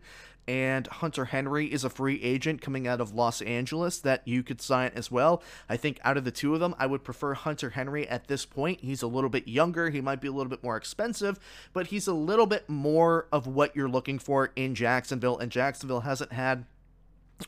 and 0.49 0.87
Hunter 0.87 1.25
Henry 1.25 1.67
is 1.67 1.83
a 1.83 1.91
free 1.91 2.19
agent 2.23 2.59
coming 2.59 2.87
out 2.87 2.99
of 2.99 3.13
Los 3.13 3.39
Angeles 3.43 3.99
that 3.99 4.27
you 4.27 4.41
could 4.41 4.63
sign 4.63 4.89
as 4.95 5.11
well. 5.11 5.43
I 5.69 5.77
think 5.77 5.99
out 6.03 6.17
of 6.17 6.25
the 6.25 6.31
two 6.31 6.55
of 6.55 6.59
them, 6.59 6.73
I 6.79 6.87
would 6.87 7.03
prefer 7.03 7.35
Hunter 7.35 7.69
Henry 7.69 8.07
at 8.07 8.25
this 8.25 8.47
point. 8.47 8.79
He's 8.81 9.03
a 9.03 9.07
little 9.07 9.29
bit 9.29 9.47
younger, 9.47 9.91
he 9.91 10.01
might 10.01 10.21
be 10.21 10.27
a 10.27 10.31
little 10.31 10.49
bit 10.49 10.63
more 10.63 10.75
expensive, 10.75 11.39
but 11.71 11.87
he's 11.87 12.07
a 12.07 12.13
little 12.15 12.47
bit 12.47 12.67
more 12.67 13.27
of 13.31 13.45
what 13.45 13.75
you're 13.75 13.87
looking 13.87 14.17
for 14.17 14.51
in 14.55 14.73
Jacksonville, 14.73 15.37
and 15.37 15.51
Jacksonville 15.51 16.01
hasn't 16.01 16.33
had 16.33 16.65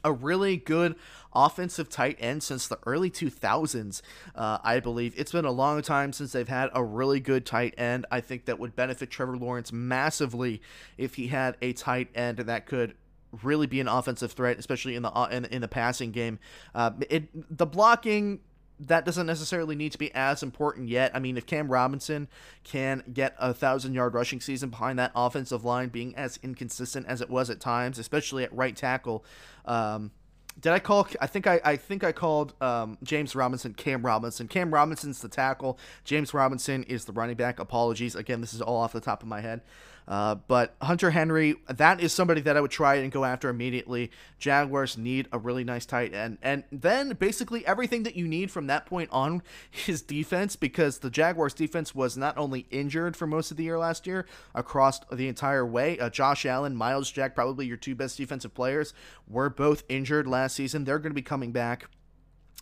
a 0.04 0.12
really 0.12 0.58
good 0.58 0.96
offensive 1.34 1.90
tight 1.90 2.18
end 2.20 2.44
since 2.44 2.68
the 2.68 2.80
early 2.86 3.10
2000s, 3.10 4.02
uh, 4.36 4.58
I 4.64 4.80
believe. 4.80 5.14
It's 5.18 5.32
been 5.32 5.46
a 5.46 5.52
long 5.52 5.82
time 5.82 6.14
since 6.14 6.32
they've 6.32 6.48
had 6.48 6.70
a 6.74 6.84
really 6.84 7.20
good 7.20 7.46
tight 7.46 7.74
end. 7.78 8.06
I 8.12 8.22
think 8.22 8.46
that 8.46 8.60
would 8.60 8.76
benefit 8.76 9.10
Trevor 9.10 9.38
Lawrence 9.38 9.72
massively 9.72 10.62
if 10.98 11.16
he 11.16 11.28
had 11.28 11.58
a 11.62 11.74
tight 11.74 12.10
end 12.16 12.40
that 12.40 12.66
could 12.66 12.96
really 13.44 13.68
be 13.68 13.80
an 13.80 13.88
offensive 13.88 14.34
threat, 14.34 14.60
especially 14.60 14.96
in 14.96 15.04
the 15.04 15.12
uh, 15.12 15.28
in, 15.28 15.46
in 15.46 15.62
the 15.62 15.68
passing 15.68 16.12
game. 16.12 16.40
Uh, 16.76 16.92
it 17.10 17.58
the 17.58 17.66
blocking 17.66 18.40
that 18.88 19.06
doesn't 19.06 19.28
necessarily 19.28 19.76
need 19.76 19.92
to 19.92 19.98
be 19.98 20.14
as 20.14 20.44
important 20.44 20.90
yet. 20.90 21.12
I 21.14 21.20
mean, 21.20 21.38
if 21.38 21.46
Cam 21.46 21.72
Robinson 21.72 22.28
can 22.64 23.04
get 23.14 23.36
a 23.40 23.54
thousand 23.54 23.94
yard 23.94 24.14
rushing 24.14 24.42
season 24.42 24.70
behind 24.70 24.98
that 25.00 25.12
offensive 25.16 25.64
line 25.64 25.90
being 25.90 26.16
as 26.16 26.40
inconsistent 26.42 27.06
as 27.08 27.22
it 27.22 27.30
was 27.30 27.50
at 27.50 27.60
times, 27.60 28.00
especially 28.00 28.44
at 28.44 28.54
right 28.54 28.76
tackle, 28.76 29.24
um, 29.66 30.12
did 30.60 30.74
I 30.74 30.80
call? 30.80 31.08
I 31.22 31.28
think 31.28 31.48
I, 31.48 31.62
I 31.64 31.76
think 31.78 32.04
I 32.04 32.12
called 32.12 32.54
um, 32.62 32.98
James 33.04 33.36
Robinson 33.36 33.74
Cam 33.74 34.06
Robinson. 34.06 34.48
Cam 34.48 34.74
Robinson's 34.74 35.22
the 35.22 35.30
tackle. 35.30 35.80
James 36.04 36.34
Robinson 36.34 36.84
is 36.84 37.06
the 37.06 37.14
running 37.14 37.38
back. 37.38 37.60
Apologies 37.60 38.16
again. 38.16 38.42
This 38.42 38.54
is 38.54 38.62
all 38.62 38.78
off 38.78 38.92
the 38.92 39.00
top 39.00 39.24
of 39.24 39.30
my 39.30 39.42
head. 39.42 39.62
Uh, 40.08 40.36
but 40.36 40.76
Hunter 40.82 41.12
Henry, 41.12 41.56
that 41.68 42.02
is 42.02 42.12
somebody 42.12 42.42
that 42.42 42.58
I 42.58 42.62
would 42.62 42.72
try 42.72 42.96
and 42.96 43.12
go 43.12 43.24
after 43.24 43.50
immediately. 43.50 44.12
Jaguars 44.40 44.98
need 44.98 45.28
a 45.32 45.38
really 45.38 45.64
nice 45.64 45.86
tight 45.86 46.14
end. 46.14 46.38
And 46.42 46.64
then 46.72 47.14
basically 47.14 47.66
everything 47.66 48.04
that 48.04 48.16
you 48.16 48.28
need 48.28 48.52
from 48.52 48.68
that 48.68 48.86
point 48.86 49.10
on 49.12 49.42
is 49.88 50.02
defense 50.02 50.56
because 50.56 51.00
the 51.00 51.10
Jaguars 51.10 51.54
defense 51.54 51.96
was 51.96 52.18
not 52.18 52.38
only 52.38 52.68
injured 52.72 53.16
for 53.16 53.28
most 53.28 53.52
of 53.52 53.58
the 53.58 53.64
year 53.64 53.78
last 53.78 54.08
year 54.08 54.26
across 54.54 55.00
the 55.12 55.28
entire 55.28 55.66
way. 55.66 55.98
Uh, 56.00 56.10
Josh 56.10 56.46
Allen, 56.46 56.76
Myles 56.76 57.12
Jack, 57.12 57.36
probably 57.36 57.66
your 57.66 57.78
two 57.78 57.96
best 57.96 58.18
defensive 58.18 58.54
players, 58.54 58.94
were 59.28 59.50
both 59.50 59.84
injured 59.88 60.28
last 60.28 60.56
season. 60.56 60.84
They're 60.84 61.00
going 61.00 61.12
to 61.12 61.16
be 61.16 61.22
coming 61.22 61.52
back. 61.52 61.88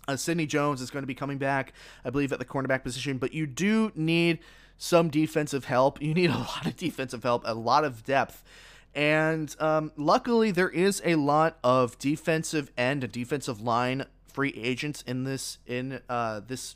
Uh, 0.07 0.15
Sidney 0.15 0.47
Jones 0.47 0.81
is 0.81 0.89
going 0.89 1.03
to 1.03 1.07
be 1.07 1.13
coming 1.13 1.37
back, 1.37 1.73
I 2.03 2.09
believe, 2.09 2.33
at 2.33 2.39
the 2.39 2.45
cornerback 2.45 2.83
position, 2.83 3.19
but 3.19 3.33
you 3.33 3.45
do 3.45 3.91
need 3.95 4.39
some 4.79 5.09
defensive 5.09 5.65
help. 5.65 6.01
You 6.01 6.15
need 6.15 6.31
a 6.31 6.37
lot 6.37 6.65
of 6.65 6.75
defensive 6.75 7.21
help, 7.21 7.43
a 7.45 7.53
lot 7.53 7.83
of 7.83 8.03
depth. 8.03 8.43
And 8.95 9.55
um, 9.59 9.91
luckily, 9.95 10.49
there 10.49 10.69
is 10.69 10.99
a 11.05 11.13
lot 11.15 11.59
of 11.63 11.99
defensive 11.99 12.71
end 12.75 13.03
and 13.03 13.13
defensive 13.13 13.61
line 13.61 14.05
free 14.33 14.53
agents 14.55 15.03
in 15.05 15.25
this 15.25 15.59
in 15.67 15.99
uh, 16.09 16.41
this 16.47 16.75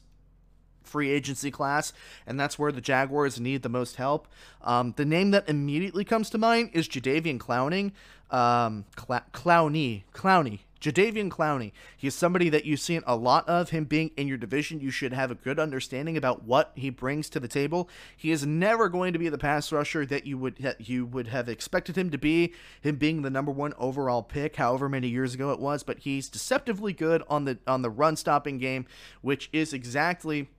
free 0.83 1.09
agency 1.09 1.49
class, 1.49 1.91
and 2.27 2.39
that's 2.39 2.59
where 2.59 2.71
the 2.71 2.81
Jaguars 2.81 3.39
need 3.39 3.63
the 3.63 3.69
most 3.69 3.95
help. 3.95 4.27
Um, 4.61 4.93
the 4.95 5.05
name 5.05 5.31
that 5.31 5.49
immediately 5.49 6.03
comes 6.03 6.29
to 6.31 6.37
mind 6.37 6.69
is 6.73 6.87
Jadeveon 6.87 7.39
Clowning, 7.39 7.93
um, 8.29 8.85
Cl- 8.95 9.23
Clowney, 9.33 10.03
Clowney, 10.13 10.59
Jadeveon 10.83 11.29
Clowney, 11.29 11.71
he's 11.95 12.13
somebody 12.13 12.49
that 12.49 12.65
you've 12.65 12.81
seen 12.81 13.03
a 13.07 13.15
lot 13.15 13.47
of. 13.47 13.69
Him 13.69 13.85
being 13.85 14.11
in 14.17 14.27
your 14.27 14.37
division, 14.37 14.81
you 14.81 14.91
should 14.91 15.13
have 15.13 15.31
a 15.31 15.35
good 15.35 15.57
understanding 15.57 16.17
about 16.17 16.43
what 16.43 16.73
he 16.75 16.89
brings 16.89 17.29
to 17.29 17.39
the 17.39 17.47
table. 17.47 17.89
He 18.17 18.31
is 18.31 18.45
never 18.45 18.89
going 18.89 19.13
to 19.13 19.19
be 19.19 19.29
the 19.29 19.37
pass 19.37 19.71
rusher 19.71 20.05
that 20.05 20.27
you 20.27 20.37
would 20.37 20.59
ha- 20.61 20.73
you 20.79 21.05
would 21.05 21.27
have 21.27 21.47
expected 21.47 21.97
him 21.97 22.09
to 22.11 22.17
be. 22.17 22.53
Him 22.81 22.97
being 22.97 23.21
the 23.21 23.29
number 23.29 23.51
one 23.51 23.73
overall 23.77 24.23
pick, 24.23 24.57
however 24.57 24.89
many 24.89 25.07
years 25.07 25.33
ago 25.33 25.51
it 25.51 25.59
was, 25.59 25.83
but 25.83 25.99
he's 25.99 26.27
deceptively 26.27 26.91
good 26.91 27.23
on 27.29 27.45
the 27.45 27.59
on 27.65 27.81
the 27.81 27.89
run 27.89 28.17
stopping 28.17 28.57
game, 28.57 28.85
which 29.21 29.49
is 29.53 29.71
exactly 29.71 30.49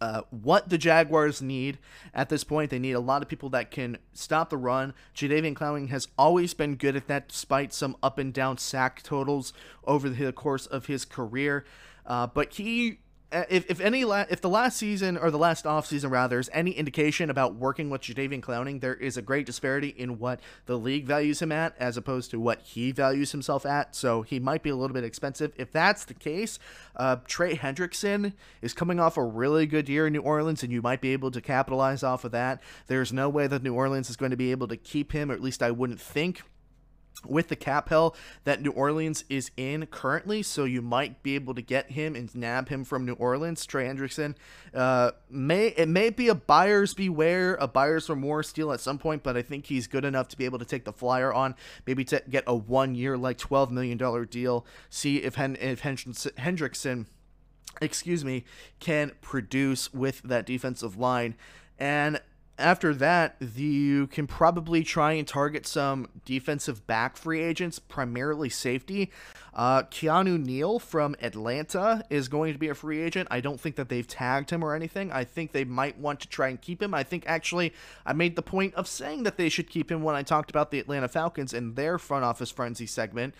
uh, 0.00 0.22
what 0.30 0.68
the 0.68 0.78
Jaguars 0.78 1.42
need 1.42 1.78
at 2.14 2.28
this 2.28 2.44
point. 2.44 2.70
They 2.70 2.78
need 2.78 2.92
a 2.92 3.00
lot 3.00 3.22
of 3.22 3.28
people 3.28 3.48
that 3.50 3.70
can 3.70 3.98
stop 4.12 4.50
the 4.50 4.56
run. 4.56 4.94
Jadeveon 5.14 5.54
Clowney 5.54 5.88
has 5.88 6.08
always 6.16 6.54
been 6.54 6.76
good 6.76 6.96
at 6.96 7.08
that, 7.08 7.28
despite 7.28 7.72
some 7.72 7.96
up 8.02 8.18
and 8.18 8.32
down 8.32 8.58
sack 8.58 9.02
totals 9.02 9.52
over 9.84 10.08
the 10.08 10.32
course 10.32 10.66
of 10.66 10.86
his 10.86 11.04
career. 11.04 11.64
Uh, 12.06 12.26
but 12.26 12.54
he 12.54 13.00
if, 13.30 13.70
if 13.70 13.80
any 13.80 14.04
la- 14.04 14.24
if 14.30 14.40
the 14.40 14.48
last 14.48 14.78
season 14.78 15.18
or 15.18 15.30
the 15.30 15.38
last 15.38 15.66
off 15.66 15.86
season 15.86 16.10
rather 16.10 16.38
is 16.38 16.48
any 16.52 16.70
indication 16.70 17.28
about 17.28 17.54
working 17.54 17.90
with 17.90 18.00
Jadeveon 18.00 18.40
Clowney, 18.40 18.80
there 18.80 18.94
is 18.94 19.16
a 19.16 19.22
great 19.22 19.44
disparity 19.44 19.88
in 19.88 20.18
what 20.18 20.40
the 20.66 20.78
league 20.78 21.06
values 21.06 21.42
him 21.42 21.52
at 21.52 21.74
as 21.78 21.96
opposed 21.96 22.30
to 22.30 22.40
what 22.40 22.62
he 22.62 22.90
values 22.90 23.32
himself 23.32 23.66
at. 23.66 23.94
So 23.94 24.22
he 24.22 24.38
might 24.38 24.62
be 24.62 24.70
a 24.70 24.76
little 24.76 24.94
bit 24.94 25.04
expensive. 25.04 25.52
If 25.56 25.70
that's 25.72 26.04
the 26.04 26.14
case, 26.14 26.58
uh, 26.96 27.16
Trey 27.26 27.54
Hendrickson 27.54 28.32
is 28.62 28.72
coming 28.72 28.98
off 28.98 29.16
a 29.16 29.24
really 29.24 29.66
good 29.66 29.88
year 29.88 30.06
in 30.06 30.14
New 30.14 30.22
Orleans, 30.22 30.62
and 30.62 30.72
you 30.72 30.80
might 30.80 31.02
be 31.02 31.12
able 31.12 31.30
to 31.32 31.40
capitalize 31.40 32.02
off 32.02 32.24
of 32.24 32.32
that. 32.32 32.62
There's 32.86 33.12
no 33.12 33.28
way 33.28 33.46
that 33.46 33.62
New 33.62 33.74
Orleans 33.74 34.08
is 34.08 34.16
going 34.16 34.30
to 34.30 34.36
be 34.36 34.52
able 34.52 34.68
to 34.68 34.76
keep 34.76 35.12
him, 35.12 35.30
or 35.30 35.34
at 35.34 35.42
least 35.42 35.62
I 35.62 35.70
wouldn't 35.70 36.00
think 36.00 36.42
with 37.26 37.48
the 37.48 37.56
cap 37.56 37.88
hell 37.88 38.14
that 38.44 38.62
New 38.62 38.70
Orleans 38.70 39.24
is 39.28 39.50
in 39.56 39.86
currently, 39.86 40.42
so 40.42 40.64
you 40.64 40.82
might 40.82 41.22
be 41.22 41.34
able 41.34 41.54
to 41.54 41.62
get 41.62 41.90
him 41.92 42.14
and 42.14 42.32
nab 42.34 42.68
him 42.68 42.84
from 42.84 43.04
New 43.04 43.14
Orleans. 43.14 43.66
Trey 43.66 43.86
Hendrickson 43.86 44.34
uh, 44.74 45.12
may 45.28 45.68
it 45.68 45.88
may 45.88 46.10
be 46.10 46.28
a 46.28 46.34
buyer's 46.34 46.94
beware, 46.94 47.56
a 47.60 47.66
buyer's 47.66 48.08
remorse 48.08 48.52
deal 48.52 48.72
at 48.72 48.80
some 48.80 48.98
point, 48.98 49.22
but 49.22 49.36
I 49.36 49.42
think 49.42 49.66
he's 49.66 49.86
good 49.86 50.04
enough 50.04 50.28
to 50.28 50.36
be 50.36 50.44
able 50.44 50.58
to 50.58 50.64
take 50.64 50.84
the 50.84 50.92
flyer 50.92 51.32
on, 51.32 51.54
maybe 51.86 52.04
to 52.04 52.22
get 52.28 52.44
a 52.46 52.54
one 52.54 52.94
year 52.94 53.16
like 53.16 53.38
twelve 53.38 53.70
million 53.70 53.98
dollar 53.98 54.24
deal. 54.24 54.64
See 54.90 55.18
if 55.18 55.34
Hen- 55.34 55.58
if 55.60 55.82
Hendrickson, 55.82 57.06
excuse 57.80 58.24
me, 58.24 58.44
can 58.80 59.12
produce 59.20 59.92
with 59.92 60.22
that 60.22 60.46
defensive 60.46 60.96
line. 60.96 61.34
And 61.78 62.20
after 62.58 62.92
that, 62.94 63.36
you 63.54 64.08
can 64.08 64.26
probably 64.26 64.82
try 64.82 65.12
and 65.12 65.26
target 65.26 65.66
some 65.66 66.08
defensive 66.24 66.86
back 66.86 67.16
free 67.16 67.40
agents, 67.40 67.78
primarily 67.78 68.48
safety. 68.48 69.10
Uh, 69.54 69.82
Keanu 69.84 70.44
Neal 70.44 70.78
from 70.78 71.16
Atlanta 71.20 72.04
is 72.10 72.28
going 72.28 72.52
to 72.52 72.58
be 72.58 72.68
a 72.68 72.74
free 72.74 73.00
agent. 73.00 73.28
I 73.30 73.40
don't 73.40 73.60
think 73.60 73.76
that 73.76 73.88
they've 73.88 74.06
tagged 74.06 74.50
him 74.50 74.62
or 74.62 74.74
anything. 74.74 75.10
I 75.10 75.24
think 75.24 75.52
they 75.52 75.64
might 75.64 75.98
want 75.98 76.20
to 76.20 76.28
try 76.28 76.48
and 76.48 76.60
keep 76.60 76.82
him. 76.82 76.94
I 76.94 77.02
think 77.02 77.24
actually 77.26 77.72
I 78.06 78.12
made 78.12 78.36
the 78.36 78.42
point 78.42 78.74
of 78.74 78.86
saying 78.86 79.24
that 79.24 79.36
they 79.36 79.48
should 79.48 79.70
keep 79.70 79.90
him 79.90 80.02
when 80.02 80.14
I 80.14 80.22
talked 80.22 80.50
about 80.50 80.70
the 80.70 80.78
Atlanta 80.78 81.08
Falcons 81.08 81.54
and 81.54 81.74
their 81.76 81.98
front 81.98 82.24
office 82.24 82.50
frenzy 82.50 82.86
segment. 82.86 83.34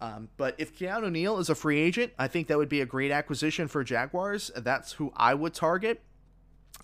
Um, 0.00 0.30
but 0.36 0.56
if 0.58 0.76
Keanu 0.76 1.12
Neal 1.12 1.38
is 1.38 1.48
a 1.48 1.54
free 1.54 1.78
agent, 1.78 2.12
I 2.18 2.26
think 2.26 2.48
that 2.48 2.58
would 2.58 2.68
be 2.68 2.80
a 2.80 2.86
great 2.86 3.12
acquisition 3.12 3.68
for 3.68 3.84
Jaguars. 3.84 4.50
That's 4.56 4.92
who 4.92 5.12
I 5.16 5.34
would 5.34 5.54
target. 5.54 6.02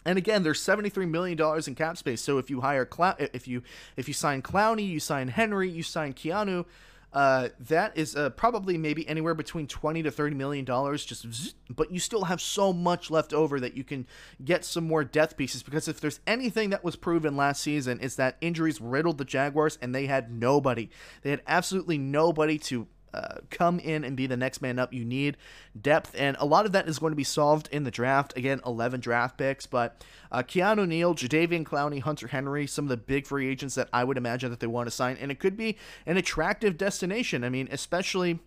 And 0.05 0.17
again, 0.17 0.43
there's 0.43 0.61
73 0.63 1.07
million 1.07 1.37
dollars 1.37 1.69
in 1.69 1.75
cap 1.75 1.97
space. 1.97 2.21
So 2.21 2.39
if 2.39 2.51
you 2.51 2.61
hire 2.61 2.85
Clow, 2.85 3.15
if 3.19 3.47
you 3.47 3.63
if 3.97 4.09
you 4.09 4.15
sign 4.15 4.43
Clowney, 4.43 4.89
you 4.89 5.01
sign 5.01 5.29
Henry, 5.29 5.69
you 5.69 5.83
sign 5.83 6.15
Keanu, 6.15 6.65
uh, 7.13 7.49
that 7.59 7.97
is 7.97 8.15
uh, 8.17 8.29
probably 8.31 8.77
maybe 8.77 9.09
anywhere 9.09 9.35
between 9.35 9.67
20 9.67 10.03
to 10.03 10.11
30 10.11 10.35
million 10.35 10.65
dollars 10.65 11.07
just 11.07 11.31
zzz, 11.33 11.55
but 11.75 11.91
you 11.91 11.99
still 11.99 12.25
have 12.25 12.41
so 12.41 12.71
much 12.71 13.11
left 13.11 13.33
over 13.33 13.59
that 13.59 13.75
you 13.75 13.83
can 13.83 14.07
get 14.45 14.63
some 14.63 14.87
more 14.87 15.05
death 15.05 15.35
pieces 15.37 15.63
because 15.63 15.89
if 15.89 16.01
there's 16.01 16.21
anything 16.27 16.69
that 16.69 16.85
was 16.85 16.97
proven 16.97 17.35
last 17.35 17.63
season 17.63 17.99
is 18.01 18.17
that 18.17 18.37
injuries 18.43 18.79
riddled 18.81 19.17
the 19.17 19.25
Jaguars 19.25 19.79
and 19.81 19.95
they 19.95 20.05
had 20.05 20.31
nobody 20.31 20.91
they 21.23 21.31
had 21.31 21.41
absolutely 21.47 21.97
nobody 21.97 22.59
to 22.59 22.87
uh, 23.15 23.37
come 23.51 23.79
in 23.79 24.05
and 24.05 24.17
be 24.17 24.27
the 24.27 24.37
next 24.37 24.61
man 24.61 24.79
up. 24.79 24.93
You 24.93 25.05
need 25.05 25.37
depth, 25.81 26.15
and 26.17 26.37
a 26.41 26.47
lot 26.47 26.67
of 26.67 26.73
that 26.73 26.89
is 26.89 26.99
going 26.99 27.13
to 27.13 27.17
be 27.17 27.25
solved 27.25 27.69
in 27.73 27.85
the 27.85 27.91
draft. 27.91 28.37
Again, 28.37 28.61
11 28.65 29.01
draft 29.01 29.39
picks, 29.39 29.67
but 29.67 30.05
uh, 30.31 30.43
Keanu 30.43 30.87
Neal, 30.87 31.15
Jadeveon 31.15 31.65
Clowney, 31.65 32.01
Hunter 32.01 32.29
Henry, 32.29 32.67
some 32.67 32.85
of 32.85 32.89
the 32.91 32.97
big 32.97 33.27
free 33.27 33.49
agents 33.49 33.75
that 33.75 33.89
I 33.93 34.05
would 34.05 34.17
imagine 34.17 34.51
that 34.51 34.61
they 34.61 34.67
want 34.67 34.87
to 34.87 34.91
sign, 34.91 35.17
and 35.21 35.31
it 35.31 35.39
could 35.39 35.57
be 35.57 35.77
an 36.07 36.17
attractive 36.17 36.77
destination. 36.77 37.45
I 37.45 37.49
mean, 37.49 37.69
especially. 37.71 38.41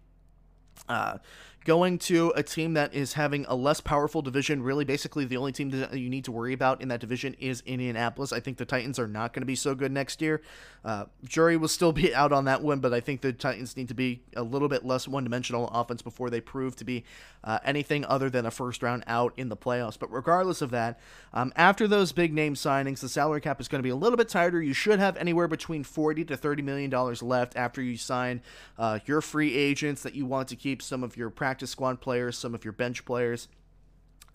Uh, 0.89 1.17
going 1.63 1.99
to 1.99 2.33
a 2.35 2.41
team 2.41 2.73
that 2.73 2.93
is 2.93 3.13
having 3.13 3.45
a 3.47 3.55
less 3.55 3.81
powerful 3.81 4.21
division. 4.21 4.63
Really, 4.63 4.83
basically, 4.83 5.25
the 5.25 5.37
only 5.37 5.51
team 5.51 5.69
that 5.71 5.97
you 5.97 6.09
need 6.09 6.25
to 6.25 6.31
worry 6.31 6.53
about 6.53 6.81
in 6.81 6.87
that 6.87 6.99
division 6.99 7.35
is 7.39 7.61
Indianapolis. 7.65 8.33
I 8.33 8.39
think 8.39 8.57
the 8.57 8.65
Titans 8.65 8.97
are 8.97 9.07
not 9.07 9.33
going 9.33 9.41
to 9.41 9.47
be 9.47 9.55
so 9.55 9.75
good 9.75 9.91
next 9.91 10.21
year. 10.21 10.41
Uh, 10.83 11.05
jury 11.23 11.57
will 11.57 11.67
still 11.67 11.91
be 12.01 12.13
out 12.15 12.31
on 12.31 12.45
that 12.45 12.63
one, 12.63 12.79
but 12.79 12.93
I 12.93 12.99
think 12.99 13.21
the 13.21 13.31
Titans 13.31 13.77
need 13.77 13.89
to 13.89 13.93
be 13.93 14.21
a 14.35 14.43
little 14.43 14.67
bit 14.67 14.83
less 14.83 15.07
one 15.07 15.23
dimensional 15.23 15.67
offense 15.69 16.01
before 16.01 16.29
they 16.29 16.41
prove 16.41 16.75
to 16.77 16.83
be 16.83 17.03
uh, 17.43 17.59
anything 17.63 18.05
other 18.05 18.29
than 18.29 18.45
a 18.45 18.51
first 18.51 18.81
round 18.81 19.03
out 19.05 19.33
in 19.37 19.49
the 19.49 19.57
playoffs. 19.57 19.99
But 19.99 20.11
regardless 20.11 20.61
of 20.61 20.71
that, 20.71 20.99
um, 21.33 21.53
after 21.55 21.87
those 21.87 22.11
big 22.11 22.33
name 22.33 22.55
signings, 22.55 23.01
the 23.01 23.09
salary 23.09 23.41
cap 23.41 23.61
is 23.61 23.67
going 23.67 23.79
to 23.79 23.83
be 23.83 23.89
a 23.89 23.95
little 23.95 24.17
bit 24.17 24.29
tighter. 24.29 24.61
You 24.61 24.73
should 24.73 24.99
have 24.99 25.15
anywhere 25.17 25.47
between 25.47 25.83
40 25.83 26.25
to 26.25 26.37
30 26.37 26.63
million 26.63 26.89
dollars 26.89 27.21
left 27.21 27.55
after 27.55 27.81
you 27.81 27.97
sign 27.97 28.41
uh, 28.79 28.99
your 29.05 29.21
free 29.21 29.55
agents 29.55 30.01
that 30.03 30.15
you 30.15 30.25
want 30.25 30.47
to 30.49 30.55
keep 30.55 30.81
some 30.81 31.03
of 31.03 31.15
your 31.15 31.29
practice 31.29 31.50
squad 31.59 32.01
players, 32.01 32.37
some 32.37 32.55
of 32.55 32.63
your 32.63 32.73
bench 32.73 33.05
players. 33.05 33.47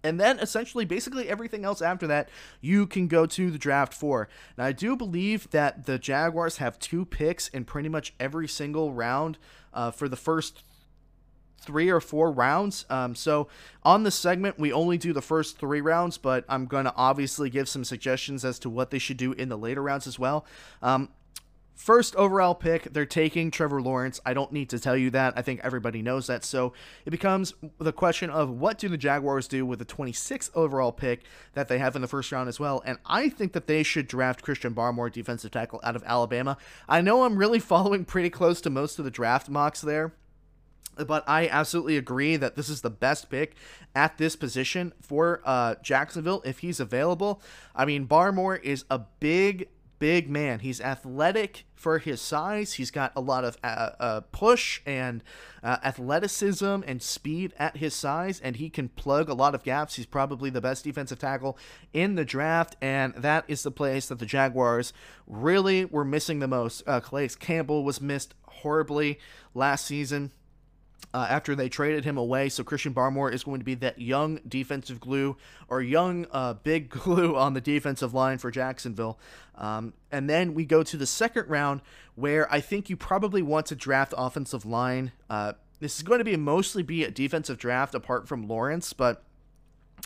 And 0.05 0.21
then 0.21 0.39
essentially, 0.39 0.85
basically 0.85 1.29
everything 1.29 1.65
else 1.65 1.83
after 1.83 2.07
that, 2.07 2.29
you 2.61 2.87
can 2.87 3.09
go 3.09 3.27
to 3.27 3.51
the 3.51 3.59
draft 3.59 3.93
for. 3.93 4.29
Now, 4.57 4.67
I 4.67 4.73
do 4.73 4.95
believe 4.95 5.51
that 5.51 5.87
the 5.87 5.99
Jaguars 5.99 6.59
have 6.59 6.79
two 6.79 7.05
picks 7.05 7.49
in 7.49 7.65
pretty 7.65 7.89
much 7.89 8.15
every 8.21 8.47
single 8.47 8.93
round 8.93 9.39
uh, 9.75 9.91
for 9.91 10.09
the 10.09 10.17
first 10.17 10.63
three 11.59 11.89
or 11.89 12.01
four 12.01 12.31
rounds. 12.31 12.87
Um, 12.89 13.15
so 13.17 13.49
on 13.83 14.05
this 14.05 14.15
segment, 14.15 14.59
we 14.59 14.73
only 14.73 14.97
do 14.97 15.13
the 15.13 15.23
first 15.23 15.59
three 15.59 15.81
rounds, 15.81 16.19
but 16.19 16.45
I'm 16.49 16.67
going 16.67 16.85
to 16.85 16.95
obviously 16.95 17.51
give 17.51 17.69
some 17.69 17.83
suggestions 17.83 18.45
as 18.45 18.59
to 18.61 18.71
what 18.71 18.91
they 18.91 19.01
should 19.01 19.17
do 19.17 19.33
in 19.33 19.49
the 19.49 19.59
later 19.59 19.83
rounds 19.83 20.07
as 20.07 20.19
well. 20.19 20.47
Um, 20.83 21.09
First 21.77 22.17
overall 22.17 22.55
pick, 22.55 22.85
they're 22.95 23.05
taking 23.05 23.51
Trevor 23.51 23.83
Lawrence. 23.83 24.19
I 24.25 24.33
don't 24.33 24.51
need 24.51 24.71
to 24.71 24.79
tell 24.79 24.97
you 24.97 25.11
that. 25.11 25.35
I 25.37 25.43
think 25.43 25.61
everybody 25.63 26.01
knows 26.01 26.27
that. 26.27 26.43
So 26.43 26.73
it 27.05 27.11
becomes 27.11 27.53
the 27.79 27.93
question 27.93 28.31
of 28.31 28.49
what 28.49 28.79
do 28.79 28.89
the 28.89 28.97
Jaguars 28.97 29.47
do 29.47 29.67
with 29.67 29.79
the 29.79 29.85
26th 29.85 30.51
overall 30.55 30.91
pick 30.91 31.25
that 31.53 31.69
they 31.69 31.79
have 31.79 31.95
in 31.95 32.01
the 32.01 32.09
first 32.09 32.33
round 32.33 32.49
as 32.49 32.59
well. 32.59 32.83
And 32.87 32.97
I 33.05 33.29
think 33.29 33.53
that 33.53 33.67
they 33.67 33.83
should 33.83 34.09
draft 34.09 34.41
Christian 34.41 34.75
Barmore, 34.75 35.13
defensive 35.13 35.51
tackle 35.51 35.81
out 35.85 35.97
of 35.97 36.03
Alabama. 36.07 36.57
I 36.89 37.03
know 37.03 37.25
I'm 37.25 37.37
really 37.37 37.59
following 37.61 38.07
pretty 38.07 38.31
close 38.31 38.63
to 38.63 38.71
most 38.71 38.99
of 38.99 39.05
the 39.05 39.11
draft 39.11 39.51
mocks 39.51 39.83
there. 39.83 40.15
But 40.97 41.25
I 41.29 41.47
absolutely 41.49 41.99
agree 41.99 42.37
that 42.37 42.57
this 42.57 42.71
is 42.71 42.81
the 42.81 42.89
best 42.89 43.29
pick 43.29 43.55
at 43.95 44.17
this 44.17 44.35
position 44.35 44.95
for 45.03 45.43
uh, 45.45 45.75
Jacksonville 45.83 46.41
if 46.47 46.61
he's 46.61 46.81
available. 46.81 47.43
I 47.75 47.85
mean, 47.85 48.07
Barmore 48.07 48.63
is 48.63 48.87
a 48.89 49.01
big 49.21 49.69
big 49.99 50.29
man. 50.29 50.61
He's 50.61 50.81
athletic 50.81 51.65
for 51.75 51.99
his 51.99 52.21
size. 52.21 52.75
He's 52.75 52.91
got 52.91 53.13
a 53.15 53.21
lot 53.21 53.45
of 53.45 53.57
uh, 53.63 53.91
uh, 53.99 54.21
push 54.33 54.81
and 54.87 55.23
uh, 55.63 55.79
athleticism 55.85 56.83
and 56.87 57.03
speed 57.03 57.53
at 57.59 57.77
his 57.77 57.95
size, 57.95 58.41
and 58.41 58.57
he 58.57 58.71
can 58.71 58.89
plug 58.89 59.29
a 59.29 59.35
lot 59.35 59.55
of 59.55 59.63
gaps. 59.63 59.97
He's 59.97 60.07
probably 60.07 60.51
the 60.51 60.61
best 60.61 60.85
defensive 60.85 61.19
tackle 61.19 61.59
in 61.93 62.15
the 62.15 62.25
draft, 62.25 62.77
and 62.81 63.15
that 63.15 63.45
is 63.49 63.63
the 63.63 63.71
place 63.71 64.09
that 64.09 64.19
the 64.19 64.27
Jaguars 64.27 64.93
really 65.27 65.85
were 65.85 66.05
missing 66.05 66.39
the 66.39 66.49
most. 66.49 66.83
Uh, 66.87 67.01
Calais 67.01 67.31
Campbell 67.39 67.85
was 67.85 68.01
missed 68.01 68.35
horribly 68.47 69.19
last 69.55 69.87
season 69.87 70.33
uh, 71.15 71.27
after 71.29 71.55
they 71.55 71.69
traded 71.69 72.05
him 72.05 72.17
away. 72.17 72.49
So 72.49 72.65
Christian 72.65 72.93
Barmore 72.95 73.33
is 73.33 73.45
going 73.45 73.61
to 73.61 73.65
be 73.65 73.75
that 73.77 74.01
young 74.01 74.41
defensive 74.47 75.01
glue 75.01 75.37
or 75.69 75.81
young 75.81 76.27
uh, 76.31 76.55
big 76.55 76.89
glue 76.91 77.37
on 77.37 77.55
the 77.55 77.61
defensive 77.61 78.15
line 78.15 78.39
for 78.39 78.51
Jacksonville. 78.51 79.19
Um, 79.55 79.95
and 80.11 80.29
then 80.29 80.55
we 80.55 80.65
go 80.65 80.83
to 80.83 80.97
the 80.97 81.07
second 81.07 81.49
round 81.49 81.81
where 82.15 82.53
I 82.53 82.61
think 82.61 82.91
you 82.91 82.97
probably 82.97 83.43
want 83.43 83.67
to 83.67 83.75
draft 83.75 84.15
offensive 84.17 84.67
line. 84.67 85.13
Uh, 85.31 85.55
this 85.81 85.97
is 85.97 86.03
going 86.03 86.19
to 86.19 86.25
be 86.25 86.37
mostly 86.37 86.83
be 86.83 87.05
a 87.05 87.11
defensive 87.11 87.59
draft 87.59 87.95
apart 87.95 88.29
from 88.29 88.49
Lawrence, 88.49 88.93
but 88.93 89.23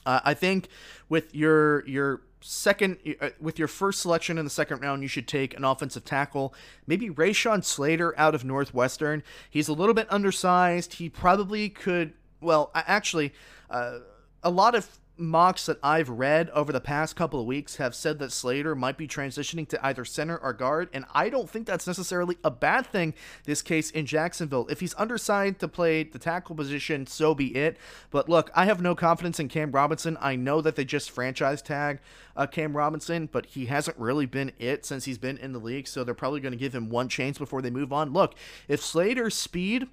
uh, 0.06 0.20
I 0.24 0.34
think 0.34 0.68
with 1.08 1.34
your 1.34 1.86
your 1.86 2.22
second 2.40 2.98
uh, 3.20 3.30
with 3.40 3.58
your 3.58 3.68
first 3.68 4.00
selection 4.00 4.38
in 4.38 4.44
the 4.44 4.50
second 4.50 4.80
round, 4.80 5.02
you 5.02 5.08
should 5.08 5.28
take 5.28 5.56
an 5.56 5.64
offensive 5.64 6.04
tackle, 6.04 6.54
maybe 6.86 7.10
Rashawn 7.10 7.64
Slater 7.64 8.18
out 8.18 8.34
of 8.34 8.44
Northwestern. 8.44 9.22
He's 9.48 9.68
a 9.68 9.72
little 9.72 9.94
bit 9.94 10.06
undersized. 10.10 10.94
He 10.94 11.08
probably 11.08 11.68
could. 11.68 12.12
Well, 12.40 12.70
actually, 12.74 13.32
uh, 13.68 13.98
a 14.42 14.50
lot 14.50 14.74
of 14.74 14.98
mocks 15.20 15.66
that 15.66 15.78
I've 15.82 16.08
read 16.08 16.50
over 16.50 16.72
the 16.72 16.80
past 16.80 17.14
couple 17.14 17.38
of 17.40 17.46
weeks 17.46 17.76
have 17.76 17.94
said 17.94 18.18
that 18.18 18.32
Slater 18.32 18.74
might 18.74 18.96
be 18.96 19.06
transitioning 19.06 19.68
to 19.68 19.86
either 19.86 20.04
center 20.04 20.36
or 20.36 20.52
guard, 20.52 20.88
and 20.92 21.04
I 21.14 21.28
don't 21.28 21.48
think 21.48 21.66
that's 21.66 21.86
necessarily 21.86 22.38
a 22.42 22.50
bad 22.50 22.86
thing 22.86 23.14
this 23.44 23.62
case 23.62 23.90
in 23.90 24.06
Jacksonville. 24.06 24.66
If 24.68 24.80
he's 24.80 24.94
undersized 24.96 25.60
to 25.60 25.68
play 25.68 26.02
the 26.02 26.18
tackle 26.18 26.56
position, 26.56 27.06
so 27.06 27.34
be 27.34 27.56
it. 27.56 27.76
But 28.10 28.28
look, 28.28 28.50
I 28.54 28.64
have 28.64 28.80
no 28.80 28.94
confidence 28.94 29.38
in 29.38 29.48
Cam 29.48 29.70
Robinson. 29.72 30.16
I 30.20 30.36
know 30.36 30.60
that 30.60 30.76
they 30.76 30.84
just 30.84 31.10
franchise 31.10 31.62
tag 31.62 32.00
uh, 32.36 32.46
Cam 32.46 32.76
Robinson, 32.76 33.28
but 33.30 33.46
he 33.46 33.66
hasn't 33.66 33.98
really 33.98 34.26
been 34.26 34.52
it 34.58 34.86
since 34.86 35.04
he's 35.04 35.18
been 35.18 35.36
in 35.36 35.52
the 35.52 35.58
league, 35.58 35.86
so 35.86 36.02
they're 36.02 36.14
probably 36.14 36.40
going 36.40 36.52
to 36.52 36.58
give 36.58 36.74
him 36.74 36.88
one 36.88 37.08
chance 37.08 37.38
before 37.38 37.62
they 37.62 37.70
move 37.70 37.92
on. 37.92 38.12
Look, 38.12 38.34
if 38.66 38.82
Slater's 38.82 39.34
speed 39.34 39.88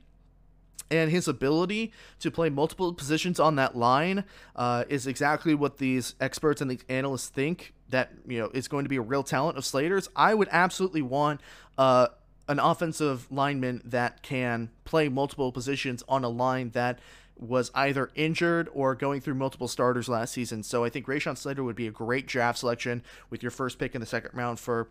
and 0.90 1.12
his 1.12 1.28
ability 1.28 1.92
to 2.20 2.32
play 2.32 2.50
multiple 2.50 2.94
positions 2.94 3.40
on 3.40 3.56
that 3.56 3.76
line 3.76 4.24
uh, 4.56 4.86
is 4.90 5.08
exactly 5.08 5.54
what 5.54 5.78
these 5.78 6.16
experts 6.22 6.62
and 6.62 6.72
the 6.72 6.80
analysts 6.90 7.30
think 7.30 7.74
that 7.90 8.12
you 8.26 8.40
know 8.40 8.50
is 8.54 8.68
going 8.68 8.86
to 8.86 8.90
be 8.90 8.98
a 8.98 9.02
real 9.02 9.24
talent 9.24 9.58
of 9.58 9.66
Slater's. 9.66 10.10
I 10.16 10.34
would 10.34 10.50
absolutely 10.52 11.02
want 11.02 11.42
uh, 11.78 12.08
an 12.48 12.60
offensive 12.60 13.32
lineman 13.32 13.82
that 13.86 14.24
can 14.24 14.70
play 14.86 15.10
multiple 15.10 15.52
positions 15.52 16.04
on 16.08 16.24
a 16.24 16.30
line 16.30 16.72
that 16.72 17.00
was 17.40 17.70
either 17.76 18.10
injured 18.16 18.68
or 18.74 18.96
going 18.96 19.22
through 19.22 19.36
multiple 19.36 19.68
starters 19.68 20.10
last 20.10 20.34
season. 20.34 20.64
So 20.64 20.84
I 20.84 20.90
think 20.90 21.06
Rashawn 21.06 21.38
Slater 21.38 21.64
would 21.64 21.76
be 21.76 21.88
a 21.88 21.92
great 21.92 22.26
draft 22.26 22.60
selection 22.60 23.04
with 23.30 23.44
your 23.44 23.52
first 23.52 23.78
pick 23.78 23.94
in 23.94 24.02
the 24.02 24.08
second 24.08 24.32
round 24.34 24.60
for 24.60 24.90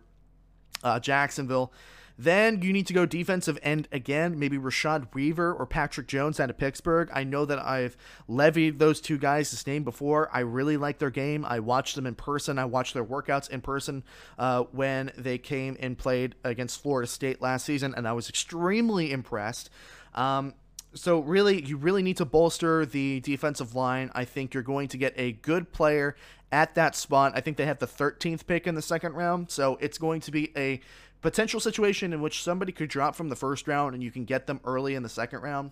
uh, 0.83 0.99
Jacksonville. 0.99 1.73
Then 2.17 2.61
you 2.61 2.73
need 2.73 2.87
to 2.87 2.93
go 2.93 3.05
defensive 3.05 3.59
end 3.61 3.87
again, 3.91 4.39
maybe 4.39 4.57
Rashad 4.57 5.13
Weaver 5.13 5.53
or 5.53 5.65
Patrick 5.67 6.07
Jones 6.07 6.39
out 6.39 6.49
of 6.49 6.57
Pittsburgh. 6.57 7.09
I 7.13 7.23
know 7.23 7.45
that 7.45 7.59
I've 7.59 7.95
levied 8.27 8.79
those 8.79 8.99
two 8.99 9.17
guys' 9.17 9.51
this 9.51 9.67
name 9.67 9.83
before. 9.83 10.29
I 10.33 10.39
really 10.39 10.77
like 10.77 10.97
their 10.97 11.11
game. 11.11 11.45
I 11.45 11.59
watched 11.59 11.95
them 11.95 12.07
in 12.07 12.15
person. 12.15 12.57
I 12.57 12.65
watched 12.65 12.93
their 12.95 13.05
workouts 13.05 13.49
in 13.49 13.61
person 13.61 14.03
uh, 14.39 14.63
when 14.71 15.11
they 15.17 15.37
came 15.37 15.77
and 15.79 15.97
played 15.97 16.35
against 16.43 16.81
Florida 16.81 17.07
State 17.07 17.41
last 17.41 17.65
season, 17.65 17.93
and 17.95 18.07
I 18.07 18.13
was 18.13 18.29
extremely 18.29 19.11
impressed. 19.11 19.69
Um, 20.15 20.55
so 20.93 21.19
really 21.19 21.63
you 21.63 21.77
really 21.77 22.01
need 22.01 22.17
to 22.17 22.25
bolster 22.25 22.85
the 22.85 23.19
defensive 23.19 23.75
line. 23.75 24.09
I 24.15 24.25
think 24.25 24.53
you're 24.53 24.63
going 24.63 24.87
to 24.89 24.97
get 24.97 25.13
a 25.17 25.33
good 25.33 25.71
player 25.71 26.15
at 26.51 26.75
that 26.75 26.95
spot. 26.95 27.33
I 27.35 27.41
think 27.41 27.57
they 27.57 27.65
have 27.65 27.79
the 27.79 27.87
13th 27.87 28.47
pick 28.47 28.67
in 28.67 28.75
the 28.75 28.81
second 28.81 29.13
round, 29.13 29.51
so 29.51 29.77
it's 29.81 29.97
going 29.97 30.21
to 30.21 30.31
be 30.31 30.51
a 30.55 30.79
potential 31.27 31.59
situation 31.59 32.13
in 32.13 32.21
which 32.21 32.41
somebody 32.41 32.71
could 32.71 32.87
drop 32.87 33.13
from 33.13 33.27
the 33.27 33.35
first 33.35 33.67
round 33.67 33.93
and 33.93 34.01
you 34.01 34.09
can 34.09 34.23
get 34.23 34.47
them 34.47 34.61
early 34.63 34.95
in 34.95 35.03
the 35.03 35.09
second 35.09 35.41
round. 35.41 35.71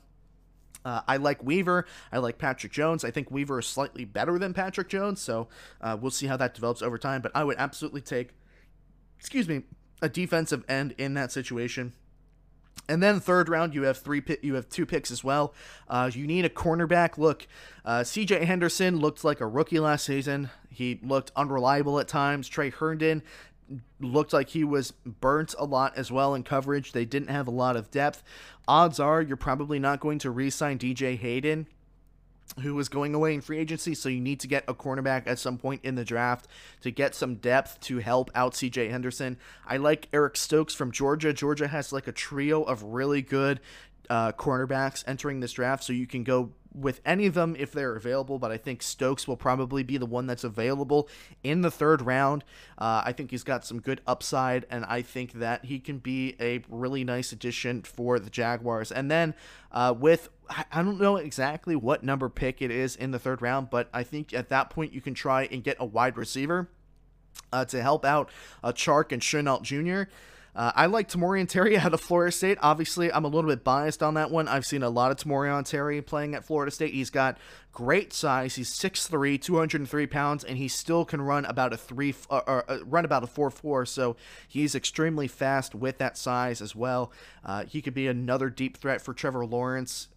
Uh, 0.84 0.99
I 1.08 1.16
like 1.16 1.41
Weaver. 1.41 1.86
I 2.12 2.18
like 2.18 2.38
Patrick 2.38 2.74
Jones. 2.74 3.06
I 3.06 3.12
think 3.12 3.32
Weaver 3.32 3.60
is 3.60 3.66
slightly 3.66 4.03
better 4.03 4.38
than 4.38 4.53
Patrick 4.53 4.89
Jones, 4.89 5.22
so 5.22 5.47
uh, 5.80 5.95
we'll 5.97 6.12
see 6.12 6.28
how 6.28 6.36
that 6.36 6.56
develops 6.56 6.82
over 6.82 6.97
time. 6.97 7.22
But 7.22 7.32
I 7.34 7.45
would 7.45 7.56
absolutely 7.58 8.01
take, 8.01 8.32
excuse 9.18 9.47
me, 9.47 9.62
a 10.01 10.10
defensive 10.10 10.66
end 10.68 10.93
in 10.97 11.14
that 11.14 11.32
situation. 11.32 11.93
And 12.89 13.01
then 13.01 13.22
third 13.22 13.47
round, 13.47 13.74
you 13.74 13.84
have 13.84 13.97
three. 13.97 14.22
You 14.41 14.56
have 14.56 14.68
two 14.68 14.86
picks 14.86 15.10
as 15.10 15.24
well. 15.24 15.53
Uh, 15.88 16.12
you 16.14 16.28
need 16.28 16.43
a 16.43 16.49
cornerback. 16.49 17.18
Look, 17.18 17.47
uh, 17.86 18.03
C.J. 18.03 18.43
Henderson 18.43 18.99
looked 18.99 19.24
like 19.24 19.39
a 19.39 19.47
rookie 19.47 19.80
last 19.80 20.03
season. 20.03 20.49
He 20.70 20.99
looked 21.01 21.32
unreliable 21.38 21.97
at 21.99 22.10
times. 22.10 22.49
Tre 22.49 22.70
Herndon 22.70 23.24
looked 23.99 24.34
like 24.34 24.49
he 24.49 24.63
was 24.63 24.91
burnt 25.05 25.55
a 25.57 25.66
lot 25.66 25.97
as 25.97 26.11
well 26.11 26.36
in 26.36 26.43
coverage. 26.43 26.91
They 26.91 27.05
didn't 27.05 27.30
have 27.30 27.47
a 27.47 27.51
lot 27.51 27.76
of 27.76 27.91
depth. 27.91 28.24
Odds 28.68 28.99
are 28.99 29.22
you're 29.22 29.38
probably 29.38 29.80
not 29.80 29.99
going 29.99 30.20
to 30.20 30.32
re 30.32 30.49
sign 30.49 30.78
DJ 30.78 31.18
Hayden. 31.18 31.68
who 32.61 32.78
is 32.80 32.89
going 32.89 33.13
away 33.13 33.34
in 33.34 33.41
free 33.41 33.57
agency, 33.57 33.93
so 33.93 34.07
you 34.07 34.22
need 34.22 34.39
to 34.39 34.47
get 34.47 34.63
a 34.68 34.74
cornerback 34.74 35.24
at 35.28 35.39
some 35.39 35.57
point 35.57 35.82
in 35.84 35.95
the 35.95 36.05
draft 36.05 36.47
to 36.82 36.91
get 36.91 37.16
some 37.16 37.36
depth 37.36 37.80
to 37.82 37.97
help 37.97 38.32
out 38.36 38.53
CJ 38.53 38.89
Henderson. 38.91 39.38
I 39.66 39.78
like 39.78 40.07
Eric 40.13 40.38
Stokes 40.38 40.74
from 40.74 40.91
Georgia. 40.91 41.34
Georgia 41.34 41.68
has 41.68 41.91
like 41.91 42.07
a 42.07 42.11
trio 42.11 42.63
of 42.63 42.84
really 42.84 43.22
good 43.22 43.59
uh, 44.10 44.32
cornerbacks 44.34 45.03
entering 45.08 45.39
this 45.39 45.53
draft, 45.53 45.84
so 45.84 45.93
you 45.93 46.08
can 46.08 46.24
go 46.24 46.51
with 46.76 46.99
any 47.06 47.26
of 47.26 47.34
them 47.34 47.56
if 47.58 47.72
they're 47.72 47.95
available, 47.95 48.38
but 48.38 48.51
I 48.51 48.58
think 48.58 48.84
Stokes 48.84 49.28
will 49.28 49.38
probably 49.38 49.82
be 49.82 49.97
the 49.97 50.06
one 50.06 50.28
that's 50.28 50.43
available 50.43 51.08
in 51.43 51.62
the 51.62 51.72
third 51.72 52.01
round. 52.01 52.43
Uh, 52.78 53.01
I 53.06 53.14
think 53.14 53.32
he's 53.32 53.43
got 53.43 53.66
some 53.66 53.80
good 53.80 54.01
upside, 54.06 54.66
and 54.70 54.84
I 54.86 55.01
think 55.01 55.34
that 55.34 55.66
he 55.66 55.80
can 55.80 55.99
be 55.99 56.36
a 56.39 56.64
really 56.70 57.03
nice 57.03 57.32
addition 57.32 57.84
for 57.84 58.20
the 58.20 58.30
Jaguars. 58.30 58.91
And 58.91 59.10
then 59.10 59.34
uh, 59.72 59.93
with, 59.97 60.30
I 60.49 60.84
don't 60.84 60.99
know 60.99 61.16
exactly 61.16 61.76
what 61.76 62.03
number 62.03 62.28
pick 62.28 62.62
it 62.62 62.72
is 62.72 62.95
in 62.95 63.12
the 63.12 63.20
third 63.20 63.41
round, 63.41 63.70
but 63.70 63.89
I 63.93 64.03
think 64.03 64.34
at 64.34 64.49
that 64.49 64.70
point 64.70 64.93
you 64.93 65.01
can 65.01 65.14
try 65.14 65.45
and 65.45 65.64
get 65.64 65.78
a 65.80 65.86
wide 65.86 66.18
receiver 66.18 66.70
uh, 67.53 67.66
to 67.66 67.82
help 67.82 68.03
out 68.03 68.30
uh, 68.64 68.74
Chark 68.74 69.12
and 69.12 69.22
Shenault 69.22 69.62
Jr. 69.62 70.10
Uh, 70.56 70.72
I 70.74 70.86
like 70.86 71.10
Tamorrion 71.10 71.49
Terry 71.49 71.78
out 71.80 71.93
of 71.93 72.01
Florida 72.01 72.32
State. 72.32 72.58
Obviously, 72.62 73.12
I'm 73.12 73.26
a 73.26 73.28
little 73.28 73.49
bit 73.49 73.64
biased 73.64 74.01
on 74.01 74.14
that 74.14 74.32
one. 74.32 74.47
I've 74.47 74.66
seen 74.66 74.84
a 74.84 74.89
lot 74.89 75.12
of 75.12 75.18
Tamorrion 75.18 75.66
Terry 75.66 76.01
playing 76.01 76.34
at 76.34 76.45
Florida 76.45 76.72
State. 76.72 76.93
He's 76.93 77.10
got 77.10 77.38
great 77.72 78.14
size. 78.14 78.56
He's 78.56 78.74
6'3", 78.74 79.41
203 79.41 80.08
pounds, 80.08 80.43
and 80.43 80.58
he 80.58 80.68
still 80.68 81.03
can 81.03 81.22
run 81.22 81.43
about 81.45 81.74
a 81.74 81.78
three 81.78 82.16
uh, 82.30 82.41
or, 82.47 82.72
uh, 82.72 82.80
run 82.86 83.03
about 83.03 83.24
a 83.24 83.28
four 83.28 83.49
four. 83.49 83.86
So 83.86 84.16
he's 84.47 84.76
extremely 84.76 85.28
fast 85.28 85.76
with 85.76 85.97
that 85.97 86.18
size 86.18 86.62
as 86.62 86.76
well. 86.76 87.12
Uh, 87.43 87.66
he 87.66 87.82
could 87.82 87.93
be 87.93 88.08
another 88.08 88.49
deep 88.49 88.78
threat 88.78 89.01
for 89.01 89.14
Trevor 89.14 89.45
Lawrence 89.45 90.08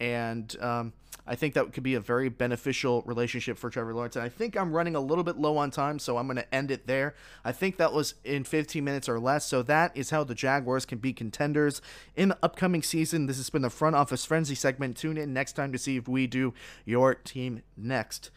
and 0.00 0.54
um, 0.60 0.92
I 1.26 1.34
think 1.34 1.54
that 1.54 1.72
could 1.72 1.82
be 1.82 1.94
a 1.94 2.00
very 2.00 2.28
beneficial 2.28 3.02
relationship 3.02 3.58
for 3.58 3.68
Trevor 3.68 3.94
Lawrence. 3.94 4.14
And 4.14 4.24
I 4.24 4.28
think 4.28 4.56
I'm 4.56 4.72
running 4.72 4.94
a 4.94 5.00
little 5.00 5.24
bit 5.24 5.36
low 5.36 5.56
on 5.56 5.70
time, 5.70 5.98
so 5.98 6.18
I'm 6.18 6.26
going 6.26 6.36
to 6.36 6.54
end 6.54 6.70
it 6.70 6.86
there. 6.86 7.14
I 7.44 7.52
think 7.52 7.78
that 7.78 7.92
was 7.92 8.14
in 8.24 8.44
15 8.44 8.84
minutes 8.84 9.08
or 9.08 9.18
less. 9.18 9.44
So 9.44 9.62
that 9.62 9.96
is 9.96 10.10
how 10.10 10.22
the 10.22 10.34
Jaguars 10.34 10.86
can 10.86 10.98
be 10.98 11.12
contenders 11.12 11.82
in 12.14 12.28
the 12.28 12.38
upcoming 12.42 12.82
season. 12.82 13.26
This 13.26 13.38
has 13.38 13.50
been 13.50 13.62
the 13.62 13.70
Front 13.70 13.96
Office 13.96 14.24
Frenzy 14.24 14.54
segment. 14.54 14.96
Tune 14.96 15.18
in 15.18 15.32
next 15.32 15.54
time 15.54 15.72
to 15.72 15.78
see 15.78 15.96
if 15.96 16.06
we 16.06 16.28
do 16.28 16.54
your 16.84 17.14
team 17.14 17.62
next. 17.76 18.30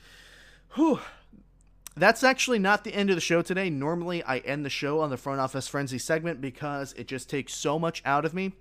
Whew. 0.75 0.99
That's 1.95 2.23
actually 2.23 2.59
not 2.59 2.85
the 2.85 2.95
end 2.95 3.09
of 3.09 3.17
the 3.17 3.21
show 3.21 3.41
today. 3.41 3.69
Normally, 3.69 4.23
I 4.23 4.37
end 4.39 4.65
the 4.65 4.69
show 4.69 5.01
on 5.01 5.09
the 5.09 5.17
Front 5.17 5.41
Office 5.41 5.67
Frenzy 5.67 5.99
segment 5.99 6.41
because 6.41 6.93
it 6.93 7.07
just 7.07 7.29
takes 7.29 7.53
so 7.53 7.77
much 7.77 8.01
out 8.05 8.25
of 8.25 8.33
me 8.33 8.53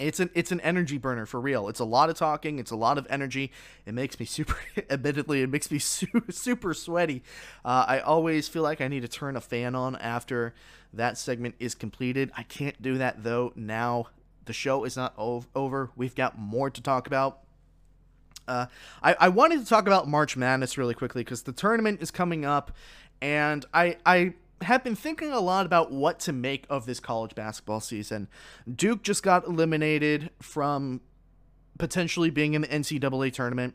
it's 0.00 0.18
an 0.18 0.30
it's 0.34 0.50
an 0.50 0.60
energy 0.62 0.98
burner 0.98 1.26
for 1.26 1.40
real. 1.40 1.68
It's 1.68 1.80
a 1.80 1.84
lot 1.84 2.10
of 2.10 2.16
talking. 2.16 2.58
It's 2.58 2.70
a 2.70 2.76
lot 2.76 2.98
of 2.98 3.06
energy. 3.10 3.52
It 3.86 3.94
makes 3.94 4.18
me 4.18 4.26
super. 4.26 4.56
admittedly, 4.88 5.42
it 5.42 5.50
makes 5.50 5.70
me 5.70 5.78
super, 5.78 6.32
super 6.32 6.74
sweaty. 6.74 7.22
Uh, 7.64 7.84
I 7.86 8.00
always 8.00 8.48
feel 8.48 8.62
like 8.62 8.80
I 8.80 8.88
need 8.88 9.02
to 9.02 9.08
turn 9.08 9.36
a 9.36 9.40
fan 9.40 9.74
on 9.74 9.96
after 9.96 10.54
that 10.92 11.18
segment 11.18 11.54
is 11.58 11.74
completed. 11.74 12.30
I 12.36 12.42
can't 12.42 12.80
do 12.80 12.98
that 12.98 13.22
though. 13.22 13.52
Now 13.54 14.08
the 14.46 14.52
show 14.52 14.84
is 14.84 14.96
not 14.96 15.14
ov- 15.16 15.48
over. 15.54 15.90
We've 15.96 16.14
got 16.14 16.38
more 16.38 16.70
to 16.70 16.82
talk 16.82 17.06
about. 17.06 17.40
Uh, 18.48 18.66
I, 19.02 19.14
I 19.20 19.28
wanted 19.28 19.60
to 19.60 19.66
talk 19.66 19.86
about 19.86 20.08
March 20.08 20.36
Madness 20.36 20.76
really 20.76 20.94
quickly 20.94 21.22
because 21.22 21.42
the 21.42 21.52
tournament 21.52 22.02
is 22.02 22.10
coming 22.10 22.44
up, 22.44 22.72
and 23.20 23.64
I 23.72 23.98
I 24.04 24.34
have 24.62 24.84
been 24.84 24.96
thinking 24.96 25.32
a 25.32 25.40
lot 25.40 25.66
about 25.66 25.90
what 25.90 26.18
to 26.20 26.32
make 26.32 26.66
of 26.68 26.86
this 26.86 27.00
college 27.00 27.34
basketball 27.34 27.80
season. 27.80 28.28
Duke 28.72 29.02
just 29.02 29.22
got 29.22 29.46
eliminated 29.46 30.30
from 30.40 31.00
potentially 31.78 32.30
being 32.30 32.54
in 32.54 32.62
the 32.62 32.68
NCAA 32.68 33.32
tournament. 33.32 33.74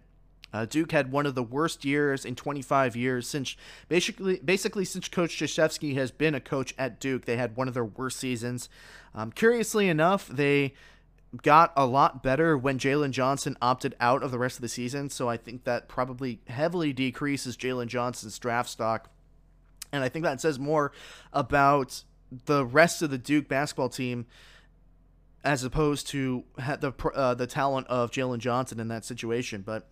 Uh, 0.54 0.66
Duke 0.66 0.92
had 0.92 1.12
one 1.12 1.26
of 1.26 1.36
the 1.36 1.44
worst 1.44 1.84
years 1.84 2.24
in 2.24 2.36
25 2.36 2.96
years 2.96 3.28
since 3.28 3.58
basically 3.90 4.38
basically 4.38 4.86
since 4.86 5.10
Coach 5.10 5.38
Krzyzewski 5.38 5.96
has 5.96 6.12
been 6.12 6.34
a 6.34 6.40
coach 6.40 6.74
at 6.78 7.00
Duke. 7.00 7.26
They 7.26 7.36
had 7.36 7.58
one 7.58 7.68
of 7.68 7.74
their 7.74 7.84
worst 7.84 8.18
seasons. 8.18 8.70
Um, 9.14 9.32
curiously 9.32 9.90
enough, 9.90 10.28
they 10.28 10.74
got 11.42 11.74
a 11.76 11.86
lot 11.86 12.24
better 12.24 12.58
when 12.58 12.80
Jalen 12.80 13.12
Johnson 13.12 13.58
opted 13.62 13.96
out 14.00 14.24
of 14.24 14.32
the 14.32 14.40
rest 14.40 14.58
of 14.58 14.62
the 14.62 14.70
season. 14.70 15.10
So 15.10 15.28
I 15.28 15.36
think 15.36 15.66
that 15.66 15.90
probably 15.90 16.40
heavily 16.48 16.94
decreases 16.94 17.58
Jalen 17.58 17.88
Johnson's 17.88 18.40
draft 18.40 18.70
stock 18.70 19.10
and 19.96 20.04
I 20.04 20.10
think 20.10 20.24
that 20.24 20.42
says 20.42 20.60
more 20.60 20.92
about 21.34 22.04
the 22.46 22.66
rest 22.66 23.02
of 23.02 23.10
the 23.10 23.18
Duke 23.18 23.48
basketball 23.48 23.90
team 23.90 24.26
as 25.44 25.64
opposed 25.64 26.08
to 26.08 26.44
the 26.58 26.94
uh, 27.14 27.36
the 27.36 27.48
talent 27.48 27.88
of 27.88 28.12
Jalen 28.12 28.40
Johnson 28.40 28.80
in 28.80 28.88
that 28.90 29.06
situation. 29.06 29.62
But 29.62 29.88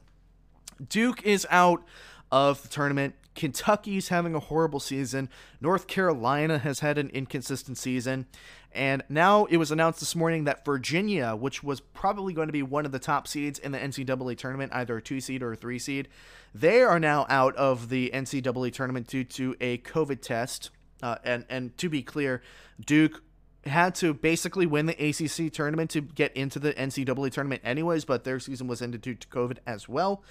Duke 0.89 1.23
is 1.23 1.47
out 1.49 1.83
of 2.31 2.63
the 2.63 2.67
tournament. 2.67 3.15
Kentucky's 3.35 4.09
having 4.09 4.35
a 4.35 4.39
horrible 4.39 4.79
season. 4.79 5.29
North 5.61 5.87
Carolina 5.87 6.57
has 6.59 6.79
had 6.79 6.97
an 6.97 7.09
inconsistent 7.09 7.77
season. 7.77 8.25
And 8.73 9.03
now 9.07 9.45
it 9.45 9.57
was 9.57 9.71
announced 9.71 9.99
this 9.99 10.15
morning 10.15 10.45
that 10.45 10.65
Virginia, 10.65 11.35
which 11.35 11.63
was 11.63 11.79
probably 11.79 12.33
going 12.33 12.47
to 12.47 12.53
be 12.53 12.63
one 12.63 12.85
of 12.85 12.91
the 12.91 12.99
top 12.99 13.27
seeds 13.27 13.59
in 13.59 13.71
the 13.71 13.77
NCAA 13.77 14.37
tournament, 14.37 14.71
either 14.73 14.97
a 14.97 15.01
two 15.01 15.21
seed 15.21 15.43
or 15.43 15.53
a 15.53 15.55
three 15.55 15.77
seed, 15.77 16.07
they 16.55 16.81
are 16.81 16.99
now 16.99 17.27
out 17.29 17.55
of 17.55 17.89
the 17.89 18.09
NCAA 18.13 18.73
tournament 18.73 19.07
due 19.07 19.23
to 19.25 19.55
a 19.61 19.77
COVID 19.79 20.21
test. 20.21 20.71
Uh, 21.03 21.17
and, 21.23 21.45
and 21.49 21.77
to 21.77 21.89
be 21.89 22.01
clear, 22.01 22.41
Duke 22.83 23.21
had 23.65 23.95
to 23.95 24.13
basically 24.13 24.65
win 24.65 24.87
the 24.87 24.93
ACC 24.93 25.51
tournament 25.53 25.89
to 25.91 26.01
get 26.01 26.35
into 26.35 26.59
the 26.59 26.73
NCAA 26.73 27.31
tournament, 27.31 27.61
anyways, 27.63 28.05
but 28.05 28.23
their 28.23 28.39
season 28.39 28.67
was 28.67 28.81
ended 28.81 29.01
due 29.01 29.15
to 29.15 29.27
COVID 29.27 29.57
as 29.67 29.87
well. 29.87 30.23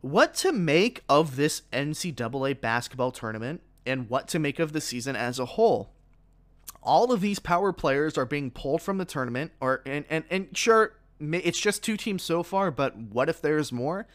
What 0.00 0.34
to 0.34 0.52
make 0.52 1.04
of 1.08 1.36
this 1.36 1.62
NCAA 1.72 2.60
basketball 2.60 3.12
tournament 3.12 3.62
and 3.84 4.08
what 4.08 4.28
to 4.28 4.38
make 4.38 4.58
of 4.58 4.72
the 4.72 4.80
season 4.80 5.16
as 5.16 5.38
a 5.38 5.44
whole? 5.44 5.90
All 6.82 7.12
of 7.12 7.20
these 7.20 7.38
power 7.38 7.72
players 7.72 8.18
are 8.18 8.26
being 8.26 8.50
pulled 8.50 8.82
from 8.82 8.98
the 8.98 9.04
tournament 9.04 9.52
or 9.60 9.82
and 9.86 10.04
and, 10.10 10.24
and 10.30 10.56
sure 10.56 10.94
it's 11.20 11.60
just 11.60 11.82
two 11.84 11.96
teams 11.96 12.22
so 12.22 12.42
far 12.42 12.70
but 12.70 12.96
what 12.96 13.28
if 13.28 13.40
there's 13.40 13.70
more 13.70 14.06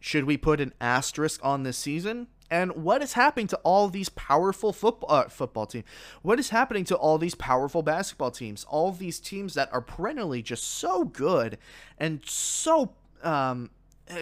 should 0.00 0.24
we 0.24 0.36
put 0.36 0.60
an 0.60 0.72
asterisk 0.80 1.40
on 1.42 1.62
this 1.62 1.76
season 1.76 2.28
and 2.50 2.72
what 2.84 3.02
is 3.02 3.14
happening 3.14 3.46
to 3.48 3.56
all 3.64 3.88
these 3.88 4.08
powerful 4.10 4.72
football 4.72 5.10
uh, 5.10 5.28
football 5.28 5.66
teams? 5.66 5.84
What 6.22 6.38
is 6.38 6.50
happening 6.50 6.84
to 6.84 6.94
all 6.94 7.18
these 7.18 7.34
powerful 7.34 7.82
basketball 7.82 8.30
teams? 8.30 8.64
All 8.64 8.92
these 8.92 9.18
teams 9.18 9.54
that 9.54 9.72
are 9.72 9.80
perennially 9.80 10.42
just 10.42 10.62
so 10.64 11.04
good 11.04 11.58
and 11.98 12.20
so 12.24 12.92
um, 13.22 13.70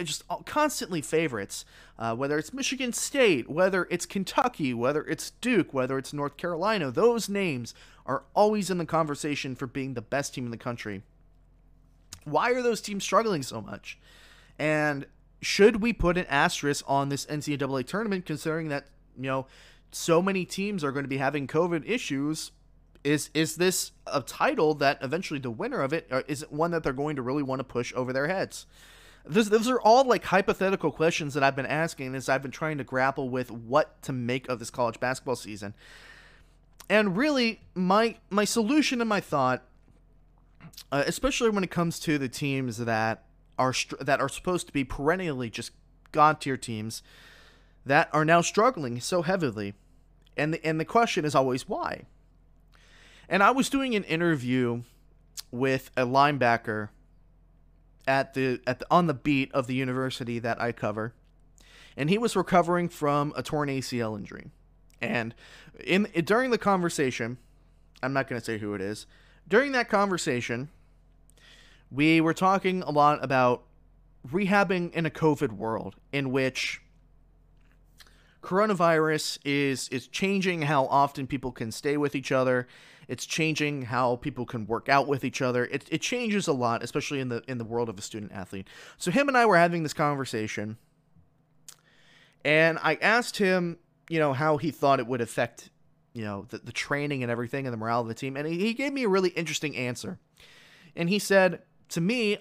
just 0.03 0.23
constantly 0.45 1.01
favorites, 1.01 1.65
uh, 1.99 2.15
whether 2.15 2.37
it's 2.37 2.53
Michigan 2.53 2.93
State, 2.93 3.49
whether 3.49 3.87
it's 3.89 4.05
Kentucky, 4.05 4.73
whether 4.73 5.03
it's 5.03 5.31
Duke, 5.41 5.73
whether 5.73 5.97
it's 5.97 6.13
North 6.13 6.37
Carolina, 6.37 6.91
those 6.91 7.27
names 7.29 7.73
are 8.05 8.23
always 8.33 8.69
in 8.69 8.77
the 8.77 8.85
conversation 8.85 9.55
for 9.55 9.67
being 9.67 9.93
the 9.93 10.01
best 10.01 10.33
team 10.33 10.45
in 10.45 10.51
the 10.51 10.57
country. 10.57 11.03
Why 12.25 12.51
are 12.51 12.61
those 12.61 12.81
teams 12.81 13.03
struggling 13.03 13.43
so 13.43 13.61
much? 13.61 13.99
And 14.57 15.05
should 15.41 15.81
we 15.81 15.91
put 15.91 16.17
an 16.17 16.25
asterisk 16.27 16.85
on 16.87 17.09
this 17.09 17.25
NCAA 17.25 17.85
tournament 17.85 18.25
considering 18.25 18.69
that, 18.69 18.87
you 19.17 19.23
know, 19.23 19.47
so 19.91 20.21
many 20.21 20.45
teams 20.45 20.83
are 20.83 20.91
going 20.91 21.03
to 21.03 21.09
be 21.09 21.17
having 21.17 21.47
COVID 21.47 21.87
issues? 21.87 22.51
Is 23.03 23.29
is 23.33 23.57
this 23.57 23.91
a 24.07 24.21
title 24.21 24.73
that 24.75 24.97
eventually 25.01 25.39
the 25.39 25.51
winner 25.51 25.81
of 25.81 25.91
it 25.91 26.09
is 26.27 26.45
one 26.49 26.71
that 26.71 26.83
they're 26.83 26.93
going 26.93 27.17
to 27.17 27.21
really 27.21 27.43
want 27.43 27.59
to 27.59 27.65
push 27.65 27.93
over 27.93 28.13
their 28.13 28.27
heads? 28.27 28.65
This, 29.25 29.47
those 29.47 29.69
are 29.69 29.79
all 29.79 30.03
like 30.05 30.25
hypothetical 30.25 30.91
questions 30.91 31.33
that 31.33 31.43
I've 31.43 31.55
been 31.55 31.65
asking 31.65 32.13
as 32.15 32.27
I've 32.27 32.41
been 32.41 32.51
trying 32.51 32.77
to 32.77 32.83
grapple 32.83 33.29
with 33.29 33.51
what 33.51 34.01
to 34.03 34.11
make 34.11 34.49
of 34.49 34.59
this 34.59 34.69
college 34.69 34.99
basketball 34.99 35.37
season. 35.37 35.73
And 36.89 37.15
really, 37.15 37.61
my 37.73 38.17
my 38.29 38.43
solution 38.43 38.99
and 38.99 39.09
my 39.09 39.21
thought, 39.21 39.63
uh, 40.91 41.03
especially 41.07 41.49
when 41.49 41.63
it 41.63 41.71
comes 41.71 41.99
to 42.01 42.17
the 42.17 42.27
teams 42.27 42.77
that 42.77 43.23
are 43.57 43.73
that 44.01 44.19
are 44.19 44.27
supposed 44.27 44.67
to 44.67 44.73
be 44.73 44.83
perennially 44.83 45.49
just 45.49 45.71
god 46.11 46.41
tier 46.41 46.57
teams, 46.57 47.01
that 47.85 48.09
are 48.11 48.25
now 48.25 48.41
struggling 48.41 48.99
so 48.99 49.21
heavily, 49.21 49.73
and 50.35 50.53
the 50.53 50.65
and 50.65 50.79
the 50.79 50.85
question 50.85 51.23
is 51.23 51.33
always 51.33 51.69
why. 51.69 52.03
And 53.29 53.41
I 53.41 53.51
was 53.51 53.69
doing 53.69 53.95
an 53.95 54.03
interview 54.03 54.83
with 55.49 55.89
a 55.95 56.05
linebacker 56.05 56.89
at 58.07 58.33
the 58.33 58.61
at 58.67 58.79
the, 58.79 58.87
on 58.91 59.07
the 59.07 59.13
beat 59.13 59.51
of 59.53 59.67
the 59.67 59.75
university 59.75 60.39
that 60.39 60.61
I 60.61 60.71
cover, 60.71 61.13
and 61.95 62.09
he 62.09 62.17
was 62.17 62.35
recovering 62.35 62.89
from 62.89 63.33
a 63.35 63.43
torn 63.43 63.69
ACL 63.69 64.17
injury. 64.17 64.51
And 65.01 65.35
in 65.83 66.07
during 66.23 66.51
the 66.51 66.57
conversation, 66.57 67.37
I'm 68.01 68.13
not 68.13 68.27
going 68.27 68.39
to 68.39 68.45
say 68.45 68.57
who 68.57 68.73
it 68.73 68.81
is. 68.81 69.05
During 69.47 69.73
that 69.73 69.89
conversation, 69.89 70.69
we 71.91 72.21
were 72.21 72.33
talking 72.33 72.81
a 72.83 72.91
lot 72.91 73.23
about 73.23 73.63
rehabbing 74.27 74.93
in 74.93 75.05
a 75.05 75.09
COVID 75.09 75.51
world 75.51 75.95
in 76.11 76.31
which 76.31 76.81
coronavirus 78.43 79.39
is 79.45 79.87
is 79.89 80.07
changing 80.07 80.63
how 80.63 80.85
often 80.87 81.25
people 81.25 81.51
can 81.51 81.71
stay 81.71 81.97
with 81.97 82.15
each 82.15 82.31
other. 82.31 82.67
It's 83.07 83.25
changing 83.25 83.83
how 83.83 84.17
people 84.17 84.45
can 84.45 84.67
work 84.67 84.87
out 84.87 85.07
with 85.07 85.25
each 85.25 85.41
other. 85.41 85.65
It, 85.65 85.85
it 85.89 86.01
changes 86.01 86.47
a 86.47 86.53
lot, 86.53 86.83
especially 86.83 87.19
in 87.19 87.29
the 87.29 87.41
in 87.47 87.57
the 87.57 87.63
world 87.63 87.89
of 87.89 87.97
a 87.97 88.01
student 88.01 88.31
athlete. 88.31 88.67
So 88.97 89.11
him 89.11 89.27
and 89.27 89.37
I 89.37 89.45
were 89.45 89.57
having 89.57 89.83
this 89.83 89.93
conversation, 89.93 90.77
and 92.45 92.77
I 92.83 92.95
asked 92.95 93.37
him, 93.37 93.77
you 94.09 94.19
know, 94.19 94.33
how 94.33 94.57
he 94.57 94.71
thought 94.71 94.99
it 94.99 95.07
would 95.07 95.21
affect, 95.21 95.69
you 96.13 96.23
know, 96.23 96.45
the, 96.49 96.59
the 96.59 96.71
training 96.71 97.23
and 97.23 97.31
everything 97.31 97.65
and 97.65 97.73
the 97.73 97.77
morale 97.77 98.01
of 98.01 98.07
the 98.07 98.13
team, 98.13 98.35
and 98.37 98.47
he, 98.47 98.59
he 98.59 98.73
gave 98.73 98.93
me 98.93 99.03
a 99.03 99.09
really 99.09 99.29
interesting 99.29 99.75
answer. 99.75 100.19
And 100.95 101.09
he 101.09 101.17
said 101.17 101.63
to 101.89 102.01
me, 102.01 102.37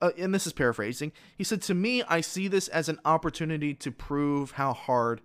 uh, 0.00 0.10
and 0.18 0.34
this 0.34 0.46
is 0.46 0.52
paraphrasing, 0.52 1.12
he 1.36 1.44
said, 1.44 1.62
To 1.62 1.74
me, 1.74 2.02
I 2.02 2.20
see 2.20 2.48
this 2.48 2.68
as 2.68 2.88
an 2.88 2.98
opportunity 3.04 3.74
to 3.74 3.92
prove 3.92 4.52
how 4.52 4.72
hard 4.72 5.20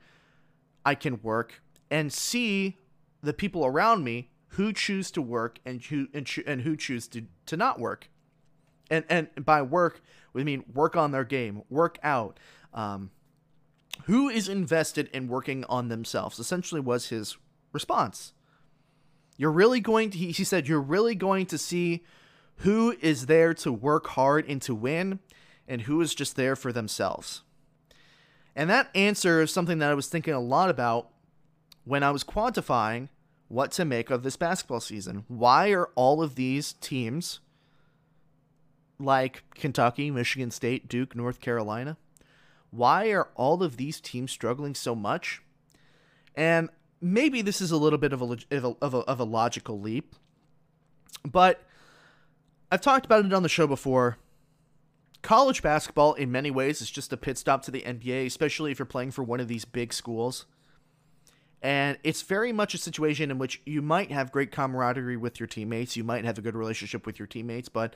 I 0.88 0.96
can 0.96 1.20
work 1.22 1.62
and 1.92 2.14
see 2.14 2.78
the 3.22 3.34
people 3.34 3.66
around 3.66 4.06
me 4.06 4.30
who 4.56 4.72
choose 4.72 5.12
to 5.12 5.22
work 5.22 5.60
and 5.66 5.84
who 5.84 6.08
and, 6.14 6.26
cho- 6.26 6.48
and 6.48 6.62
who 6.62 6.78
choose 6.78 7.10
to, 7.10 7.24
to 7.48 7.58
not 7.58 7.78
work. 7.78 8.10
And 8.90 9.04
and 9.10 9.28
by 9.44 9.62
work, 9.62 10.02
we 10.32 10.46
mean 10.46 10.64
work 10.74 10.96
on 10.96 11.12
their 11.12 11.26
game, 11.26 11.64
work 11.70 11.98
out. 12.04 12.40
Um, 12.74 13.12
who 14.06 14.30
is 14.30 14.48
invested 14.48 15.10
in 15.12 15.28
working 15.28 15.66
on 15.66 15.90
themselves? 15.90 16.40
Essentially, 16.40 16.80
was 16.80 17.10
his 17.10 17.38
response. 17.74 18.32
You're 19.36 19.52
really 19.52 19.82
going 19.82 20.12
to, 20.12 20.18
he, 20.18 20.32
he 20.32 20.46
said, 20.46 20.68
you're 20.68 20.80
really 20.96 21.16
going 21.16 21.48
to 21.48 21.58
see 21.58 22.06
who 22.58 22.96
is 23.02 23.26
there 23.26 23.54
to 23.56 23.72
work 23.74 24.08
hard 24.08 24.48
and 24.48 24.62
to 24.62 24.74
win, 24.74 25.20
and 25.68 25.82
who 25.82 26.00
is 26.02 26.16
just 26.16 26.36
there 26.36 26.56
for 26.56 26.72
themselves. 26.72 27.44
And 28.58 28.72
that 28.72 28.90
answer 28.96 29.40
is 29.44 29.54
something 29.54 29.78
that 29.78 29.92
I 29.92 29.94
was 29.94 30.08
thinking 30.08 30.34
a 30.34 30.40
lot 30.40 30.72
about 30.72 31.10
when 31.86 32.02
I 32.02 32.10
was 32.10 32.24
quantifying 32.24 33.10
what 33.50 33.72
to 33.74 33.86
make 33.86 34.10
of 34.10 34.24
this 34.24 34.36
basketball 34.36 34.80
season. 34.80 35.26
Why 35.28 35.70
are 35.70 35.90
all 35.94 36.24
of 36.24 36.34
these 36.34 36.74
teams 36.74 37.40
like 39.00 39.44
Kentucky, 39.54 40.10
Michigan 40.10 40.50
State, 40.50 40.90
Duke, 40.90 41.16
North 41.16 41.40
Carolina? 41.40 41.98
Why 42.72 43.12
are 43.12 43.30
all 43.36 43.62
of 43.62 43.78
these 43.78 44.02
teams 44.02 44.32
struggling 44.32 44.74
so 44.74 44.96
much? 44.96 45.44
And 46.34 46.70
maybe 47.00 47.44
this 47.44 47.62
is 47.62 47.70
a 47.70 47.78
little 47.78 48.00
bit 48.00 48.12
of 48.12 48.24
a, 48.24 48.38
of 48.52 48.94
a, 48.96 48.98
of 48.98 49.20
a, 49.20 49.24
logical 49.24 49.80
leap, 49.80 50.16
but 51.24 51.62
I've 52.72 52.82
talked 52.82 53.06
about 53.06 53.24
it 53.24 53.34
on 53.34 53.44
the 53.44 53.50
show 53.50 53.68
before. 53.68 54.18
College 55.22 55.62
basketball, 55.62 56.14
in 56.14 56.32
many 56.32 56.52
ways, 56.52 56.82
is 56.82 56.90
just 56.90 57.12
a 57.12 57.18
pit 57.18 57.38
stop 57.38 57.64
to 57.64 57.72
the 57.72 57.82
NBA, 57.82 58.26
especially 58.26 58.72
if 58.72 58.80
you're 58.80 58.86
playing 58.86 59.12
for 59.12 59.24
one 59.24 59.40
of 59.40 59.48
these 59.48 59.66
big 59.66 59.92
schools. 59.94 60.46
And 61.62 61.98
it's 62.04 62.22
very 62.22 62.54
much 62.54 62.74
a 62.74 62.78
situation 62.78 63.32
in 63.32 63.40
which 63.40 63.62
you 63.66 63.82
might 63.82 64.12
have 64.12 64.32
great 64.32 64.52
camaraderie 64.52 65.18
with 65.18 65.40
your 65.40 65.48
teammates, 65.48 65.98
you 65.98 66.04
might 66.04 66.24
have 66.24 66.38
a 66.38 66.42
good 66.42 66.56
relationship 66.56 67.06
with 67.06 67.18
your 67.18 67.28
teammates, 67.28 67.68
but 67.68 67.96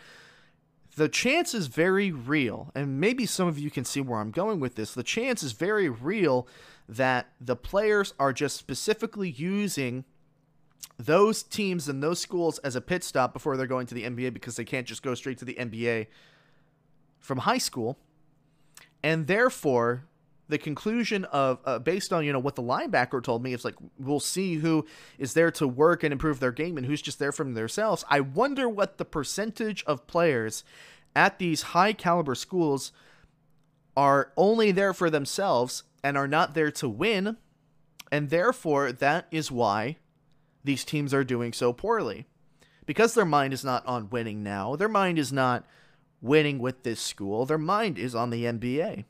the 0.95 1.07
chance 1.07 1.53
is 1.53 1.67
very 1.67 2.11
real. 2.11 2.71
And 2.75 2.99
maybe 2.99 3.25
some 3.25 3.47
of 3.47 3.59
you 3.59 3.69
can 3.69 3.85
see 3.85 4.01
where 4.01 4.19
I'm 4.19 4.31
going 4.31 4.59
with 4.59 4.75
this. 4.75 4.93
The 4.93 5.03
chance 5.03 5.43
is 5.43 5.51
very 5.51 5.89
real 5.89 6.47
that 6.89 7.27
the 7.39 7.55
players 7.55 8.13
are 8.19 8.33
just 8.33 8.57
specifically 8.57 9.29
using 9.29 10.05
those 10.97 11.43
teams 11.43 11.87
and 11.87 12.01
those 12.03 12.19
schools 12.19 12.57
as 12.59 12.75
a 12.75 12.81
pit 12.81 13.03
stop 13.03 13.33
before 13.33 13.57
they're 13.57 13.67
going 13.67 13.87
to 13.87 13.95
the 13.95 14.03
NBA 14.03 14.33
because 14.33 14.55
they 14.55 14.65
can't 14.65 14.87
just 14.87 15.03
go 15.03 15.15
straight 15.15 15.37
to 15.37 15.45
the 15.45 15.55
NBA 15.55 16.07
from 17.21 17.39
high 17.39 17.57
school. 17.57 17.97
And 19.01 19.27
therefore, 19.27 20.03
the 20.51 20.57
conclusion 20.57 21.23
of 21.25 21.59
uh, 21.65 21.79
based 21.79 22.11
on 22.11 22.25
you 22.25 22.33
know 22.33 22.39
what 22.39 22.55
the 22.55 22.61
linebacker 22.61 23.23
told 23.23 23.41
me 23.41 23.53
it's 23.53 23.63
like 23.63 23.75
we'll 23.97 24.19
see 24.19 24.55
who 24.55 24.85
is 25.17 25.33
there 25.33 25.49
to 25.49 25.65
work 25.65 26.03
and 26.03 26.11
improve 26.11 26.41
their 26.41 26.51
game 26.51 26.77
and 26.77 26.85
who's 26.85 27.01
just 27.01 27.19
there 27.19 27.31
from 27.31 27.53
themselves 27.53 28.03
i 28.09 28.19
wonder 28.19 28.67
what 28.67 28.97
the 28.97 29.05
percentage 29.05 29.81
of 29.85 30.05
players 30.07 30.65
at 31.15 31.39
these 31.39 31.61
high 31.61 31.93
caliber 31.93 32.35
schools 32.35 32.91
are 33.95 34.33
only 34.35 34.71
there 34.71 34.93
for 34.93 35.09
themselves 35.09 35.83
and 36.03 36.17
are 36.17 36.27
not 36.27 36.53
there 36.53 36.69
to 36.69 36.89
win 36.89 37.37
and 38.11 38.29
therefore 38.29 38.91
that 38.91 39.27
is 39.31 39.49
why 39.49 39.95
these 40.65 40.83
teams 40.83 41.13
are 41.13 41.23
doing 41.23 41.53
so 41.53 41.71
poorly 41.71 42.25
because 42.85 43.13
their 43.13 43.25
mind 43.25 43.53
is 43.53 43.63
not 43.63 43.85
on 43.85 44.09
winning 44.09 44.43
now 44.43 44.75
their 44.75 44.89
mind 44.89 45.17
is 45.17 45.31
not 45.31 45.65
winning 46.21 46.59
with 46.59 46.83
this 46.83 46.99
school 46.99 47.45
their 47.45 47.57
mind 47.57 47.97
is 47.97 48.13
on 48.13 48.29
the 48.29 48.45
nba 48.45 49.03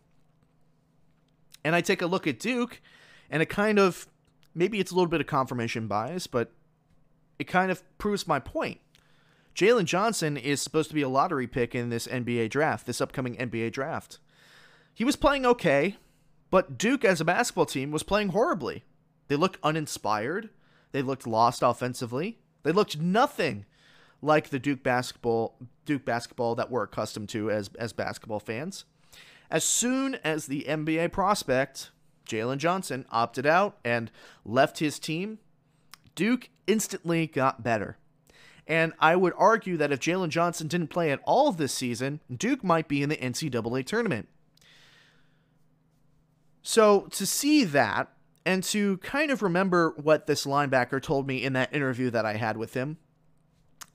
and 1.63 1.75
I 1.75 1.81
take 1.81 2.01
a 2.01 2.07
look 2.07 2.27
at 2.27 2.39
Duke, 2.39 2.81
and 3.29 3.41
it 3.41 3.47
kind 3.47 3.79
of 3.79 4.07
maybe 4.53 4.79
it's 4.79 4.91
a 4.91 4.95
little 4.95 5.09
bit 5.09 5.21
of 5.21 5.27
confirmation 5.27 5.87
bias, 5.87 6.27
but 6.27 6.51
it 7.39 7.45
kind 7.45 7.71
of 7.71 7.83
proves 7.97 8.27
my 8.27 8.39
point. 8.39 8.79
Jalen 9.55 9.85
Johnson 9.85 10.37
is 10.37 10.61
supposed 10.61 10.89
to 10.89 10.95
be 10.95 11.01
a 11.01 11.09
lottery 11.09 11.47
pick 11.47 11.75
in 11.75 11.89
this 11.89 12.07
NBA 12.07 12.49
draft, 12.49 12.85
this 12.85 13.01
upcoming 13.01 13.35
NBA 13.35 13.71
draft. 13.71 14.19
He 14.93 15.03
was 15.03 15.15
playing 15.15 15.45
okay, 15.45 15.97
but 16.49 16.77
Duke 16.77 17.05
as 17.05 17.21
a 17.21 17.25
basketball 17.25 17.65
team 17.65 17.91
was 17.91 18.03
playing 18.03 18.29
horribly. 18.29 18.83
They 19.27 19.35
looked 19.35 19.57
uninspired. 19.63 20.49
They 20.91 21.01
looked 21.01 21.27
lost 21.27 21.61
offensively. 21.63 22.39
They 22.63 22.71
looked 22.71 22.99
nothing 22.99 23.65
like 24.21 24.49
the 24.49 24.59
Duke 24.59 24.83
basketball 24.83 25.55
Duke 25.85 26.05
basketball 26.05 26.55
that 26.55 26.69
we're 26.69 26.83
accustomed 26.83 27.29
to 27.29 27.49
as 27.49 27.69
as 27.79 27.93
basketball 27.93 28.39
fans. 28.39 28.85
As 29.49 29.63
soon 29.63 30.15
as 30.23 30.45
the 30.45 30.65
NBA 30.67 31.11
prospect, 31.11 31.91
Jalen 32.25 32.57
Johnson, 32.57 33.05
opted 33.11 33.45
out 33.45 33.77
and 33.83 34.09
left 34.45 34.79
his 34.79 34.97
team, 34.99 35.39
Duke 36.15 36.49
instantly 36.67 37.27
got 37.27 37.63
better. 37.63 37.97
And 38.67 38.93
I 38.99 39.17
would 39.17 39.33
argue 39.37 39.75
that 39.77 39.91
if 39.91 39.99
Jalen 39.99 40.29
Johnson 40.29 40.67
didn't 40.67 40.87
play 40.87 41.11
at 41.11 41.19
all 41.25 41.51
this 41.51 41.73
season, 41.73 42.21
Duke 42.33 42.63
might 42.63 42.87
be 42.87 43.03
in 43.03 43.09
the 43.09 43.17
NCAA 43.17 43.85
tournament. 43.85 44.29
So 46.61 47.07
to 47.11 47.25
see 47.25 47.63
that, 47.65 48.13
and 48.45 48.63
to 48.65 48.97
kind 48.99 49.31
of 49.31 49.41
remember 49.41 49.93
what 49.97 50.27
this 50.27 50.45
linebacker 50.45 51.01
told 51.01 51.27
me 51.27 51.43
in 51.43 51.53
that 51.53 51.73
interview 51.73 52.09
that 52.11 52.25
I 52.25 52.33
had 52.33 52.55
with 52.55 52.73
him, 52.73 52.97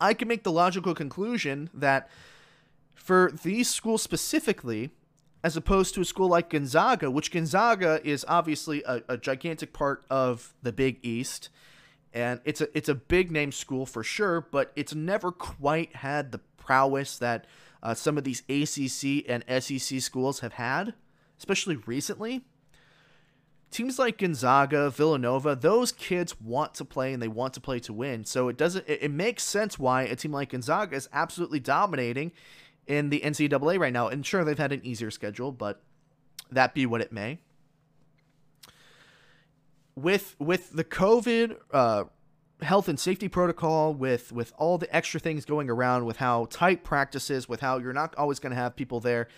I 0.01 0.14
can 0.14 0.28
make 0.28 0.42
the 0.42 0.53
logical 0.53 0.94
conclusion 0.94 1.70
that 1.72 2.09
for 2.94 3.32
these 3.42 3.68
schools 3.70 4.03
specifically, 4.03 4.90
as 5.44 5.57
opposed 5.57 5.94
to 5.94 6.01
a 6.01 6.05
school 6.05 6.28
like 6.28 6.51
Gonzaga, 6.51 7.11
which 7.11 7.30
Gonzaga 7.30 8.01
is 8.03 8.24
obviously 8.26 8.82
a, 8.84 9.03
a, 9.09 9.16
gigantic 9.16 9.72
part 9.72 10.05
of 10.11 10.55
the 10.62 10.72
Big 10.72 10.99
East, 11.03 11.49
and 12.12 12.40
it's 12.44 12.61
a 12.61 12.76
it's 12.76 12.88
a 12.88 12.94
big 12.94 13.30
name 13.30 13.53
school 13.53 13.86
for 13.86 14.03
sure, 14.03 14.40
but 14.40 14.72
it's 14.74 14.94
never 14.94 15.30
quite 15.30 15.97
had 15.97 16.32
the 16.32 16.40
prowess 16.57 17.18
that 17.18 17.47
uh, 17.82 17.94
some 17.94 18.18
of 18.18 18.24
these 18.24 18.40
ACC 18.49 19.24
and 19.28 19.44
SEC 19.62 20.01
schools 20.01 20.40
have 20.40 20.55
had, 20.55 20.94
especially 21.38 21.76
recently. 21.76 22.44
Teams 23.77 23.99
like 23.99 24.16
Gonzaga, 24.16 24.89
Villanova, 24.89 25.55
those 25.55 25.93
kids 25.93 26.41
want 26.41 26.72
to 26.77 26.83
play 26.83 27.12
and 27.12 27.22
they 27.22 27.29
want 27.29 27.53
to 27.53 27.61
play 27.61 27.79
to 27.81 27.93
win. 27.93 28.24
So 28.24 28.49
it 28.49 28.57
doesn't 28.57 28.89
it, 28.89 29.01
it 29.03 29.11
makes 29.11 29.43
sense 29.43 29.79
why 29.79 30.05
a 30.05 30.16
team 30.16 30.33
like 30.33 30.49
Gonzaga 30.49 30.97
is 30.97 31.11
absolutely 31.12 31.61
dominating 31.61 32.33
in 32.87 33.11
the 33.11 33.20
NCAA 33.20 33.79
right 33.79 33.93
now. 33.93 34.09
And 34.09 34.24
sure, 34.24 34.47
they've 34.47 34.57
had 34.57 34.72
an 34.72 34.81
easier 34.83 35.11
schedule, 35.11 35.53
but 35.53 35.83
that 36.51 36.72
be 36.72 36.87
what 36.87 37.03
it 37.03 37.12
may. 37.12 37.39
With 39.95 40.37
with 40.39 40.72
the 40.72 40.85
COVID 40.85 41.57
uh, 41.70 42.05
health 42.62 42.89
and 42.89 42.99
safety 42.99 43.29
protocol, 43.29 43.93
with 43.93 44.33
with 44.33 44.55
all 44.57 44.79
the 44.79 44.97
extra 44.97 45.20
things 45.20 45.45
going 45.45 45.68
around, 45.68 46.07
with 46.07 46.16
how 46.16 46.47
tight 46.49 46.83
practices, 46.83 47.47
with 47.47 47.61
how 47.61 47.77
you're 47.77 47.93
not 47.93 48.14
always 48.16 48.39
going 48.39 48.53
to 48.53 48.57
have 48.57 48.74
people 48.74 49.01
there. 49.01 49.29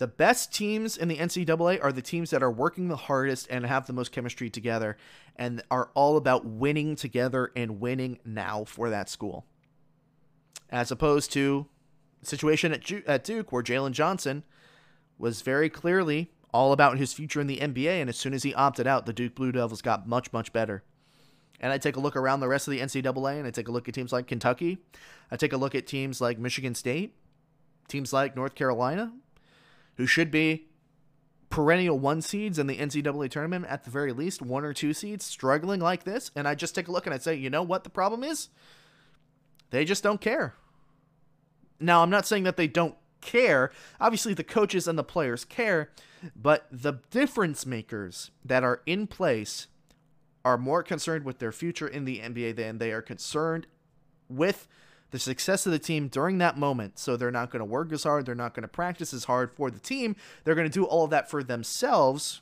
The 0.00 0.06
best 0.06 0.50
teams 0.54 0.96
in 0.96 1.08
the 1.08 1.18
NCAA 1.18 1.84
are 1.84 1.92
the 1.92 2.00
teams 2.00 2.30
that 2.30 2.42
are 2.42 2.50
working 2.50 2.88
the 2.88 2.96
hardest 2.96 3.46
and 3.50 3.66
have 3.66 3.86
the 3.86 3.92
most 3.92 4.12
chemistry 4.12 4.48
together 4.48 4.96
and 5.36 5.62
are 5.70 5.90
all 5.92 6.16
about 6.16 6.46
winning 6.46 6.96
together 6.96 7.52
and 7.54 7.80
winning 7.80 8.18
now 8.24 8.64
for 8.64 8.88
that 8.88 9.10
school. 9.10 9.44
As 10.70 10.90
opposed 10.90 11.30
to 11.32 11.66
the 12.20 12.26
situation 12.26 12.72
at, 12.72 12.80
Ju- 12.80 13.02
at 13.06 13.24
Duke 13.24 13.52
where 13.52 13.62
Jalen 13.62 13.92
Johnson 13.92 14.42
was 15.18 15.42
very 15.42 15.68
clearly 15.68 16.30
all 16.50 16.72
about 16.72 16.96
his 16.96 17.12
future 17.12 17.42
in 17.42 17.46
the 17.46 17.58
NBA, 17.58 18.00
and 18.00 18.08
as 18.08 18.16
soon 18.16 18.32
as 18.32 18.42
he 18.42 18.54
opted 18.54 18.86
out, 18.86 19.04
the 19.04 19.12
Duke 19.12 19.34
Blue 19.34 19.52
Devils 19.52 19.82
got 19.82 20.08
much, 20.08 20.32
much 20.32 20.50
better. 20.50 20.82
And 21.60 21.74
I 21.74 21.76
take 21.76 21.96
a 21.96 22.00
look 22.00 22.16
around 22.16 22.40
the 22.40 22.48
rest 22.48 22.66
of 22.66 22.72
the 22.72 22.80
NCAA, 22.80 23.36
and 23.36 23.46
I 23.46 23.50
take 23.50 23.68
a 23.68 23.70
look 23.70 23.86
at 23.86 23.94
teams 23.94 24.14
like 24.14 24.28
Kentucky. 24.28 24.78
I 25.30 25.36
take 25.36 25.52
a 25.52 25.58
look 25.58 25.74
at 25.74 25.86
teams 25.86 26.22
like 26.22 26.38
Michigan 26.38 26.74
State, 26.74 27.14
teams 27.86 28.14
like 28.14 28.34
North 28.34 28.54
Carolina, 28.54 29.12
who 29.96 30.06
should 30.06 30.30
be 30.30 30.66
perennial 31.50 31.98
one 31.98 32.22
seeds 32.22 32.58
in 32.58 32.68
the 32.68 32.78
NCAA 32.78 33.30
tournament 33.30 33.66
at 33.68 33.84
the 33.84 33.90
very 33.90 34.12
least, 34.12 34.40
one 34.40 34.64
or 34.64 34.72
two 34.72 34.94
seeds, 34.94 35.24
struggling 35.24 35.80
like 35.80 36.04
this. 36.04 36.30
And 36.36 36.46
I 36.46 36.54
just 36.54 36.74
take 36.74 36.88
a 36.88 36.92
look 36.92 37.06
and 37.06 37.14
I 37.14 37.18
say, 37.18 37.34
you 37.34 37.50
know 37.50 37.62
what 37.62 37.84
the 37.84 37.90
problem 37.90 38.22
is? 38.22 38.48
They 39.70 39.84
just 39.84 40.02
don't 40.02 40.20
care. 40.20 40.54
Now, 41.80 42.02
I'm 42.02 42.10
not 42.10 42.26
saying 42.26 42.44
that 42.44 42.56
they 42.56 42.68
don't 42.68 42.94
care. 43.20 43.70
Obviously, 44.00 44.34
the 44.34 44.44
coaches 44.44 44.86
and 44.86 44.98
the 44.98 45.04
players 45.04 45.44
care, 45.44 45.90
but 46.36 46.66
the 46.70 46.94
difference 47.10 47.66
makers 47.66 48.30
that 48.44 48.62
are 48.62 48.82
in 48.86 49.06
place 49.06 49.66
are 50.44 50.58
more 50.58 50.82
concerned 50.82 51.24
with 51.24 51.38
their 51.38 51.52
future 51.52 51.88
in 51.88 52.04
the 52.04 52.18
NBA 52.20 52.56
than 52.56 52.78
they 52.78 52.92
are 52.92 53.02
concerned 53.02 53.66
with 54.28 54.68
the 55.10 55.18
success 55.18 55.66
of 55.66 55.72
the 55.72 55.78
team 55.78 56.08
during 56.08 56.38
that 56.38 56.56
moment. 56.56 56.98
So 56.98 57.16
they're 57.16 57.30
not 57.30 57.50
going 57.50 57.60
to 57.60 57.64
work 57.64 57.92
as 57.92 58.04
hard, 58.04 58.26
they're 58.26 58.34
not 58.34 58.54
going 58.54 58.62
to 58.62 58.68
practice 58.68 59.12
as 59.12 59.24
hard 59.24 59.52
for 59.52 59.70
the 59.70 59.80
team. 59.80 60.16
They're 60.44 60.54
going 60.54 60.68
to 60.68 60.72
do 60.72 60.84
all 60.84 61.04
of 61.04 61.10
that 61.10 61.30
for 61.30 61.42
themselves. 61.42 62.40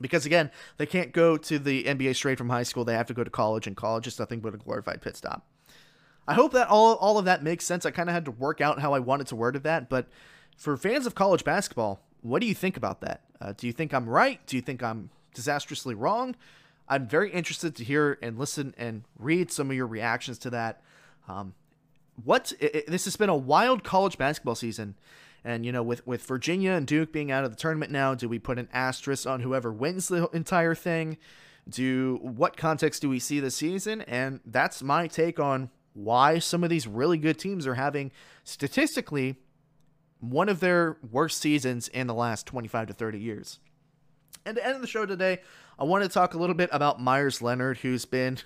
Because 0.00 0.26
again, 0.26 0.50
they 0.76 0.86
can't 0.86 1.12
go 1.12 1.36
to 1.38 1.58
the 1.58 1.84
NBA 1.84 2.16
straight 2.16 2.38
from 2.38 2.50
high 2.50 2.64
school. 2.64 2.84
They 2.84 2.94
have 2.94 3.06
to 3.06 3.14
go 3.14 3.24
to 3.24 3.30
college, 3.30 3.66
and 3.66 3.74
college 3.74 4.06
is 4.06 4.18
nothing 4.18 4.40
but 4.40 4.54
a 4.54 4.58
glorified 4.58 5.00
pit 5.00 5.16
stop. 5.16 5.46
I 6.28 6.34
hope 6.34 6.52
that 6.52 6.68
all, 6.68 6.96
all 6.96 7.18
of 7.18 7.24
that 7.24 7.42
makes 7.42 7.64
sense. 7.64 7.86
I 7.86 7.92
kind 7.92 8.08
of 8.08 8.14
had 8.14 8.24
to 8.26 8.30
work 8.30 8.60
out 8.60 8.80
how 8.80 8.92
I 8.92 8.98
wanted 8.98 9.28
to 9.28 9.36
word 9.36 9.56
it 9.56 9.62
that, 9.62 9.88
but 9.88 10.08
for 10.56 10.76
fans 10.76 11.06
of 11.06 11.14
college 11.14 11.44
basketball, 11.44 12.00
what 12.20 12.40
do 12.40 12.46
you 12.46 12.54
think 12.54 12.76
about 12.76 13.00
that? 13.02 13.22
Uh, 13.40 13.52
do 13.56 13.66
you 13.66 13.72
think 13.72 13.94
I'm 13.94 14.08
right? 14.08 14.44
Do 14.46 14.56
you 14.56 14.62
think 14.62 14.82
I'm 14.82 15.10
disastrously 15.34 15.94
wrong? 15.94 16.34
I'm 16.88 17.06
very 17.06 17.30
interested 17.30 17.76
to 17.76 17.84
hear 17.84 18.18
and 18.22 18.38
listen 18.38 18.74
and 18.78 19.04
read 19.18 19.50
some 19.50 19.70
of 19.70 19.76
your 19.76 19.86
reactions 19.86 20.38
to 20.38 20.50
that. 20.50 20.82
Um, 21.28 21.54
what 22.24 22.52
it, 22.60 22.74
it, 22.74 22.86
this 22.86 23.04
has 23.04 23.16
been 23.16 23.28
a 23.28 23.36
wild 23.36 23.84
college 23.84 24.18
basketball 24.18 24.54
season, 24.54 24.94
and 25.44 25.66
you 25.66 25.72
know, 25.72 25.82
with 25.82 26.06
with 26.06 26.22
Virginia 26.22 26.72
and 26.72 26.86
Duke 26.86 27.12
being 27.12 27.30
out 27.30 27.44
of 27.44 27.50
the 27.50 27.56
tournament 27.56 27.92
now, 27.92 28.14
do 28.14 28.28
we 28.28 28.38
put 28.38 28.58
an 28.58 28.68
asterisk 28.72 29.26
on 29.26 29.40
whoever 29.40 29.72
wins 29.72 30.08
the 30.08 30.28
entire 30.32 30.74
thing? 30.74 31.18
Do 31.68 32.18
what 32.22 32.56
context 32.56 33.02
do 33.02 33.08
we 33.08 33.18
see 33.18 33.40
this 33.40 33.56
season? 33.56 34.02
And 34.02 34.40
that's 34.46 34.82
my 34.82 35.08
take 35.08 35.40
on 35.40 35.70
why 35.94 36.38
some 36.38 36.62
of 36.62 36.70
these 36.70 36.86
really 36.86 37.18
good 37.18 37.38
teams 37.38 37.66
are 37.66 37.74
having 37.74 38.12
statistically 38.44 39.36
one 40.20 40.48
of 40.48 40.60
their 40.60 40.96
worst 41.10 41.40
seasons 41.40 41.88
in 41.88 42.06
the 42.06 42.14
last 42.14 42.46
25 42.46 42.88
to 42.88 42.92
30 42.92 43.18
years. 43.18 43.58
And 44.44 44.56
to 44.56 44.66
end 44.66 44.82
the 44.82 44.86
show 44.86 45.06
today, 45.06 45.40
I 45.78 45.84
want 45.84 46.04
to 46.04 46.08
talk 46.08 46.34
a 46.34 46.38
little 46.38 46.54
bit 46.54 46.70
about 46.72 47.00
Meyers 47.00 47.42
Leonard, 47.42 47.78
who's 47.78 48.04
been 48.04 48.38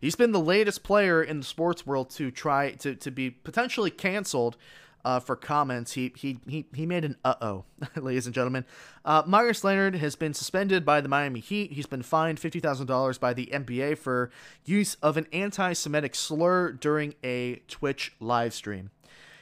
he's 0.00 0.16
been 0.16 0.32
the 0.32 0.40
latest 0.40 0.82
player 0.82 1.22
in 1.22 1.40
the 1.40 1.44
sports 1.44 1.86
world 1.86 2.10
to 2.10 2.30
try 2.30 2.72
to, 2.72 2.94
to 2.94 3.10
be 3.10 3.30
potentially 3.30 3.90
canceled 3.90 4.56
uh, 5.04 5.20
for 5.20 5.36
comments. 5.36 5.92
He 5.92 6.12
he 6.16 6.38
he 6.46 6.66
he 6.74 6.86
made 6.86 7.04
an 7.04 7.16
uh 7.24 7.34
oh, 7.40 7.64
ladies 7.96 8.26
and 8.26 8.34
gentlemen. 8.34 8.64
Uh, 9.04 9.22
Meyers 9.26 9.64
Leonard 9.64 9.94
has 9.96 10.16
been 10.16 10.34
suspended 10.34 10.84
by 10.84 11.00
the 11.00 11.08
Miami 11.08 11.40
Heat. 11.40 11.72
He's 11.72 11.86
been 11.86 12.02
fined 12.02 12.38
fifty 12.38 12.60
thousand 12.60 12.86
dollars 12.86 13.18
by 13.18 13.32
the 13.32 13.46
NBA 13.46 13.98
for 13.98 14.30
use 14.64 14.96
of 14.96 15.16
an 15.16 15.26
anti-Semitic 15.32 16.14
slur 16.14 16.72
during 16.72 17.14
a 17.24 17.62
Twitch 17.68 18.12
live 18.20 18.52
stream. 18.52 18.90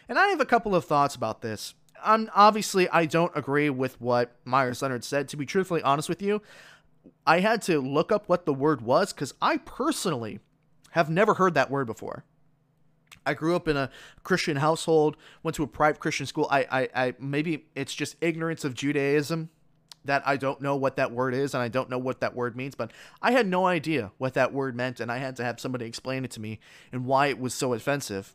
And 0.09 0.19
I 0.19 0.29
have 0.29 0.41
a 0.41 0.47
couple 0.47 0.75
of 0.75 0.85
thoughts 0.85 1.15
about 1.15 1.43
this. 1.43 1.75
I'm 2.05 2.31
obviously 2.35 2.89
I 2.91 3.07
don't 3.07 3.33
agree 3.35 3.71
with 3.71 4.01
what 4.01 4.37
Meyers 4.45 4.83
Leonard 4.83 5.05
said. 5.05 5.29
To 5.31 5.37
be 5.37 5.47
truthfully 5.47 5.83
honest 5.83 6.09
with 6.09 6.23
you, 6.23 6.43
I 7.27 7.41
had 7.41 7.63
to 7.63 7.81
look 7.81 8.13
up 8.13 8.29
what 8.29 8.47
the 8.47 8.55
word 8.55 8.81
was 8.81 9.13
because 9.13 9.35
I 9.41 9.59
personally 9.59 10.41
have 10.91 11.11
never 11.11 11.35
heard 11.35 11.55
that 11.55 11.71
word 11.71 11.87
before. 11.87 12.25
I 13.25 13.35
grew 13.35 13.57
up 13.57 13.67
in 13.67 13.77
a 13.77 13.91
Christian 14.23 14.57
household, 14.57 15.17
went 15.43 15.57
to 15.57 15.65
a 15.65 15.67
private 15.67 16.01
Christian 16.01 16.27
school. 16.27 16.47
I, 16.51 16.67
I, 16.71 16.89
I 16.95 17.15
maybe 17.19 17.67
it's 17.75 17.95
just 17.95 18.17
ignorance 18.21 18.65
of 18.65 18.75
Judaism 18.75 19.51
that 20.05 20.23
I 20.25 20.37
don't 20.37 20.61
know 20.61 20.77
what 20.77 20.97
that 20.97 21.11
word 21.11 21.35
is 21.35 21.53
and 21.53 21.63
I 21.63 21.69
don't 21.69 21.91
know 21.91 21.99
what 21.99 22.21
that 22.21 22.35
word 22.35 22.57
means, 22.57 22.77
but 22.77 22.93
I 23.21 23.33
had 23.33 23.49
no 23.49 23.67
idea 23.67 24.13
what 24.19 24.35
that 24.35 24.53
word 24.53 24.77
meant 24.77 25.01
and 25.01 25.11
I 25.11 25.19
had 25.19 25.37
to 25.37 25.45
have 25.45 25.59
somebody 25.59 25.85
explain 25.85 26.25
it 26.25 26.31
to 26.33 26.41
me 26.41 26.61
and 26.93 27.05
why 27.05 27.27
it 27.27 27.41
was 27.41 27.53
so 27.53 27.75
offensive. 27.75 28.33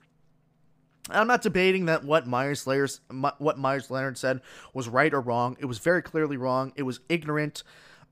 I'm 1.10 1.28
not 1.28 1.42
debating 1.42 1.86
that 1.86 2.04
what 2.04 2.28
Meyers 2.28 2.66
what 2.66 3.58
Meyers 3.58 3.90
Leonard 3.90 4.18
said 4.18 4.42
was 4.74 4.88
right 4.88 5.14
or 5.14 5.22
wrong. 5.22 5.58
It 5.60 5.66
was 5.66 5.80
very 5.80 6.02
clearly 6.02 6.38
wrong. 6.38 6.74
It 6.76 6.84
was 6.84 7.00
ignorant 7.10 7.64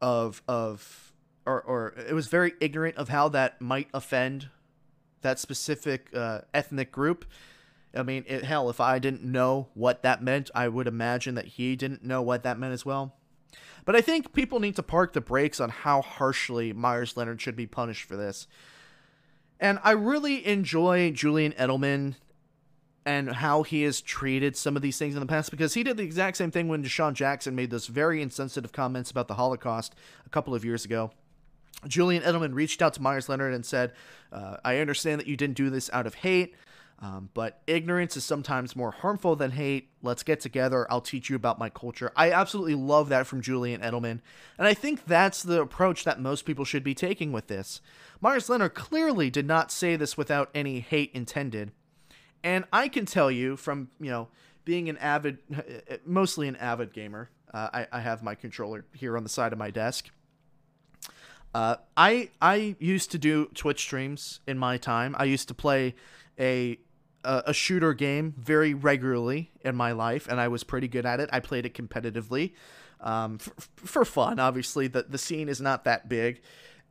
of 0.02 0.41
of 0.47 1.14
or 1.45 1.62
or 1.62 1.93
it 2.08 2.14
was 2.14 2.28
very 2.28 2.54
ignorant 2.60 2.97
of 2.97 3.10
how 3.10 3.30
that 3.30 3.60
might 3.62 3.88
offend 3.93 4.50
that 5.22 5.39
specific 5.39 6.10
uh, 6.14 6.41
ethnic 6.54 6.91
group. 6.91 7.26
I 7.93 8.04
mean, 8.04 8.24
it, 8.28 8.43
hell, 8.43 8.70
if 8.70 8.80
I 8.80 9.00
didn't 9.00 9.24
know 9.24 9.68
what 9.74 10.04
that 10.04 10.22
meant, 10.22 10.52
I 10.54 10.68
would 10.68 10.88
imagine 10.88 11.36
that 11.36 11.45
he 11.45 11.76
didn't 11.76 12.04
know 12.04 12.22
what 12.22 12.43
that 12.43 12.60
meant 12.60 12.74
as 12.74 12.86
well. 12.86 13.16
But 13.84 13.95
I 13.95 14.02
think 14.02 14.34
people 14.34 14.60
need 14.60 14.76
to 14.76 14.84
park 14.84 15.14
the 15.14 15.22
brakes 15.22 15.60
on 15.60 15.70
how 15.70 16.02
harshly 16.02 16.72
Meyers 16.72 17.18
Leonard 17.18 17.41
should 17.41 17.56
be 17.56 17.66
punished 17.66 18.04
for 18.08 18.16
this. 18.16 18.47
And 19.60 19.80
I 19.84 19.91
really 19.91 20.45
enjoy 20.45 21.12
Julian 21.12 21.54
Edelman 21.54 22.16
and 23.10 23.32
how 23.32 23.64
he 23.64 23.82
has 23.82 24.01
treated 24.01 24.55
some 24.55 24.76
of 24.76 24.84
these 24.84 24.99
things 24.99 25.16
in 25.16 25.20
the 25.20 25.26
past 25.26 25.49
because 25.49 25.74
he 25.74 25.82
did 25.82 25.97
the 25.97 26.03
exact 26.03 26.38
same 26.38 26.51
thing 26.51 26.68
when 26.68 26.84
DeSean 26.84 27.14
Jackson 27.14 27.55
made 27.55 27.72
those 27.72 27.88
very 27.88 28.22
insensitive 28.22 28.72
comments 28.72 29.10
about 29.10 29.28
the 29.28 29.34
Holocaust 29.34 29.95
a 30.28 30.30
couple 30.30 30.53
of 30.53 30.64
years 30.64 30.86
ago. 30.86 31.10
Julian 31.88 32.22
Edelman 32.22 32.53
reached 32.53 32.84
out 32.84 32.93
to 32.93 33.01
Meyers 33.01 33.28
Leonard 33.28 33.55
and 33.55 33.66
said, 33.66 33.93
uh, 34.32 34.57
I 34.64 34.78
understand 34.78 35.20
that 35.20 35.26
you 35.26 35.36
didn't 35.36 35.57
do 35.57 35.72
this 35.72 35.89
out 35.91 36.05
of 36.05 36.14
hate, 36.14 36.53
um, 36.99 37.32
but 37.34 37.64
ignorance 37.66 38.16
is 38.16 38.24
sometimes 38.26 38.76
more 38.76 38.91
harmful 38.91 39.36
than 39.36 39.49
hate. 39.51 39.89
Let's 40.03 40.22
get 40.22 40.39
together. 40.39 40.86
I'll 40.91 41.01
teach 41.01 41.32
you 41.32 41.36
about 41.36 41.57
my 41.57 41.70
culture. 41.70 42.12
I 42.16 42.32
absolutely 42.32 42.76
love 42.76 43.10
that 43.10 43.26
from 43.26 43.41
Julian 43.41 43.82
Edelman. 43.82 44.20
And 44.60 44.68
I 44.68 44.76
think 44.76 45.07
that's 45.07 45.41
the 45.41 45.62
approach 45.62 46.03
that 46.03 46.22
most 46.22 46.45
people 46.45 46.64
should 46.64 46.84
be 46.84 46.93
taking 46.93 47.32
with 47.32 47.47
this. 47.47 47.82
Meyers 48.22 48.49
Leonard 48.49 48.76
clearly 48.76 49.32
did 49.32 49.47
not 49.47 49.72
say 49.72 49.95
this 49.95 50.16
without 50.16 50.51
any 50.53 50.80
hate 50.80 51.10
intended. 51.16 51.72
And 52.44 52.66
I 52.72 52.88
can 52.88 53.06
tell 53.06 53.30
you 53.30 53.58
from, 53.58 53.90
you 54.00 54.10
know, 54.10 54.28
being 54.66 54.90
an 54.90 54.98
avid, 54.98 55.40
mostly 56.06 56.48
an 56.48 56.56
avid 56.58 56.94
gamer, 56.94 57.30
uh, 57.54 57.70
I, 57.74 57.88
I 57.92 58.00
have 58.02 58.24
my 58.24 58.36
controller 58.36 58.86
here 58.94 59.18
on 59.18 59.24
the 59.24 59.30
side 59.30 59.52
of 59.54 59.60
my 59.60 59.72
desk. 59.72 60.10
Uh, 61.54 61.78
I 61.98 62.30
I 62.40 62.76
used 62.80 63.12
to 63.12 63.18
do 63.18 63.50
Twitch 63.56 63.80
streams 63.80 64.40
in 64.46 64.60
my 64.60 64.78
time. 64.78 65.16
I 65.18 65.24
used 65.24 65.48
to 65.48 65.54
play 65.56 65.96
a 66.40 66.78
a, 67.24 67.54
shooter 67.54 67.94
game 67.94 68.34
very 68.38 68.74
regularly 68.74 69.52
in 69.62 69.76
my 69.76 69.92
life, 69.92 70.28
and 70.28 70.40
I 70.40 70.48
was 70.48 70.64
pretty 70.64 70.88
good 70.88 71.06
at 71.06 71.20
it. 71.20 71.30
I 71.34 71.40
played 71.40 71.66
it 71.66 71.74
competitively, 71.74 72.54
um, 73.02 73.40
for, 73.40 73.52
for 73.76 74.06
fun. 74.06 74.40
Obviously, 74.40 74.88
the 74.88 75.04
the 75.04 75.18
scene 75.18 75.50
is 75.50 75.60
not 75.60 75.86
that 75.86 76.08
big, 76.08 76.42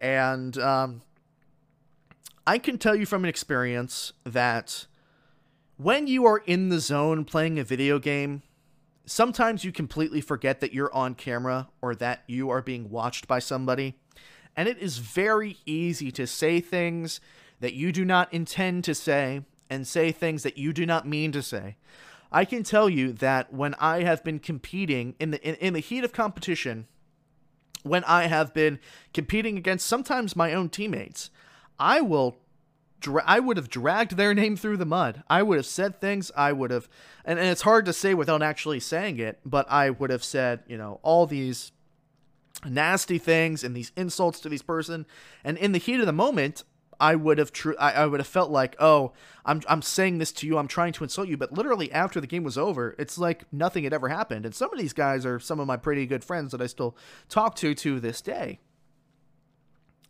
and 0.01 0.59
um, 0.59 1.03
I 2.47 2.59
can 2.59 2.79
tell 2.79 2.97
you 2.97 3.07
from 3.07 3.25
an 3.25 3.29
experience 3.29 4.13
that 4.25 4.87
when 5.79 6.07
you 6.07 6.27
are 6.27 6.39
in 6.39 6.69
the 6.69 6.81
zone 6.81 7.25
playing 7.25 7.59
a 7.59 7.65
video 7.65 7.99
game, 7.99 8.43
sometimes 9.07 9.65
you 9.65 9.73
completely 9.73 10.21
forget 10.21 10.61
that 10.61 10.75
you're 10.75 10.95
on 10.95 11.15
camera 11.15 11.69
or 11.81 11.95
that 11.95 12.23
you 12.27 12.51
are 12.51 12.61
being 12.61 12.91
watched 12.91 13.27
by 13.27 13.39
somebody 13.39 13.97
and 14.59 14.69
it 14.69 14.79
is 14.79 14.99
very 14.99 15.57
easy 15.67 16.11
to 16.11 16.27
say 16.27 16.61
things 16.61 17.21
that 17.61 17.75
you 17.75 17.93
do 17.93 18.05
not 18.05 18.35
intend 18.35 18.83
to 18.83 18.93
say 18.93 19.43
and 19.71 19.87
say 19.87 20.11
things 20.11 20.43
that 20.43 20.59
you 20.59 20.73
do 20.73 20.85
not 20.85 21.07
mean 21.07 21.31
to 21.31 21.43
say. 21.43 21.77
I 22.33 22.45
can 22.45 22.65
tell 22.65 22.91
you 22.91 23.13
that 23.13 23.53
when 23.55 23.75
I 23.75 24.03
have 24.03 24.25
been 24.25 24.41
competing 24.41 25.15
in 25.21 25.31
the 25.31 25.41
in, 25.49 25.55
in 25.55 25.75
the 25.75 25.79
heat 25.79 26.03
of 26.03 26.13
competition, 26.13 26.89
when 27.85 28.03
I 28.03 28.25
have 28.25 28.53
been 28.53 28.81
competing 29.15 29.57
against 29.57 29.87
sometimes 29.87 30.35
my 30.35 30.53
own 30.53 30.71
teammates, 30.71 31.31
I 31.79 32.01
will 32.01 32.39
dra- 33.01 33.25
I 33.27 33.41
would 33.41 33.57
have 33.57 33.69
dragged 33.69 34.17
their 34.17 34.35
name 34.35 34.57
through 34.57 34.77
the 34.77 34.87
mud. 34.87 35.23
I 35.29 35.43
would 35.43 35.57
have 35.57 35.67
said 35.67 36.01
things 36.01 36.31
I 36.37 36.53
would 36.53 36.71
have 36.71 36.89
and, 37.25 37.39
and 37.39 37.49
it's 37.49 37.63
hard 37.63 37.85
to 37.87 37.93
say 37.93 38.15
without 38.15 38.43
actually 38.43 38.81
saying 38.81 39.19
it, 39.19 39.39
but 39.45 39.71
I 39.71 39.91
would 39.91 40.11
have 40.11 40.25
said, 40.25 40.61
you 40.67 40.79
know, 40.79 41.01
all 41.03 41.27
these 41.27 41.73
nasty 42.65 43.19
things 43.19 43.63
and 43.63 43.77
these 43.77 43.93
insults 43.97 44.41
to 44.41 44.49
these 44.49 44.63
person 44.63 45.07
and 45.45 45.57
in 45.59 45.73
the 45.73 45.79
heat 45.79 46.01
of 46.01 46.07
the 46.07 46.13
moment 46.13 46.65
I 47.01 47.15
would 47.15 47.39
have 47.39 47.53
true 47.53 47.77
I, 47.79 47.93
I 47.93 48.07
would 48.07 48.19
have 48.19 48.27
felt 48.27 48.51
like 48.51 48.75
oh 48.81 49.13
I'm 49.45 49.63
I'm 49.69 49.81
saying 49.81 50.19
this 50.19 50.33
to 50.33 50.47
you 50.47 50.59
I'm 50.59 50.67
trying 50.67 50.93
to 50.95 51.05
insult 51.05 51.29
you 51.29 51.37
but 51.37 51.53
literally 51.53 51.93
after 51.93 52.21
the 52.21 52.27
game 52.27 52.43
was 52.43 52.59
over 52.59 52.97
it's 52.99 53.17
like 53.17 53.45
nothing 53.53 53.85
had 53.85 53.93
ever 53.93 54.09
happened 54.09 54.45
and 54.45 54.53
some 54.53 54.73
of 54.73 54.79
these 54.79 54.93
guys 54.93 55.25
are 55.25 55.39
some 55.39 55.61
of 55.61 55.69
my 55.69 55.77
pretty 55.77 56.05
good 56.05 56.25
friends 56.25 56.51
that 56.51 56.61
I 56.61 56.67
still 56.67 56.97
talk 57.29 57.55
to 57.57 57.75
to 57.77 58.01
this 58.01 58.21
day 58.21 58.59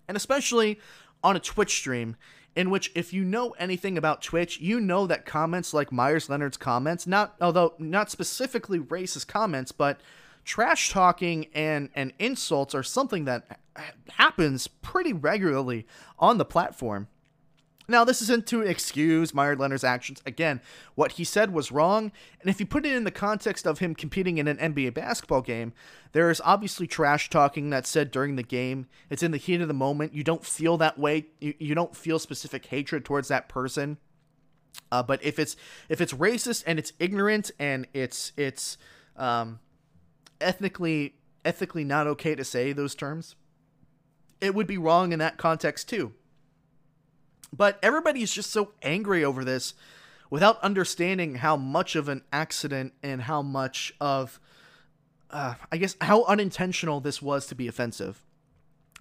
and 0.08 0.16
especially 0.16 0.80
on 1.22 1.36
a 1.36 1.40
Twitch 1.40 1.76
stream 1.76 2.16
in 2.56 2.70
which 2.70 2.90
if 2.94 3.12
you 3.12 3.24
know 3.24 3.50
anything 3.58 3.96
about 3.98 4.22
Twitch 4.22 4.60
you 4.60 4.80
know 4.80 5.06
that 5.06 5.26
comments 5.26 5.72
like 5.74 5.92
Meyers 5.92 6.28
Leonard's 6.28 6.56
comments 6.56 7.06
not 7.06 7.34
although 7.40 7.74
not 7.78 8.10
specifically 8.10 8.78
racist 8.78 9.26
comments 9.26 9.72
but 9.72 10.00
trash 10.44 10.90
talking 10.90 11.46
and 11.54 11.90
and 11.94 12.12
insults 12.18 12.74
are 12.74 12.82
something 12.82 13.26
that 13.26 13.60
happens 14.10 14.66
pretty 14.66 15.12
regularly 15.12 15.86
on 16.18 16.38
the 16.38 16.44
platform. 16.44 17.08
Now, 17.90 18.04
this 18.04 18.20
isn't 18.20 18.46
to 18.48 18.60
excuse 18.60 19.32
Meyers 19.32 19.58
Leonard's 19.58 19.82
actions. 19.82 20.20
Again, 20.26 20.60
what 20.94 21.12
he 21.12 21.24
said 21.24 21.54
was 21.54 21.72
wrong, 21.72 22.12
and 22.40 22.50
if 22.50 22.60
you 22.60 22.66
put 22.66 22.84
it 22.84 22.92
in 22.92 23.04
the 23.04 23.10
context 23.10 23.66
of 23.66 23.78
him 23.78 23.94
competing 23.94 24.36
in 24.36 24.46
an 24.46 24.58
NBA 24.58 24.92
basketball 24.92 25.40
game, 25.40 25.72
there 26.12 26.30
is 26.30 26.42
obviously 26.44 26.86
trash 26.86 27.30
talking 27.30 27.70
that's 27.70 27.88
said 27.88 28.10
during 28.10 28.36
the 28.36 28.42
game. 28.42 28.86
It's 29.08 29.22
in 29.22 29.30
the 29.30 29.38
heat 29.38 29.62
of 29.62 29.68
the 29.68 29.74
moment. 29.74 30.12
You 30.12 30.22
don't 30.22 30.44
feel 30.44 30.76
that 30.76 30.98
way. 30.98 31.28
You, 31.40 31.54
you 31.58 31.74
don't 31.74 31.96
feel 31.96 32.18
specific 32.18 32.66
hatred 32.66 33.06
towards 33.06 33.28
that 33.28 33.48
person. 33.48 33.96
Uh, 34.92 35.02
but 35.02 35.24
if 35.24 35.38
it's 35.38 35.56
if 35.88 36.02
it's 36.02 36.12
racist 36.12 36.64
and 36.66 36.78
it's 36.78 36.92
ignorant 36.98 37.50
and 37.58 37.86
it's 37.94 38.32
it's 38.36 38.76
um, 39.16 39.60
ethnically 40.40 41.14
ethically 41.44 41.84
not 41.84 42.06
okay 42.06 42.34
to 42.34 42.44
say 42.44 42.72
those 42.72 42.94
terms, 42.94 43.34
it 44.42 44.54
would 44.54 44.66
be 44.66 44.78
wrong 44.78 45.12
in 45.12 45.18
that 45.18 45.38
context 45.38 45.88
too. 45.88 46.12
But 47.52 47.78
everybody's 47.82 48.32
just 48.32 48.50
so 48.50 48.72
angry 48.82 49.24
over 49.24 49.44
this 49.44 49.74
without 50.30 50.62
understanding 50.62 51.36
how 51.36 51.56
much 51.56 51.96
of 51.96 52.08
an 52.08 52.22
accident 52.32 52.92
and 53.02 53.22
how 53.22 53.42
much 53.42 53.94
of 54.00 54.38
uh, 55.30 55.54
I 55.70 55.76
guess 55.76 55.96
how 56.00 56.24
unintentional 56.24 57.00
this 57.00 57.20
was 57.20 57.46
to 57.46 57.54
be 57.54 57.68
offensive. 57.68 58.24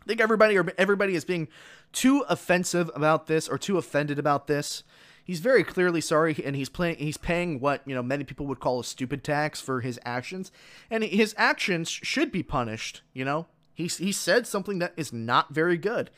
I 0.01 0.05
think 0.07 0.21
everybody 0.21 0.57
or 0.57 0.65
everybody 0.77 1.15
is 1.15 1.25
being 1.25 1.47
too 1.91 2.23
offensive 2.29 2.91
about 2.95 3.27
this 3.27 3.47
or 3.47 3.57
too 3.57 3.77
offended 3.77 4.19
about 4.19 4.47
this. 4.47 4.83
He's 5.23 5.39
very 5.39 5.63
clearly 5.63 5.99
sorry, 5.99 6.37
and 6.45 6.55
he's 6.55 6.69
playing. 6.69 6.97
He's 6.97 7.17
paying 7.17 7.59
what 7.59 7.81
you 7.85 7.93
know 7.93 8.03
many 8.03 8.23
people 8.23 8.45
would 8.47 8.61
call 8.61 8.79
a 8.79 8.83
stupid 8.83 9.23
tax 9.23 9.59
for 9.59 9.81
his 9.81 9.99
actions, 10.05 10.51
and 10.89 11.03
his 11.03 11.35
actions 11.37 11.89
should 11.89 12.31
be 12.31 12.43
punished. 12.43 13.01
You 13.13 13.25
know, 13.25 13.47
he 13.73 13.87
he 13.87 14.13
said 14.13 14.47
something 14.47 14.79
that 14.79 14.93
is 14.95 15.11
not 15.11 15.53
very 15.53 15.77
good. 15.77 16.09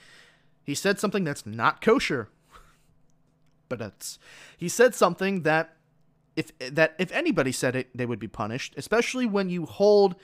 He 0.70 0.76
said 0.76 0.99
something 0.99 1.24
that's 1.24 1.47
not 1.47 1.82
kosher. 1.82 2.30
But 3.70 3.82
it's 3.82 4.20
he 4.55 4.70
said 4.70 4.93
something 4.93 5.41
that 5.41 5.76
if 6.36 6.55
that 6.59 6.93
if 6.99 7.11
anybody 7.11 7.51
said 7.51 7.76
it, 7.76 7.89
they 7.95 8.05
would 8.05 8.20
be 8.20 8.28
punished, 8.28 8.76
especially 8.78 9.26
when 9.26 9.49
you 9.49 9.65
hold 9.65 10.15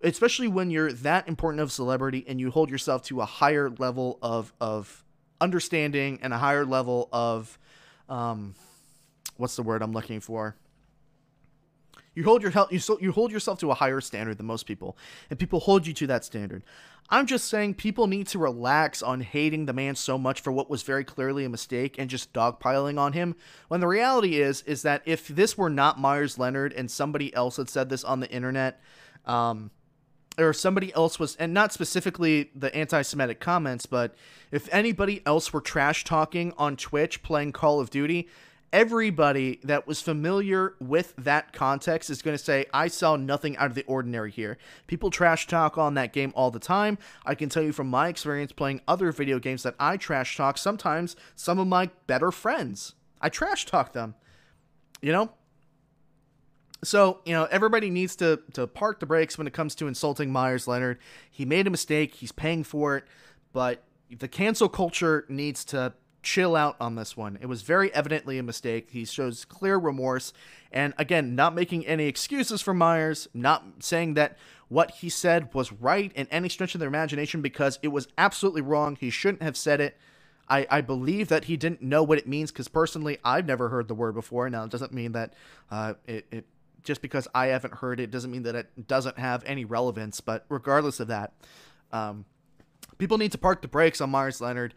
especially 0.00 0.46
when 0.46 0.70
you're 0.70 0.92
that 0.92 1.26
important 1.26 1.60
of 1.60 1.72
celebrity 1.72 2.24
and 2.28 2.38
you 2.38 2.52
hold 2.52 2.70
yourself 2.70 3.02
to 3.06 3.20
a 3.20 3.24
higher 3.24 3.70
level 3.70 4.20
of 4.22 4.52
of 4.60 5.04
understanding 5.40 6.20
and 6.22 6.32
a 6.32 6.38
higher 6.38 6.64
level 6.64 7.08
of 7.12 7.58
um 8.08 8.54
what's 9.36 9.56
the 9.56 9.64
word 9.64 9.82
I'm 9.82 9.90
looking 9.90 10.20
for? 10.20 10.54
You 12.18 12.24
hold 12.24 12.42
your 12.42 12.52
you 12.72 12.80
so, 12.80 12.98
you 13.00 13.12
hold 13.12 13.30
yourself 13.30 13.60
to 13.60 13.70
a 13.70 13.74
higher 13.74 14.00
standard 14.00 14.38
than 14.38 14.46
most 14.46 14.66
people, 14.66 14.98
and 15.30 15.38
people 15.38 15.60
hold 15.60 15.86
you 15.86 15.94
to 15.94 16.06
that 16.08 16.24
standard. 16.24 16.64
I'm 17.10 17.26
just 17.26 17.46
saying 17.46 17.74
people 17.74 18.08
need 18.08 18.26
to 18.28 18.40
relax 18.40 19.04
on 19.04 19.20
hating 19.20 19.66
the 19.66 19.72
man 19.72 19.94
so 19.94 20.18
much 20.18 20.40
for 20.40 20.50
what 20.50 20.68
was 20.68 20.82
very 20.82 21.04
clearly 21.04 21.44
a 21.44 21.48
mistake 21.48 21.94
and 21.96 22.10
just 22.10 22.32
dogpiling 22.32 22.98
on 22.98 23.12
him. 23.12 23.36
When 23.68 23.78
the 23.78 23.86
reality 23.86 24.40
is, 24.40 24.62
is 24.62 24.82
that 24.82 25.02
if 25.04 25.28
this 25.28 25.56
were 25.56 25.70
not 25.70 26.00
Meyers 26.00 26.40
Leonard 26.40 26.72
and 26.72 26.90
somebody 26.90 27.32
else 27.36 27.56
had 27.56 27.70
said 27.70 27.88
this 27.88 28.02
on 28.02 28.18
the 28.18 28.30
internet, 28.32 28.80
um, 29.24 29.70
or 30.36 30.52
somebody 30.52 30.92
else 30.94 31.20
was, 31.20 31.36
and 31.36 31.54
not 31.54 31.72
specifically 31.72 32.50
the 32.52 32.74
anti 32.74 33.02
Semitic 33.02 33.38
comments, 33.38 33.86
but 33.86 34.16
if 34.50 34.68
anybody 34.74 35.22
else 35.24 35.52
were 35.52 35.60
trash 35.60 36.02
talking 36.02 36.52
on 36.58 36.76
Twitch 36.76 37.22
playing 37.22 37.52
Call 37.52 37.78
of 37.78 37.90
Duty, 37.90 38.28
everybody 38.72 39.60
that 39.64 39.86
was 39.86 40.00
familiar 40.00 40.74
with 40.80 41.14
that 41.16 41.52
context 41.52 42.10
is 42.10 42.22
going 42.22 42.36
to 42.36 42.42
say, 42.42 42.66
I 42.72 42.88
saw 42.88 43.16
nothing 43.16 43.56
out 43.56 43.66
of 43.66 43.74
the 43.74 43.84
ordinary 43.84 44.30
here. 44.30 44.58
People 44.86 45.10
trash 45.10 45.46
talk 45.46 45.78
on 45.78 45.94
that 45.94 46.12
game 46.12 46.32
all 46.36 46.50
the 46.50 46.58
time. 46.58 46.98
I 47.24 47.34
can 47.34 47.48
tell 47.48 47.62
you 47.62 47.72
from 47.72 47.88
my 47.88 48.08
experience 48.08 48.52
playing 48.52 48.82
other 48.86 49.12
video 49.12 49.38
games 49.38 49.62
that 49.62 49.74
I 49.78 49.96
trash 49.96 50.36
talk, 50.36 50.58
sometimes 50.58 51.16
some 51.34 51.58
of 51.58 51.66
my 51.66 51.90
better 52.06 52.30
friends. 52.30 52.94
I 53.20 53.28
trash 53.28 53.66
talk 53.66 53.92
them. 53.92 54.14
You 55.00 55.12
know? 55.12 55.32
So, 56.84 57.20
you 57.24 57.32
know, 57.32 57.44
everybody 57.50 57.90
needs 57.90 58.14
to, 58.16 58.40
to 58.52 58.66
park 58.66 59.00
the 59.00 59.06
brakes 59.06 59.36
when 59.36 59.46
it 59.46 59.52
comes 59.52 59.74
to 59.76 59.88
insulting 59.88 60.30
Meyers 60.30 60.68
Leonard. 60.68 60.98
He 61.30 61.44
made 61.44 61.66
a 61.66 61.70
mistake, 61.70 62.14
he's 62.14 62.30
paying 62.30 62.62
for 62.62 62.96
it, 62.96 63.04
but 63.52 63.82
the 64.16 64.28
cancel 64.28 64.68
culture 64.68 65.24
needs 65.28 65.64
to 65.66 65.92
chill 66.22 66.56
out 66.56 66.76
on 66.80 66.94
this 66.94 67.16
one. 67.16 67.38
It 67.40 67.46
was 67.46 67.62
very 67.62 67.92
evidently 67.94 68.38
a 68.38 68.42
mistake. 68.42 68.90
He 68.90 69.04
shows 69.04 69.44
clear 69.44 69.78
remorse. 69.78 70.32
And 70.72 70.94
again, 70.98 71.34
not 71.34 71.54
making 71.54 71.86
any 71.86 72.06
excuses 72.06 72.60
for 72.60 72.74
Meyers, 72.74 73.28
not 73.32 73.64
saying 73.80 74.14
that 74.14 74.36
what 74.68 74.90
he 74.90 75.08
said 75.08 75.52
was 75.54 75.72
right 75.72 76.12
in 76.14 76.26
any 76.30 76.48
stretch 76.48 76.74
of 76.74 76.80
their 76.80 76.88
imagination 76.88 77.40
because 77.40 77.78
it 77.82 77.88
was 77.88 78.08
absolutely 78.18 78.60
wrong. 78.60 78.96
He 78.96 79.10
shouldn't 79.10 79.42
have 79.42 79.56
said 79.56 79.80
it. 79.80 79.96
I, 80.48 80.66
I 80.70 80.80
believe 80.80 81.28
that 81.28 81.44
he 81.44 81.56
didn't 81.56 81.82
know 81.82 82.02
what 82.02 82.18
it 82.18 82.26
means 82.26 82.50
because 82.50 82.68
personally, 82.68 83.18
I've 83.24 83.46
never 83.46 83.68
heard 83.68 83.88
the 83.88 83.94
word 83.94 84.14
before. 84.14 84.48
Now, 84.48 84.64
it 84.64 84.70
doesn't 84.70 84.92
mean 84.92 85.12
that 85.12 85.34
uh, 85.70 85.94
it, 86.06 86.26
it 86.30 86.46
just 86.84 87.02
because 87.02 87.28
I 87.34 87.46
haven't 87.46 87.74
heard 87.74 88.00
it 88.00 88.10
doesn't 88.10 88.30
mean 88.30 88.44
that 88.44 88.54
it 88.54 88.86
doesn't 88.86 89.18
have 89.18 89.42
any 89.44 89.64
relevance. 89.64 90.20
But 90.20 90.46
regardless 90.48 91.00
of 91.00 91.08
that, 91.08 91.34
um, 91.92 92.24
people 92.96 93.18
need 93.18 93.32
to 93.32 93.38
park 93.38 93.62
the 93.62 93.68
brakes 93.68 94.00
on 94.00 94.10
Meyers 94.10 94.40
Leonard 94.40 94.74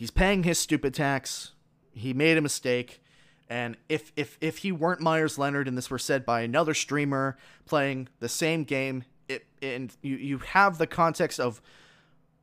he's 0.00 0.10
paying 0.10 0.44
his 0.44 0.58
stupid 0.58 0.94
tax. 0.94 1.52
He 1.92 2.14
made 2.14 2.38
a 2.38 2.40
mistake. 2.40 3.02
And 3.50 3.76
if 3.88 4.12
if 4.16 4.38
if 4.40 4.58
he 4.58 4.72
weren't 4.72 5.00
Meyers 5.00 5.36
Leonard 5.36 5.68
and 5.68 5.76
this 5.76 5.90
were 5.90 5.98
said 5.98 6.24
by 6.24 6.40
another 6.40 6.72
streamer 6.72 7.36
playing 7.66 8.08
the 8.18 8.28
same 8.28 8.64
game, 8.64 9.04
it 9.28 9.44
and 9.60 9.94
you 10.00 10.16
you 10.16 10.38
have 10.38 10.78
the 10.78 10.86
context 10.86 11.38
of 11.38 11.60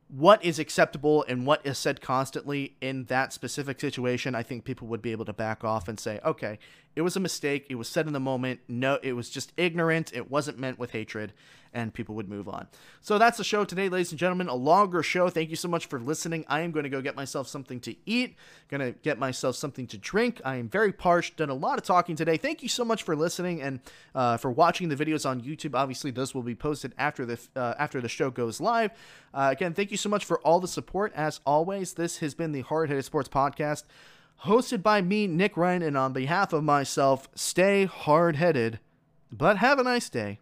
what 0.06 0.42
is 0.44 0.58
acceptable 0.58 1.24
and 1.28 1.46
what 1.46 1.66
is 1.66 1.78
said 1.78 2.00
constantly 2.00 2.76
in 2.80 3.04
that 3.06 3.32
specific 3.32 3.80
situation, 3.80 4.34
I 4.34 4.42
think 4.42 4.64
people 4.64 4.86
would 4.88 5.02
be 5.02 5.12
able 5.12 5.24
to 5.24 5.32
back 5.32 5.64
off 5.64 5.88
and 5.88 5.98
say, 5.98 6.20
okay, 6.24 6.58
it 6.98 7.02
was 7.02 7.14
a 7.14 7.20
mistake. 7.20 7.66
It 7.70 7.76
was 7.76 7.88
said 7.88 8.08
in 8.08 8.12
the 8.12 8.18
moment. 8.18 8.58
No, 8.66 8.98
it 9.04 9.12
was 9.12 9.30
just 9.30 9.52
ignorant. 9.56 10.12
It 10.12 10.28
wasn't 10.28 10.58
meant 10.58 10.80
with 10.80 10.90
hatred 10.90 11.32
and 11.72 11.94
people 11.94 12.16
would 12.16 12.28
move 12.28 12.48
on. 12.48 12.66
So 13.02 13.18
that's 13.18 13.38
the 13.38 13.44
show 13.44 13.64
today, 13.64 13.88
ladies 13.88 14.10
and 14.10 14.18
gentlemen. 14.18 14.48
A 14.48 14.54
longer 14.56 15.04
show. 15.04 15.30
Thank 15.30 15.50
you 15.50 15.54
so 15.54 15.68
much 15.68 15.86
for 15.86 16.00
listening. 16.00 16.44
I 16.48 16.62
am 16.62 16.72
going 16.72 16.82
to 16.82 16.88
go 16.88 17.00
get 17.00 17.14
myself 17.14 17.46
something 17.46 17.78
to 17.80 17.94
eat, 18.04 18.34
going 18.68 18.80
to 18.80 18.98
get 19.02 19.16
myself 19.16 19.54
something 19.54 19.86
to 19.88 19.98
drink. 19.98 20.40
I 20.44 20.56
am 20.56 20.68
very 20.68 20.92
parched, 20.92 21.36
done 21.36 21.50
a 21.50 21.54
lot 21.54 21.78
of 21.78 21.84
talking 21.84 22.16
today. 22.16 22.36
Thank 22.36 22.64
you 22.64 22.68
so 22.68 22.84
much 22.84 23.04
for 23.04 23.14
listening 23.14 23.62
and 23.62 23.78
uh, 24.12 24.36
for 24.36 24.50
watching 24.50 24.88
the 24.88 24.96
videos 24.96 25.24
on 25.24 25.40
YouTube. 25.40 25.76
Obviously, 25.76 26.10
those 26.10 26.34
will 26.34 26.42
be 26.42 26.56
posted 26.56 26.94
after 26.98 27.24
the 27.24 27.38
uh, 27.54 27.74
after 27.78 28.00
the 28.00 28.08
show 28.08 28.28
goes 28.28 28.60
live. 28.60 28.90
Uh, 29.32 29.50
again, 29.52 29.72
thank 29.72 29.92
you 29.92 29.96
so 29.96 30.08
much 30.08 30.24
for 30.24 30.40
all 30.40 30.58
the 30.58 30.66
support. 30.66 31.12
As 31.14 31.38
always, 31.46 31.92
this 31.92 32.18
has 32.18 32.34
been 32.34 32.50
the 32.50 32.62
Hard 32.62 32.88
Headed 32.88 33.04
Sports 33.04 33.28
Podcast, 33.28 33.84
hosted 34.44 34.82
by 34.82 35.02
me, 35.02 35.26
Nick 35.26 35.56
Ryan, 35.56 35.82
and 35.82 35.96
on 35.96 36.12
behalf 36.12 36.52
of 36.52 36.64
myself, 36.64 37.28
stay 37.34 37.84
hard 37.84 38.36
headed, 38.36 38.78
but 39.32 39.58
have 39.58 39.78
a 39.78 39.84
nice 39.84 40.08
day. 40.08 40.38